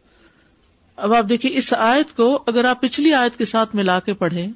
اب 1.00 1.14
آپ 1.14 1.30
دیکھیے، 1.30 1.52
اس 1.58 1.74
آیت 1.74 2.16
کو 2.16 2.44
اگر 2.48 2.66
آپ 2.66 2.82
پچھلی 2.82 3.14
آیت 3.14 3.38
کے 3.38 3.46
ساتھ 3.46 3.76
ملا 3.76 4.00
کے 4.00 4.14
پڑھیں، 4.14 4.48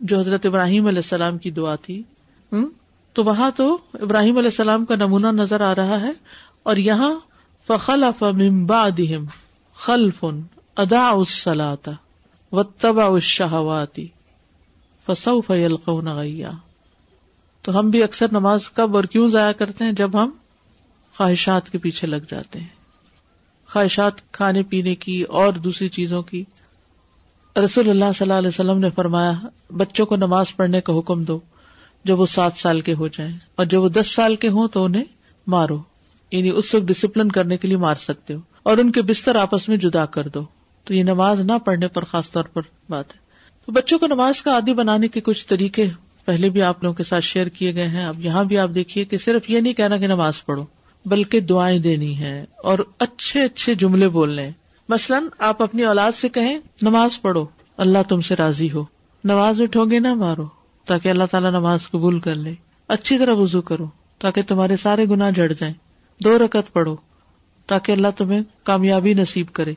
جو 0.00 0.18
حضرت 0.18 0.46
ابراہیم 0.46 0.86
علیہ 0.86 0.98
السلام 0.98 1.38
کی 1.38 1.50
دعا 1.50 1.74
تھی 1.74 2.02
تو 3.16 3.24
وہاں 3.24 3.50
تو 3.50 3.66
ابراہیم 4.00 4.38
علیہ 4.38 4.48
السلام 4.48 4.84
کا 4.84 4.94
نمونہ 4.94 5.26
نظر 5.32 5.60
آ 5.60 5.74
رہا 5.74 6.00
ہے 6.00 6.12
اور 6.62 6.76
یہاں 6.76 7.12
فخل 7.68 8.04
بعدهم 8.66 9.26
خلف 9.78 10.24
ادا 10.76 11.08
اسلاتا 11.16 11.92
و 12.52 12.62
تبا 12.62 13.08
شہواتی 13.18 14.06
فسوف 15.06 15.50
يلقون 15.50 16.08
غيا 16.08 16.50
تو 17.64 17.78
ہم 17.78 17.90
بھی 17.90 18.02
اکثر 18.02 18.32
نماز 18.32 18.70
کب 18.70 18.96
اور 18.96 19.04
کیوں 19.04 19.28
ضائع 19.30 19.52
کرتے 19.52 19.84
ہیں؟ 19.84 19.92
جب 19.92 20.22
ہم 20.22 20.30
خواہشات 21.14 21.70
کے 21.70 21.78
پیچھے 21.78 22.06
لگ 22.06 22.30
جاتے 22.30 22.60
ہیں۔ 22.60 22.83
خواہشات 23.74 24.32
کھانے 24.32 24.62
پینے 24.62 24.94
کی 24.94 25.22
اور 25.22 25.52
دوسری 25.52 25.88
چیزوں 25.88 26.22
کی۔ 26.22 26.44
رسول 27.56 27.90
اللہ 27.90 28.04
صلی 28.14 28.24
اللہ 28.24 28.34
علیہ 28.34 28.48
وسلم 28.48 28.78
نے 28.78 28.90
فرمایا، 28.90 29.32
بچوں 29.70 30.06
کو 30.06 30.16
نماز 30.16 30.56
پڑھنے 30.56 30.80
کا 30.80 30.98
حکم 30.98 31.24
دو، 31.24 31.40
جب 32.04 32.20
وہ 32.20 32.26
سات 32.26 32.52
سال 32.56 32.80
کے 32.80 32.94
ہو 32.94 33.08
جائیں۔ 33.08 33.32
اور 33.54 33.66
جب 33.66 33.82
وہ 33.82 33.88
دس 33.88 34.14
سال 34.14 34.36
کے 34.36 34.48
ہوں 34.48 34.68
تو 34.68 34.84
انہیں 34.84 35.04
مارو۔ 35.46 35.82
یعنی 36.30 36.50
اس 36.50 36.74
وقت 36.74 36.84
ڈسپلن 36.84 37.28
کرنے 37.28 37.56
کے 37.56 37.68
لیے 37.68 37.76
مار 37.76 37.94
سکتے 37.94 38.34
ہو۔ 38.34 38.40
اور 38.62 38.78
ان 38.78 38.92
کے 38.92 39.02
بستر 39.02 39.36
آپس 39.36 39.68
میں 39.68 39.76
جدا 39.76 40.06
کر 40.06 40.28
دو۔ 40.28 40.44
تو 40.84 40.94
یہ 40.94 41.02
نماز 41.02 41.40
نہ 41.40 41.52
پڑھنے 41.64 41.88
پر 41.88 42.04
خاص 42.04 42.30
طور 42.30 42.44
پر 42.44 42.62
بات 42.88 43.14
ہے۔ 43.14 43.18
تو 43.66 43.72
بچوں 43.72 43.98
کو 43.98 44.06
نماز 44.06 44.42
کا 44.42 44.52
عادی 44.52 44.74
بنانے 44.74 45.08
کے 45.08 45.20
کچھ 45.20 45.46
طریقے 45.46 45.86
پہلے 46.24 46.48
بھی 46.48 46.62
آپ 46.62 46.82
لوگوں 46.82 46.94
کے 46.94 47.04
ساتھ 47.04 47.24
شیئر 47.24 47.46
کیے 47.46 47.74
گئے 47.74 47.88
ہیں۔ 47.88 48.04
اب 48.04 48.20
یہاں 48.20 48.44
بھی 48.44 48.58
آپ 48.58 48.70
دیکھیے 48.74 49.04
کہ 49.04 49.16
صرف 49.16 49.50
یہ 49.50 49.60
نہیں 49.60 49.72
کہنا 49.72 49.96
کہ 49.96 50.06
نماز 50.06 50.44
پڑھو۔ 50.44 50.64
بلکہ 51.04 51.40
دعائیں 51.40 51.78
دینی 51.78 52.18
ہے 52.18 52.44
اور 52.62 52.78
اچھے 52.98 53.42
اچھے 53.42 53.74
جملے 53.74 54.08
بولنے 54.08 54.50
مثلاً 54.88 55.24
آپ 55.38 55.62
اپنی 55.62 55.84
اولاد 55.84 56.12
سے 56.12 56.28
کہیں، 56.28 56.58
نماز 56.82 57.22
پڑھو، 57.22 57.46
اللہ 57.76 57.98
تم 58.08 58.20
سے 58.20 58.36
راضی 58.36 58.70
ہو۔ 58.70 58.84
نماز 59.24 59.60
اٹھو 59.60 59.84
گے 59.84 59.98
نہ 59.98 60.14
مارو، 60.14 60.46
تاکہ 60.84 61.08
اللہ 61.08 61.24
تعالیٰ 61.30 61.50
نماز 61.50 61.90
قبول 61.90 62.20
کر 62.20 62.34
لے۔ 62.34 62.54
اچھی 62.88 63.18
طرح 63.18 63.34
وضو 63.34 63.62
کرو، 63.62 63.86
تاکہ 64.18 64.42
تمہارے 64.42 64.76
سارے 64.76 65.04
گنا 65.04 65.30
جڑ 65.30 65.52
جائیں۔ 65.52 65.74
دو 66.24 66.38
رکت 66.38 66.72
پڑھو، 66.72 66.96
تاکہ 67.66 67.92
اللہ 67.92 68.08
تمہیں 68.16 68.40
کامیابی 68.62 69.14
نصیب 69.14 69.46
کرے۔ 69.52 69.74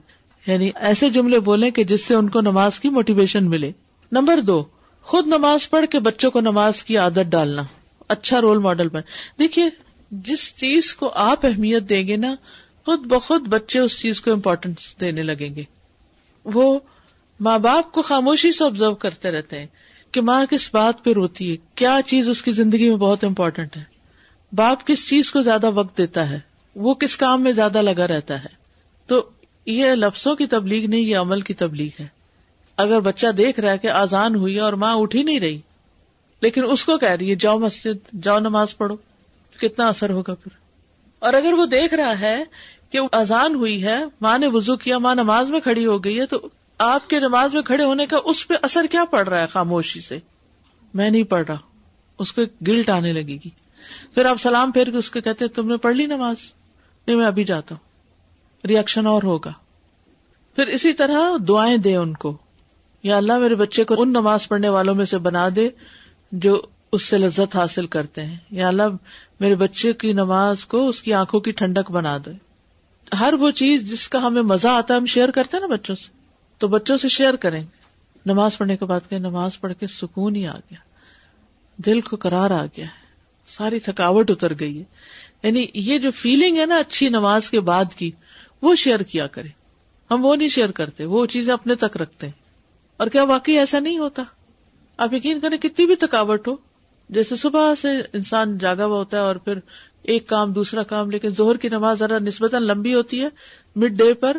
یعنی 0.47 0.71
ایسے 0.75 1.09
جملے 1.09 1.39
بولیں 1.39 1.71
کہ 1.71 1.83
جس 1.83 2.05
سے 2.05 2.15
ان 2.15 2.29
کو 2.29 2.41
نماز 2.41 2.79
کی 2.79 2.89
موٹیویشن 2.89 3.49
ملے۔ 3.49 3.71
نمبر 4.11 4.41
دو، 4.41 4.63
خود 5.01 5.27
نماز 5.27 5.69
پڑھ 5.69 5.85
کے 5.85 5.99
بچوں 5.99 6.31
کو 6.31 6.41
نماز 6.41 6.83
کی 6.83 6.97
عادت 6.97 7.25
ڈالنا۔ 7.29 7.63
اچھا 8.07 8.41
رول 8.41 8.57
ماڈل 8.57 8.89
بن۔ 8.89 9.01
دیکھیے 9.39 9.69
جس 10.11 10.55
چیز 10.55 10.95
کو 10.95 11.11
آپ 11.15 11.45
اہمیت 11.45 11.83
دیں 11.83 12.07
گے 12.07 12.15
نا، 12.15 12.35
خود 12.85 12.99
بخود 12.99 13.41
بچے 13.47 13.79
اس 13.79 13.99
چیز 13.99 14.21
کو 14.21 14.31
امپورٹینس 14.31 14.95
دینے 15.01 15.23
لگیں 15.23 15.55
گے۔ 15.55 15.63
وہ 16.43 16.79
ماں 17.39 17.59
باپ 17.59 17.91
کو 17.91 18.01
خاموشی 18.01 18.51
سے 18.51 18.63
آبزرو 18.63 18.95
کرتے 18.95 19.31
رہتے 19.31 19.59
ہیں 19.59 19.67
کہ 20.11 20.21
ماں 20.21 20.45
کس 20.49 20.73
بات 20.73 21.03
پہ 21.03 21.13
روتی 21.13 21.51
ہے، 21.51 21.57
کیا 21.75 21.99
چیز 22.05 22.29
اس 22.29 22.41
کی 22.41 22.51
زندگی 22.51 22.89
میں 22.89 22.97
بہت 22.97 23.23
امپورٹینٹ 23.23 23.77
ہے۔ 23.77 23.83
باپ 24.53 24.87
کس 24.87 25.09
چیز 25.09 25.31
کو 25.31 25.41
زیادہ 25.41 25.71
وقت 25.71 25.97
دیتا 25.97 26.29
ہے، 26.29 26.39
وہ 26.75 26.93
کس 26.93 27.17
کام 27.17 27.43
میں 27.43 27.51
زیادہ 27.51 27.81
لگا 27.81 28.07
رہتا 28.07 28.43
ہے۔ 28.43 28.49
تو 29.07 29.29
یہ 29.65 29.85
لفظوں 29.85 30.35
کی 30.35 30.47
تبلیغ 30.47 30.89
نہیں، 30.89 31.01
یہ 31.01 31.17
عمل 31.17 31.41
کی 31.41 31.53
تبلیغ 31.53 31.89
ہے۔ 31.99 32.07
اگر 32.77 32.99
بچہ 32.99 33.27
دیکھ 33.27 33.59
رہا 33.59 33.71
ہے 33.71 33.77
کہ 33.77 33.87
آزان 33.87 34.35
ہوئی 34.35 34.59
اور 34.59 34.73
ماں 34.73 34.95
اٹھی 34.95 35.23
نہیں 35.23 35.39
رہی، 35.39 35.61
لیکن 36.41 36.63
اس 36.71 36.85
کو 36.85 36.97
کہہ 36.97 37.09
رہی 37.09 37.29
ہے، 37.29 37.35
جاؤ 37.35 37.59
مسجد، 37.59 38.23
جاؤ 38.23 38.39
نماز 38.39 38.77
پڑھو۔ 38.77 38.95
کتنا 39.59 39.87
اثر 39.87 40.09
ہوگا 40.09 40.35
پھر؟ 40.35 40.49
اور 41.19 41.33
اگر 41.33 41.53
وہ 41.53 41.65
دیکھ 41.65 41.93
رہا 41.93 42.19
ہے 42.19 42.43
کہ 42.89 42.99
آزان 43.11 43.55
ہوئی 43.55 43.83
ہے، 43.83 43.97
ماں 44.21 44.37
نے 44.37 44.47
وزو 44.47 44.75
کیا، 44.75 44.97
ماں 44.97 45.15
نماز 45.15 45.49
میں 45.49 45.59
کھڑی 45.59 45.85
ہو 45.85 46.03
گئی 46.03 46.19
ہے، 46.19 46.25
تو 46.25 46.49
آپ 46.77 47.09
کے 47.09 47.19
نماز 47.19 47.53
میں 47.53 47.61
کھڑے 47.61 47.83
ہونے 47.83 48.05
کا 48.05 48.17
اس 48.25 48.47
پہ 48.47 48.53
اثر 48.61 48.85
کیا 48.91 49.05
پڑ 49.05 49.27
رہا 49.27 49.41
ہے 49.41 49.47
خاموشی 49.47 50.01
سے؟ 50.01 50.19
میں 50.93 51.09
نہیں 51.09 51.23
پڑھ 51.23 51.45
رہا، 51.47 51.57
اس 52.19 52.33
کو 52.33 52.41
گلٹ 52.67 52.89
آنے 52.89 53.13
لگے 53.13 53.37
گی۔ 53.45 53.49
پھر 54.13 54.25
آپ 54.25 54.41
سلام 54.41 54.71
پھیر 54.71 54.91
کے 54.91 54.97
اس 54.97 55.11
کو 55.11 55.21
کہتے 55.21 55.47
تم 55.47 55.67
نے 55.67 55.77
پڑھ 55.77 55.95
لی 55.95 56.05
نماز؟ 56.05 56.35
نہیں، 57.07 57.17
میں 57.17 57.27
ابھی 57.27 57.43
جاتا 57.43 57.75
ہوں۔ 57.75 57.87
ریئیکشن 58.67 59.07
اور 59.07 59.23
ہوگا۔ 59.23 59.51
پھر 60.55 60.67
اسی 60.67 60.93
طرح 60.93 61.21
دعائیں 61.47 61.77
دے 61.77 61.95
ان 61.95 62.13
کو۔ 62.13 62.37
یا 63.03 63.17
اللہ 63.17 63.37
میرے 63.37 63.55
بچے 63.55 63.83
کو 63.83 64.01
ان 64.01 64.09
نماز 64.09 64.47
پڑھنے 64.47 64.69
والوں 64.69 64.95
میں 64.95 65.05
سے 65.05 65.17
بنا 65.17 65.49
دے 65.55 65.69
جو 66.31 66.61
اس 66.91 67.03
سے 67.03 67.17
لذت 67.17 67.55
حاصل 67.55 67.87
کرتے 67.87 68.25
ہیں۔ 68.25 68.37
یا 68.51 68.67
اللہ، 68.67 68.83
میرے 69.39 69.55
بچے 69.55 69.93
کی 69.93 70.13
نماز 70.13 70.65
کو 70.65 70.87
اس 70.87 71.01
کی 71.01 71.13
آنکھوں 71.13 71.39
کی 71.39 71.51
ٹھنڈک 71.51 71.91
بنا 71.91 72.17
دے۔ 72.25 72.31
ہر 73.19 73.33
وہ 73.33 73.51
چیز 73.51 73.91
جس 73.91 74.09
کا 74.09 74.27
ہمیں 74.27 74.41
مزہ 74.41 74.67
آتا 74.67 74.93
ہے، 74.93 74.99
ہم 74.99 75.05
شیئر 75.05 75.31
کرتے 75.31 75.57
ہیں 75.57 75.67
نا 75.67 75.75
بچوں 75.75 75.95
سے۔ 75.95 76.09
تو 76.57 76.67
بچوں 76.67 76.97
سے 76.97 77.07
شیئر 77.07 77.33
کریں۔ 77.33 77.63
نماز 78.25 78.57
پڑھنے 78.57 78.77
کے 78.77 78.85
بعد 78.85 78.99
کہ 79.09 79.17
نماز 79.17 79.59
پڑھ 79.59 79.73
کے 79.79 79.87
سکون 79.87 80.35
ہی 80.35 80.47
آ 80.47 80.57
گیا۔ 80.57 80.77
دل 81.77 82.01
کو 82.01 82.17
کرار 82.17 82.51
آ 82.51 82.65
گیا 82.65 82.85
ہے۔ 82.85 83.07
ساری 83.45 83.79
تھکاوٹ 83.79 84.31
اتر 84.31 84.53
گئی 84.59 84.79
ہے۔ 84.79 84.83
یعنی 85.43 85.65
یہ 85.73 85.97
جو 85.97 86.11
فیلنگ 86.11 86.57
ہے 86.57 86.65
نا 86.65 86.77
اچھی 86.77 87.09
نماز 87.09 87.49
کے 87.49 87.59
بعد 87.59 87.85
کی، 87.95 88.11
وہ 88.61 88.75
شیئر 88.75 88.99
کیا 88.99 89.27
کرے 89.27 89.47
ہم 90.11 90.25
وہ 90.25 90.35
نہیں 90.35 90.47
شیئر 90.47 90.71
کرتے، 90.71 91.05
وہ 91.05 91.25
چیزیں 91.25 91.53
اپنے 91.53 91.75
تک 91.75 91.97
رکھتے 91.97 92.27
ہیں۔ 92.27 92.33
اور 92.97 93.07
کیا 93.07 93.23
واقعی 93.23 93.57
ایسا 93.57 93.79
نہیں 93.79 93.97
ہوتا؟ 93.97 94.23
آپ 94.97 95.13
یقین 95.13 95.39
کریں 95.39 95.57
کتنی 95.57 95.85
بھی 95.85 95.95
تھکاوٹ 95.95 96.47
ہو 96.47 96.55
جیسے 97.09 97.35
صبح 97.35 97.75
سے 97.75 97.87
انسان 98.13 98.57
جاگا 98.57 98.85
ہوا 98.85 98.97
ہوتا 98.97 99.17
ہے 99.17 99.21
اور 99.21 99.35
پھر 99.35 99.59
ایک 100.03 100.27
کام 100.27 100.53
دوسرا 100.53 100.83
کام، 100.83 101.11
لیکن 101.11 101.29
زہر 101.29 101.57
کی 101.57 101.69
نماز 101.69 101.99
ذرا 101.99 102.19
نسبتاً 102.19 102.63
لمبی 102.63 102.93
ہوتی 102.93 103.21
ہے 103.21 103.27
مڈ 103.75 103.91
ڈے 103.91 104.13
پر 104.13 104.37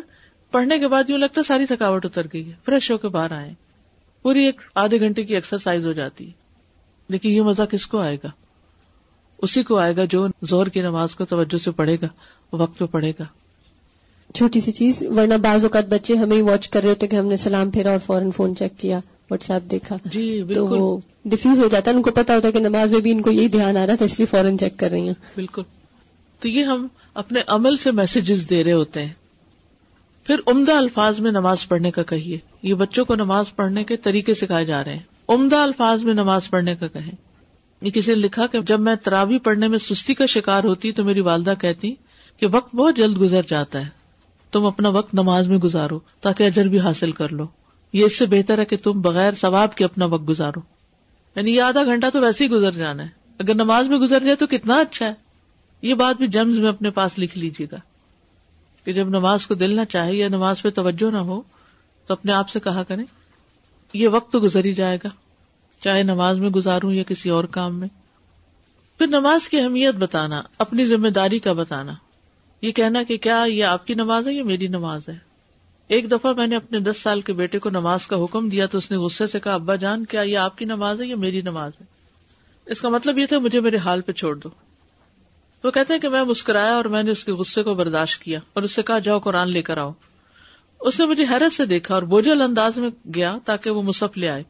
پڑھنے 0.51 0.79
کے 0.79 0.87
بعد 0.87 1.09
یوں 1.09 1.17
لگتا 1.17 1.41
ہے 1.41 1.47
ساری 1.47 1.65
تھکاوٹ 1.65 2.05
اتر 2.05 2.27
گئی 2.33 2.47
ہے 2.47 2.55
فریش 2.65 2.91
ہو 2.91 2.97
کے 2.97 3.07
باہر 3.07 3.31
آئے۔ 3.31 3.53
پوری 4.21 4.45
ایک 4.45 4.61
آدھے 4.75 4.99
گھنٹے 4.99 5.23
کی 5.23 5.35
ایکسرسائز 5.35 5.85
ہو 5.85 5.91
جاتی 5.91 6.27
ہے۔ 6.27 6.31
لیکن 7.09 7.29
یہ 7.29 7.41
مزہ 7.41 7.63
کس 7.63 7.87
کو 7.87 7.97
آئے 7.97 8.17
گا؟ 8.23 8.29
اسی 9.37 9.63
کو 9.63 9.77
آئے 9.77 9.95
گا 9.95 10.05
جو 10.05 10.27
زور 10.41 10.67
کی 10.67 10.81
نماز 10.81 11.15
کو 11.15 11.25
توجہ 11.25 11.57
سے 11.57 11.71
پڑھے 11.71 11.97
گا، 12.01 12.07
وقت 12.55 12.79
پہ 12.79 12.85
پڑھے 12.85 13.13
گا۔ 13.19 13.23
چھوٹی 14.35 14.59
سی 14.59 14.71
چیز، 14.71 15.03
ورنہ 15.15 15.33
بعض 15.33 15.63
اوقات 15.63 15.85
بچے 15.85 16.15
ہمیں 16.15 16.41
واچ 16.41 16.69
کر 16.69 16.81
رہے 16.81 16.89
ہوتے 16.89 17.07
کہ 17.07 17.15
ہم 17.15 17.25
نے 17.25 17.37
سلام 17.37 17.71
پھیرا 17.71 17.91
اور 17.91 17.99
فوراً 18.05 18.31
فون 18.31 18.55
چیک 18.55 18.79
کیا۔ 18.79 18.99
واٹس 19.31 19.51
ایپ 19.51 19.71
دیکھا 19.71 19.97
جی 20.05 20.39
تو 20.39 20.45
بالکل۔ 20.45 20.81
وہ 20.81 20.97
ڈیفیوز 21.25 21.61
ہو 21.61 21.67
جاتا 21.67 21.91
ہے۔ 21.91 21.95
ان 21.95 22.01
کو 22.01 22.11
پتا 22.11 22.35
ہوتا 22.35 22.47
ہے 22.47 22.53
کہ 22.53 22.59
نماز 22.59 22.91
میں 22.91 22.99
بھی 22.99 23.11
ان 23.11 23.21
کو 23.21 23.31
یہی 23.31 23.47
دھیان 23.47 23.77
آ 23.77 23.87
رہا 23.87 23.95
تھا 23.95 24.05
اس 24.05 24.19
لیے 24.19 24.25
فوراً 24.25 24.57
چیک 24.57 24.77
کر 24.77 24.89
رہی 24.89 25.01
ہیں۔ 25.01 25.13
بالکل۔ 25.35 25.61
تو 26.39 26.47
یہ 26.47 26.63
ہم 26.63 26.87
اپنے 27.13 27.39
عمل 27.47 27.77
سے 27.77 27.91
میسجز 27.91 28.49
دے 28.49 28.63
رہے 28.63 28.73
ہوتے 28.73 29.05
ہیں۔ 29.05 29.13
پھر 30.23 30.35
عمدہ 30.47 30.71
الفاظ 30.71 31.19
میں 31.19 31.31
نماز 31.31 31.67
پڑھنے 31.67 31.91
کا 31.91 32.03
کہیے۔ 32.03 32.37
یہ 32.63 32.73
بچوں 32.73 33.05
کو 33.05 33.15
نماز 33.15 33.45
پڑھنے 33.55 33.83
کے 33.83 33.97
طریقے 33.97 34.33
سکھائے 34.33 34.65
جا 34.65 34.83
رہے 34.83 34.93
ہیں۔ 34.93 35.03
عمدہ 35.29 35.55
الفاظ 35.55 36.03
میں 36.03 36.13
نماز 36.13 36.49
پڑھنے 36.49 36.75
کا 36.75 36.87
کہیں۔ 36.87 37.11
یہ 37.81 37.91
کسی 37.91 38.13
نے 38.13 38.19
لکھا 38.19 38.47
کہ 38.47 38.61
جب 38.61 38.79
میں 38.79 38.95
تراوی 38.95 39.39
پڑھنے 39.39 39.67
میں 39.67 39.77
سستی 39.77 40.13
کا 40.13 40.25
شکار 40.25 40.63
ہوتی 40.63 40.91
تو 40.91 41.03
میری 41.03 41.19
والدہ 41.19 41.53
کہتی 41.59 41.95
کہ 42.37 42.47
وقت 42.51 42.75
بہت 42.75 42.97
جلد 42.97 43.21
گزر 43.21 43.41
جاتا 43.47 43.81
ہے۔ 43.81 43.89
تم 44.51 44.65
اپنا 44.65 44.89
وقت 44.89 45.13
نماز 45.13 45.47
میں 45.47 45.57
گزارو 45.57 45.99
تاکہ 46.21 46.43
اجر 46.43 46.65
بھی 46.65 46.79
حاصل 46.79 47.11
کر 47.11 47.29
لو۔ 47.29 47.45
یہ 47.93 48.05
اس 48.05 48.17
سے 48.17 48.25
بہتر 48.25 48.59
ہے 48.59 48.65
کہ 48.65 48.77
تم 48.77 49.01
بغیر 49.01 49.31
ثواب 49.31 49.75
کے 49.75 49.85
اپنا 49.85 50.05
وقت 50.05 50.29
گزارو۔ 50.29 50.59
یعنی 51.35 51.55
یہ 51.55 51.61
آدھا 51.61 51.83
گھنٹہ 51.83 52.05
تو 52.13 52.21
ویسے 52.21 52.43
ہی 52.43 52.49
گزر 52.49 52.71
جانا 52.71 53.03
ہے۔ 53.03 53.07
اگر 53.39 53.53
نماز 53.53 53.87
میں 53.87 53.97
گزر 53.97 54.19
جائے 54.19 54.35
تو 54.35 54.47
کتنا 54.47 54.75
اچھا 54.75 55.05
ہے۔ 55.05 55.13
یہ 55.81 55.93
بات 55.93 56.17
بھی 56.17 56.27
جمز 56.27 56.59
میں 56.59 56.69
اپنے 56.69 56.89
پاس 56.89 57.19
لکھ 57.19 57.37
لیجیے 57.37 57.67
گا 57.71 57.77
کہ 58.85 58.93
جب 58.93 59.09
نماز 59.09 59.47
کو 59.47 59.53
دل 59.53 59.75
نہ 59.75 59.81
چاہے 59.89 60.15
یا 60.15 60.27
نماز 60.27 60.61
پہ 60.61 60.69
توجہ 60.69 61.11
نہ 61.11 61.17
ہو، 61.17 61.41
تو 62.07 62.13
اپنے 62.13 62.31
آپ 62.31 62.49
سے 62.49 62.59
کہا 62.59 62.83
کریں، 62.83 63.05
یہ 63.93 64.07
وقت 64.07 64.31
تو 64.31 64.39
گزر 64.39 64.65
ہی 64.65 64.73
جائے 64.73 64.97
گا۔ 65.03 65.09
چاہے 65.83 66.03
نماز 66.03 66.37
میں 66.37 66.49
گزاروں 66.49 66.93
یا 66.93 67.03
کسی 67.03 67.29
اور 67.29 67.43
کام 67.43 67.79
میں۔ 67.79 67.87
پھر 68.97 69.07
نماز 69.07 69.49
کی 69.49 69.59
اہمیت 69.59 69.95
بتانا، 69.95 70.41
اپنی 70.57 70.85
ذمہ 70.85 71.07
داری 71.07 71.39
کا 71.39 71.53
بتانا۔ 71.53 71.93
یہ 72.61 72.71
کہنا 72.71 73.03
کہ 73.03 73.17
کیا 73.17 73.45
یہ 73.47 73.63
آپ 73.63 73.87
کی 73.87 73.93
نماز 73.93 74.27
ہے 74.27 74.33
یا 74.33 74.43
میری 74.43 74.67
نماز 74.67 75.09
ہے؟ 75.09 75.28
ایک 75.89 76.11
دفعہ 76.11 76.33
میں 76.33 76.47
نے 76.47 76.55
اپنے 76.55 76.79
دس 76.79 76.97
سال 76.97 77.21
کے 77.21 77.33
بیٹے 77.33 77.59
کو 77.59 77.69
نماز 77.69 78.07
کا 78.07 78.23
حکم 78.23 78.49
دیا 78.49 78.65
تو 78.65 78.77
اس 78.77 78.91
نے 78.91 78.97
غصے 78.97 79.27
سے 79.27 79.39
کہا، 79.39 79.53
ابا 79.53 79.75
جان، 79.75 80.05
کیا 80.05 80.21
یہ 80.21 80.37
آپ 80.37 80.57
کی 80.57 80.65
نماز 80.65 81.01
ہے 81.01 81.07
یا 81.07 81.15
میری 81.15 81.41
نماز 81.41 81.71
ہے؟ 81.81 81.85
اس 82.65 82.81
کا 82.81 82.89
مطلب 82.89 83.17
یہ 83.17 83.25
تھا، 83.25 83.39
مجھے 83.39 83.59
میرے 83.59 83.77
حال 83.77 84.01
پہ 84.01 84.11
چھوڑ 84.11 84.35
دو۔ 84.35 84.49
وہ 85.63 85.71
کہتے 85.71 85.93
ہیں 85.93 85.99
کہ 85.99 86.09
میں 86.09 86.23
مسکرایا 86.23 86.75
اور 86.75 86.85
میں 86.85 87.03
نے 87.03 87.11
اس 87.11 87.25
کے 87.25 87.31
غصے 87.31 87.63
کو 87.63 87.73
برداشت 87.75 88.21
کیا 88.21 88.39
اور 88.53 88.63
اس 88.63 88.71
سے 88.71 88.83
کہا، 88.83 88.99
جاؤ 88.99 89.19
قرآن 89.19 89.49
لے 89.49 89.61
کر 89.61 89.77
آؤ۔ 89.77 89.91
اس 90.79 90.99
نے 90.99 91.05
مجھے 91.05 91.25
حیرت 91.29 91.53
سے 91.53 91.65
دیکھا 91.65 91.93
اور 91.93 92.03
بوجھل 92.03 92.41
انداز 92.41 92.77
میں 92.77 92.89
گیا 93.15 93.37
تاکہ 93.45 93.69
وہ 93.69 93.81
مصف 93.81 94.17
لے 94.17 94.29
آئے۔ 94.29 94.43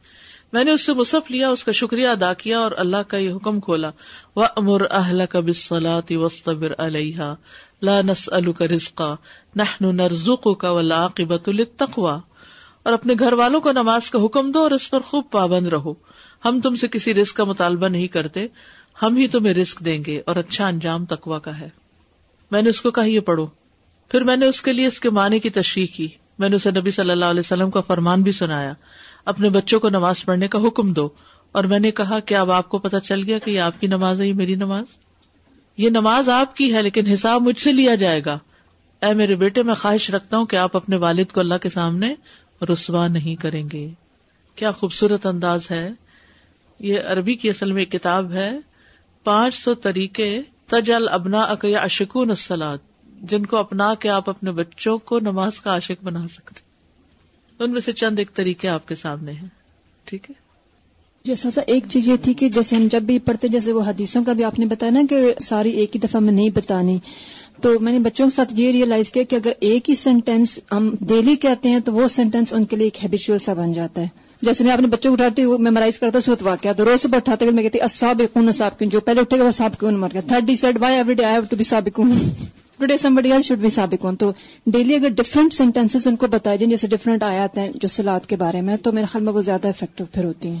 میں 0.52 0.64
نے 0.64 0.70
اس 0.70 0.86
سے 0.86 0.92
مصف 0.92 1.30
لیا، 1.30 1.48
اس 1.48 1.64
کا 1.64 1.72
شکریہ 1.72 2.08
ادا 2.08 2.34
کیا 2.34 2.58
اور 2.58 2.72
اللہ 2.76 2.96
کا 3.08 3.16
یہ 3.16 3.32
حکم 3.32 3.60
کھولا۔ 3.60 3.90
وہ 4.36 4.46
امر 4.56 4.82
اہل 4.90 5.22
کا 5.30 5.40
بسلاتی 5.40 6.16
وسطبر 6.16 6.72
علیہ 6.78 7.34
لا 7.82 8.00
نس 8.00 8.30
کا 8.58 8.64
رزقا 8.64 9.14
نہ 9.54 9.96
کا 10.58 10.68
التقوا 11.46 12.20
اور 12.82 12.92
اپنے 12.92 13.14
گھر 13.18 13.32
والوں 13.32 13.60
کو 13.60 13.72
نماز 13.72 14.10
کا 14.10 14.24
حکم 14.24 14.52
دو 14.52 14.58
اور 14.58 14.70
اس 14.70 14.90
پر 14.90 15.00
خوب 15.00 15.24
پابند 15.30 15.66
رہو۔ 15.66 15.94
ہم 16.44 16.60
تم 16.60 16.76
سے 16.76 16.88
کسی 16.88 17.14
رزق 17.14 17.36
کا 17.36 17.44
مطالبہ 17.44 17.88
نہیں 17.88 18.06
کرتے، 18.06 18.46
ہم 19.02 19.16
ہی 19.16 19.28
تمہیں 19.28 19.54
رسک 19.54 19.84
دیں 19.84 20.04
گے 20.06 20.22
اور 20.26 20.36
اچھا 20.36 20.66
انجام 20.66 21.04
تقوا 21.04 21.38
کا 21.38 21.60
ہے۔ 21.60 21.68
میں 22.50 22.62
نے 22.62 22.70
اس 22.70 22.80
کو 22.80 22.90
کہا، 22.90 23.04
یہ 23.04 23.20
پڑھو۔ 23.20 23.46
پھر 24.08 24.20
میں 24.20 24.36
نے 24.36 24.46
اس 24.46 24.62
کے 24.62 24.72
لیے 24.72 24.86
اس 24.86 25.00
کے 25.00 25.10
معنی 25.10 25.38
کی 25.38 25.50
تشریح 25.50 25.86
کی۔ 25.94 26.08
میں 26.38 26.48
نے 26.48 26.56
اسے 26.56 26.70
نبی 26.70 26.90
صلی 26.90 27.10
اللہ 27.10 27.24
علیہ 27.24 27.40
وسلم 27.40 27.70
کا 27.70 27.80
فرمان 27.80 28.22
بھی 28.22 28.32
سنایا۔ 28.32 28.72
اپنے 29.30 29.48
بچوں 29.48 29.80
کو 29.80 29.88
نماز 29.88 30.24
پڑھنے 30.24 30.48
کا 30.48 30.58
حکم 30.58 30.92
دو۔ 30.92 31.08
اور 31.52 31.64
میں 31.64 31.78
نے 31.78 31.90
کہا 31.90 32.20
کہ 32.20 32.34
اب 32.34 32.50
آپ 32.50 32.68
کو 32.68 32.78
پتا 32.78 33.00
چل 33.00 33.22
گیا 33.22 33.38
کہ 33.38 33.50
یہ 33.50 33.60
آپ 33.60 33.80
کی 33.80 33.86
نماز 33.86 34.20
ہے، 34.20 34.28
یہ 34.28 34.34
میری 34.34 34.54
نماز۔ 34.54 34.84
یہ 35.76 35.90
نماز 35.90 36.28
آپ 36.28 36.56
کی 36.56 36.74
ہے، 36.74 36.82
لیکن 36.82 37.06
حساب 37.06 37.42
مجھ 37.42 37.60
سے 37.60 37.72
لیا 37.72 37.94
جائے 37.94 38.20
گا۔ 38.26 38.38
اے 39.02 39.14
میرے 39.14 39.34
بیٹے، 39.34 39.62
میں 39.62 39.74
خواہش 39.74 40.10
رکھتا 40.10 40.36
ہوں 40.36 40.46
کہ 40.46 40.56
آپ 40.56 40.76
اپنے 40.76 40.96
والد 40.96 41.24
کو 41.32 41.40
اللہ 41.40 41.54
کے 41.54 41.68
سامنے 41.68 42.14
رسوا 42.72 43.08
نہیں 43.08 43.36
کریں 43.36 43.68
گے۔ 43.72 43.90
کیا 44.54 44.72
خوبصورت 44.72 45.26
انداز 45.26 45.70
ہے۔ 45.70 45.90
یہ 46.80 46.98
عربی 47.06 47.34
کی 47.34 47.50
اصل 47.50 47.72
میں 47.72 47.82
ایک 47.82 47.92
کتاب 47.92 48.32
ہے۔ 48.32 48.52
پانچ 49.24 49.54
سو 49.54 49.74
طریقے 49.74 50.40
تجل 50.66 51.08
ابنا 51.08 51.40
اکیا 51.40 51.80
اشکون 51.80 52.30
السلاد 52.30 52.78
جن 53.22 53.46
کو 53.46 53.56
اپنا 53.56 53.94
کے 53.94 54.08
آپ 54.08 54.30
اپنے 54.30 54.52
بچوں 54.52 54.98
کو 54.98 55.20
نماز 55.20 55.60
کا 55.60 55.70
عاشق 55.70 56.04
بنا 56.04 56.28
سکتے 56.28 56.69
ان 57.60 57.70
میں 57.70 57.80
سے 57.80 57.92
چند 57.92 58.18
ایک 58.18 58.34
طریقے 58.34 58.68
آپ 58.68 58.88
کے 58.88 58.94
سامنے 58.94 59.32
ہیں۔ 59.32 59.48
ٹھیک 60.04 60.30
ہے؟ 60.30 60.34
جیسا 61.24 61.50
سا 61.54 61.60
ایک 61.66 61.84
چیز 61.88 62.08
یہ 62.08 62.14
تھی 62.22 62.34
کہ 62.34 62.48
جیسے 62.48 62.76
ہم 62.76 62.88
جب 62.90 63.02
بھی 63.02 63.18
پڑھتے 63.18 63.48
جیسے 63.48 63.72
وہ 63.72 63.80
حدیثوں 63.80 64.24
کا 64.24 64.32
بھی 64.32 64.44
آپ 64.44 64.58
نے 64.58 64.66
بتایا 64.66 64.92
نا 64.92 65.00
کہ 65.10 65.34
ساری 65.40 65.70
ایک 65.70 65.96
ہی 65.96 66.00
دفعہ 66.00 66.20
میں 66.20 66.32
نہیں 66.32 66.50
بتانی۔ 66.50 66.98
تو 67.62 67.78
میں 67.80 67.92
نے 67.92 67.98
بچوں 67.98 68.26
کے 68.26 68.36
ساتھ 68.36 68.52
یہ 68.56 68.72
ریئلائز 68.72 69.10
کیا 69.10 69.22
کہ 69.22 69.36
اگر 69.36 69.52
ایک 69.60 69.90
ہی 69.90 69.94
سینٹینس 69.94 70.58
ہم 70.72 70.94
ڈیلی 71.00 71.36
کہتے 71.36 71.68
ہیں، 71.68 71.80
تو 71.80 71.92
وہ 71.92 72.08
سینٹینس 72.08 72.52
ان 72.52 72.64
کے 72.64 72.76
لیے 72.76 72.86
ایک 72.86 73.04
ہیبیچل 73.04 73.38
سا 73.38 73.52
بن 73.52 73.72
جاتا 73.72 74.00
ہے۔ 74.00 74.08
جیسے 74.42 74.64
میں 74.64 74.72
اپنے 74.72 74.86
بچوں 74.86 75.16
کو 75.16 75.22
اٹھاتی 75.22 75.44
ہوں 75.44 75.58
میمورائز 75.58 75.98
کرتا 75.98 76.20
صورت 76.20 76.42
واقعہ۔ 76.42 76.72
تو 76.72 76.84
روز 76.84 77.00
صبح 77.02 77.16
اٹھاتے 77.16 77.44
ہوئے 77.44 77.54
میں 77.54 77.62
کہتی 77.62 77.80
اصاب 77.80 78.22
کون 78.32 78.52
صاحب 78.52 78.78
کن 78.78 78.88
جو 78.88 79.00
پہلے 79.00 79.20
اٹھے 79.20 79.38
گا 79.38 79.44
وہ 79.44 79.50
صاحب 79.50 79.78
کون 79.78 79.94
مر 79.94 80.08
گیا۔ 80.12 80.20
Third 80.20 80.44
the 80.44 80.56
set 80.56 80.76
why 80.80 80.96
every 80.96 81.14
day 81.14 81.24
I 81.24 81.34
have 81.34 81.42
to 81.50 81.56
be 81.56 81.64
صاحب 81.64 81.88
کون 81.94 82.12
ٹوڈے 82.80 82.96
سمبڈی 82.96 83.32
ایل 83.32 83.42
شوڈ 83.42 83.58
بی 83.58 83.70
سابقون 83.70 84.16
تو 84.16 84.32
ڈیلی 84.66 84.94
اگر 84.94 85.08
ڈفرنٹ 85.08 85.54
سینٹینسز 85.54 86.06
ان 86.06 86.16
کو 86.16 86.26
بتائے 86.26 86.58
جائیں، 86.58 86.70
جیسے 86.70 86.86
ڈفرنٹ 86.86 87.22
آیات 87.22 87.58
ہیں 87.58 87.70
جو 87.74 87.88
سلاد 87.88 88.26
کے 88.26 88.36
بارے 88.36 88.60
میں، 88.60 88.76
تو 88.76 88.92
میرے 88.92 89.06
خیال 89.12 89.24
میں 89.24 89.32
وہ 89.32 89.40
زیادہ 89.40 89.68
افیکٹو 89.68 90.04
پھر 90.04 90.24
ہوتی 90.24 90.48
ہیں۔ 90.48 90.60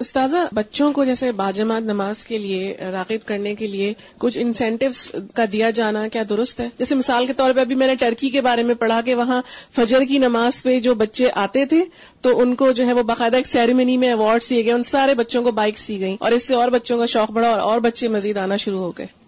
استاذہ، 0.00 0.36
بچوں 0.52 0.92
کو 0.92 1.04
جیسے 1.04 1.32
باجماعت 1.32 1.82
نماز 1.82 2.24
کے 2.24 2.38
لیے، 2.38 2.76
راغب 2.92 3.26
کرنے 3.26 3.54
کے 3.54 3.66
لیے 3.66 3.92
کچھ 4.18 4.38
انسینٹیوز 4.38 5.10
کا 5.34 5.44
دیا 5.52 5.70
جانا 5.70 6.08
کیا 6.08 6.22
درست 6.28 6.60
ہے؟ 6.60 6.68
جیسے 6.78 6.94
مثال 6.94 7.26
کے 7.26 7.32
طور 7.32 7.52
پہ 7.52 7.60
ابھی 7.60 7.74
میں 7.74 7.86
نے 7.86 7.94
ٹرکی 7.94 8.28
کے 8.28 8.40
بارے 8.40 8.62
میں 8.62 8.74
پڑھا 8.74 9.00
کہ 9.00 9.14
وہاں 9.14 9.42
فجر 9.76 10.04
کی 10.04 10.18
نماز 10.18 10.62
پہ 10.62 10.80
جو 10.80 10.94
بچے 10.94 11.30
آتے 11.34 11.64
تھے، 11.64 11.84
تو 12.20 12.40
ان 12.40 12.54
کو 12.54 12.72
جو 12.72 12.86
ہے 12.86 12.92
وہ 12.92 13.02
باقاعدہ 13.02 13.36
ایک 13.36 13.46
سیریمنی 13.46 13.96
میں 13.96 14.12
اوارڈ 14.12 14.50
دیے 14.50 14.64
گئے، 14.64 14.72
ان 14.72 14.82
سارے 14.82 15.14
بچوں 15.14 15.42
کو 15.42 15.50
بائکس 15.50 15.88
دی 15.88 16.00
گئی 16.00 16.16
اور 16.20 16.32
اس 16.32 16.48
سے 16.48 16.54
اور 16.54 16.68
بچوں 16.68 16.98
کا 16.98 17.06
شوق 17.06 17.30
بڑھا 17.30 17.48
اور 17.48 17.60
اور 17.60 17.80
بچے 17.80 18.08
مزید 18.08 18.36
آنا 18.36 18.56
شروع 18.56 18.78
ہو 18.78 18.90
گئے۔ 18.90 19.19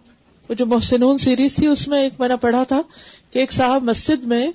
وہ 0.52 0.56
جو 0.56 0.66
محسنون 0.66 1.18
سیریز 1.18 1.54
تھی، 1.54 1.66
اس 1.66 1.88
میں 1.88 2.02
ایک 2.02 2.12
میں 2.18 2.28
نے 2.28 2.36
پڑھا 2.36 2.64
تھا 2.64 2.80
کہ 3.30 3.38
ایک 3.38 3.52
صاحب 3.52 3.82
مسجد 3.82 4.24
میں 4.24 4.50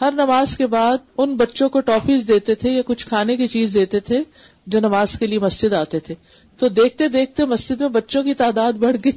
ہر 0.00 0.10
نماز 0.12 0.56
کے 0.56 0.66
بعد 0.66 0.96
ان 1.18 1.36
بچوں 1.36 1.68
کو 1.68 1.80
ٹافیز 1.80 2.28
دیتے 2.28 2.54
تھے 2.54 2.70
یا 2.70 2.82
کچھ 2.86 3.06
کھانے 3.06 3.36
کی 3.36 3.48
چیز 3.48 3.74
دیتے 3.74 4.00
تھے 4.00 4.20
جو 4.66 4.80
نماز 4.80 5.18
کے 5.18 5.26
لیے 5.26 5.38
مسجد 5.38 5.72
آتے 5.72 6.00
تھے۔ 6.00 6.14
تو 6.58 6.68
دیکھتے 6.68 7.08
دیکھتے 7.08 7.44
مسجد 7.44 7.80
میں 7.80 7.88
بچوں 7.88 8.22
کی 8.22 8.34
تعداد 8.34 8.72
بڑھ 8.72 8.96
گئی۔ 9.04 9.12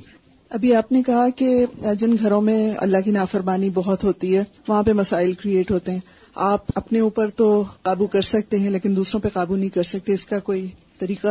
ابھی 0.49 0.75
آپ 0.75 0.91
نے 0.91 1.03
کہا 1.03 1.29
کہ 1.29 1.65
جن 1.99 2.15
گھروں 2.21 2.41
میں 2.41 2.73
اللہ 2.77 2.97
کی 3.05 3.11
نافرمانی 3.11 3.69
بہت 3.69 4.03
ہوتی 4.03 4.37
ہے، 4.37 4.43
وہاں 4.67 4.83
پہ 4.83 4.93
مسائل 4.93 5.33
کریٹ 5.33 5.71
ہوتے 5.71 5.91
ہیں۔ 5.91 5.99
آپ 6.35 6.61
اپنے 6.75 6.99
اوپر 6.99 7.29
تو 7.29 7.63
قابو 7.81 8.07
کر 8.07 8.21
سکتے 8.21 8.59
ہیں، 8.59 8.69
لیکن 8.69 8.95
دوسروں 8.95 9.21
پہ 9.21 9.27
قابو 9.33 9.55
نہیں 9.55 9.69
کر 9.69 9.83
سکتے، 9.83 10.13
اس 10.13 10.25
کا 10.25 10.39
کوئی 10.39 10.67
طریقہ؟ 10.97 11.27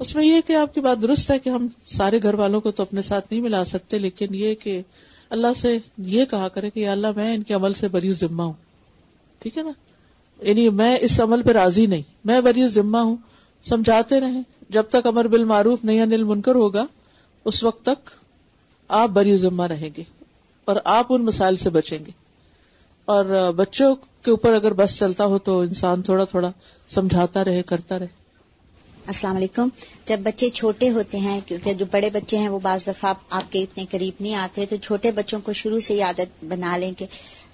اس 0.00 0.14
میں 0.14 0.24
یہ 0.24 0.40
کہ 0.46 0.52
آپ 0.52 0.74
کی 0.74 0.80
بات 0.80 1.02
درست 1.02 1.30
ہے 1.30 1.38
کہ 1.38 1.48
ہم 1.48 1.66
سارے 1.90 2.18
گھر 2.22 2.34
والوں 2.34 2.60
کو 2.60 2.70
تو 2.70 2.82
اپنے 2.82 3.02
ساتھ 3.02 3.26
نہیں 3.30 3.40
ملا 3.40 3.64
سکتے، 3.64 3.98
لیکن 3.98 4.34
یہ 4.34 4.54
کہ 4.54 4.82
اللہ 5.30 5.46
سے 5.56 5.78
یہ 5.98 6.24
کہا 6.24 6.48
کرے 6.48 6.70
کہ 6.70 6.88
اللہ 6.88 7.06
میں 7.16 7.34
ان 7.34 7.42
کے 7.42 7.54
عمل 7.54 7.72
سے 7.72 7.88
بری 7.88 8.12
ذمہ 8.12 8.42
ہوں۔ 8.42 8.52
ٹھیک 9.38 9.58
ہے 9.58 9.62
نا؟ 9.62 9.70
یعنی 10.40 10.68
میں 10.68 10.98
اس 11.00 11.20
عمل 11.20 11.42
پہ 11.42 11.50
راضی 11.50 11.86
نہیں، 11.86 12.02
میں 12.24 12.40
بری 12.40 12.68
ذمہ 12.68 12.98
ہوں۔ 12.98 13.16
سمجھاتے 13.68 14.20
رہیں، 14.20 14.42
جب 14.68 14.82
تک 14.82 15.06
امر 15.06 15.26
بل 15.26 15.44
معروف 15.44 15.84
نہیں 15.84 16.00
انل 16.00 16.24
منکر 16.24 16.54
ہوگا، 16.54 16.86
اس 17.44 17.64
وقت 17.64 17.82
تک 17.82 18.10
آپ 18.88 19.08
بری 19.08 19.36
ذمہ 19.36 19.62
رہیں 19.62 19.90
گے 19.96 20.02
اور 20.64 20.76
آپ 20.84 21.06
ان 21.10 21.24
مسائل 21.24 21.56
سے 21.56 21.70
بچیں 21.70 21.98
گے۔ 21.98 22.10
اور 23.04 23.52
بچوں 23.52 23.94
کے 23.94 24.30
اوپر 24.30 24.52
اگر 24.52 24.72
بس 24.72 24.98
چلتا 24.98 25.24
ہو 25.24 25.38
تو 25.38 25.60
انسان 25.60 26.02
تھوڑا 26.02 26.24
تھوڑا 26.24 26.52
سمجھاتا 26.88 27.44
رہے، 27.44 27.62
کرتا 27.62 27.98
رہے۔ 27.98 28.19
السلام 29.10 29.36
علیکم۔ 29.36 29.68
جب 30.04 30.20
بچے 30.20 30.50
چھوٹے 30.50 30.90
ہوتے 30.90 31.18
ہیں، 31.18 31.40
کیونکہ 31.46 31.72
جو 31.72 31.84
بڑے 31.90 32.10
بچے 32.10 32.38
ہیں، 32.38 32.48
وہ 32.48 32.58
بعض 32.58 32.86
دفعہ 32.86 33.14
آپ 33.30 33.52
کے 33.52 33.62
اتنے 33.62 33.86
قریب 33.90 34.14
نہیں 34.20 34.34
آتے، 34.34 34.66
تو 34.66 34.76
چھوٹے 34.76 35.12
بچوں 35.12 35.40
کو 35.40 35.52
شروع 35.52 35.80
سے 35.80 36.02
عادت 36.02 36.44
بنا 36.44 36.76
لیں 36.76 36.92
کہ 36.98 37.06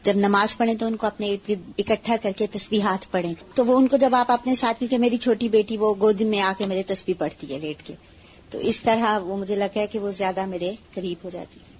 جب 0.02 0.16
نماز 0.16 0.56
پڑھیں 0.56 0.74
تو 0.74 0.86
ان 0.86 0.96
کو 0.96 1.06
اپنے 1.06 1.36
اکٹھا 1.78 2.16
کر 2.22 2.30
کے 2.36 2.46
تسبیحات 2.46 3.10
پڑھیں۔ 3.10 3.34
تو 3.54 3.66
وہ 3.66 3.78
ان 3.78 3.88
کو 3.88 3.96
جب 3.96 4.14
آپ 4.14 4.32
اپنے 4.32 4.54
ساتھ، 4.54 4.78
کیونکہ 4.78 4.98
میری 4.98 5.16
چھوٹی 5.16 5.48
بیٹی 5.48 5.76
وہ 5.76 5.94
گود 6.00 6.20
میں 6.20 6.40
آ 6.40 6.52
کے 6.58 6.66
میرے 6.66 6.82
تسبیح 6.82 7.14
پڑھتی 7.18 7.54
ہے 7.54 7.58
لیٹ 7.58 7.82
کے۔ 7.82 7.94
تو 8.50 8.58
اس 8.58 8.80
طرح 8.80 9.18
وہ 9.18 9.36
مجھے 9.36 9.56
لگا 9.56 9.80
ہے 9.80 9.86
کہ 9.86 9.98
وہ 9.98 10.10
زیادہ 10.10 10.46
میرے 10.46 10.72
قریب 10.94 11.18
ہو 11.24 11.30
جاتی 11.30 11.60
ہے۔ 11.60 11.75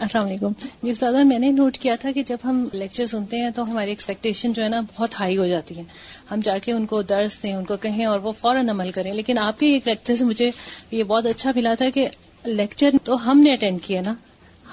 السلام 0.00 0.26
علیکم۔ 0.26 0.52
جی 0.82 0.90
استاد 0.90 1.12
میں 1.24 1.38
نے 1.38 1.50
نوٹ 1.50 1.78
کیا 1.78 1.96
تھا 1.96 2.12
کہ 2.12 2.22
جب 2.22 2.36
ہم 2.44 2.68
لیکچر 2.72 3.06
سنتے 3.06 3.36
ہیں 3.38 3.50
تو 3.50 3.70
ہماری 3.70 3.90
ایکسپیکٹیشن 3.90 4.52
جو 4.52 4.62
ہے 4.62 4.68
نا 4.68 4.80
بہت 4.96 5.20
ہائی 5.20 5.36
ہو 5.36 5.46
جاتی 5.46 5.76
ہے۔ 5.76 5.82
ہم 6.30 6.40
جا 6.44 6.58
کے 6.58 6.72
ان 6.72 6.86
کو 6.86 7.02
درس 7.02 7.42
دیں، 7.42 7.52
ان 7.52 7.64
کو 7.64 7.76
کہیں 7.76 8.04
اور 8.04 8.20
وہ 8.20 8.32
فوراً 8.32 8.68
عمل 8.68 8.90
کریں۔ 8.90 9.14
لیکن 9.14 9.38
آپ 9.38 9.58
کے 9.58 9.66
ایک 9.66 9.88
لیکچر 9.88 10.16
سے 10.16 10.24
مجھے 10.24 10.50
یہ 10.90 11.04
بہت 11.04 11.26
اچھا 11.26 11.52
ملا 11.54 11.74
تھا 11.74 11.90
کہ 11.94 12.08
لیکچر 12.44 12.90
تو 13.04 13.30
ہم 13.30 13.40
نے 13.40 13.52
اٹینڈ 13.52 13.82
کیا 13.82 14.00
نا۔ 14.00 14.14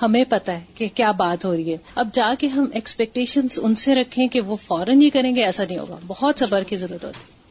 ہمیں 0.02 0.24
پتا 0.30 0.54
ہے 0.54 0.60
کہ 0.76 0.88
کیا 0.96 1.12
بات 1.12 1.46
ہو 1.46 1.56
رہی 1.56 1.72
ہے۔ 1.72 1.78
اب 1.96 2.10
جا 2.14 2.34
کے 2.40 2.48
ہم 2.48 2.66
ایکسپیکٹیشن 2.74 3.42
ان 3.58 3.76
سے 3.76 3.96
رکھیں 3.96 4.28
کہ 4.28 4.42
وہ 4.42 4.56
فوراً 4.56 5.02
یہ 5.02 5.10
کریں 5.14 5.36
گے، 5.36 5.46
ایسا 5.46 5.64
نہیں 5.70 5.80
ہوگا۔ 5.80 5.98
بہت 6.08 6.40
صبر 6.40 6.64
کی 6.64 6.76
ضرورت 6.76 7.06
ہوتی 7.06 7.20
ہے۔ 7.20 7.42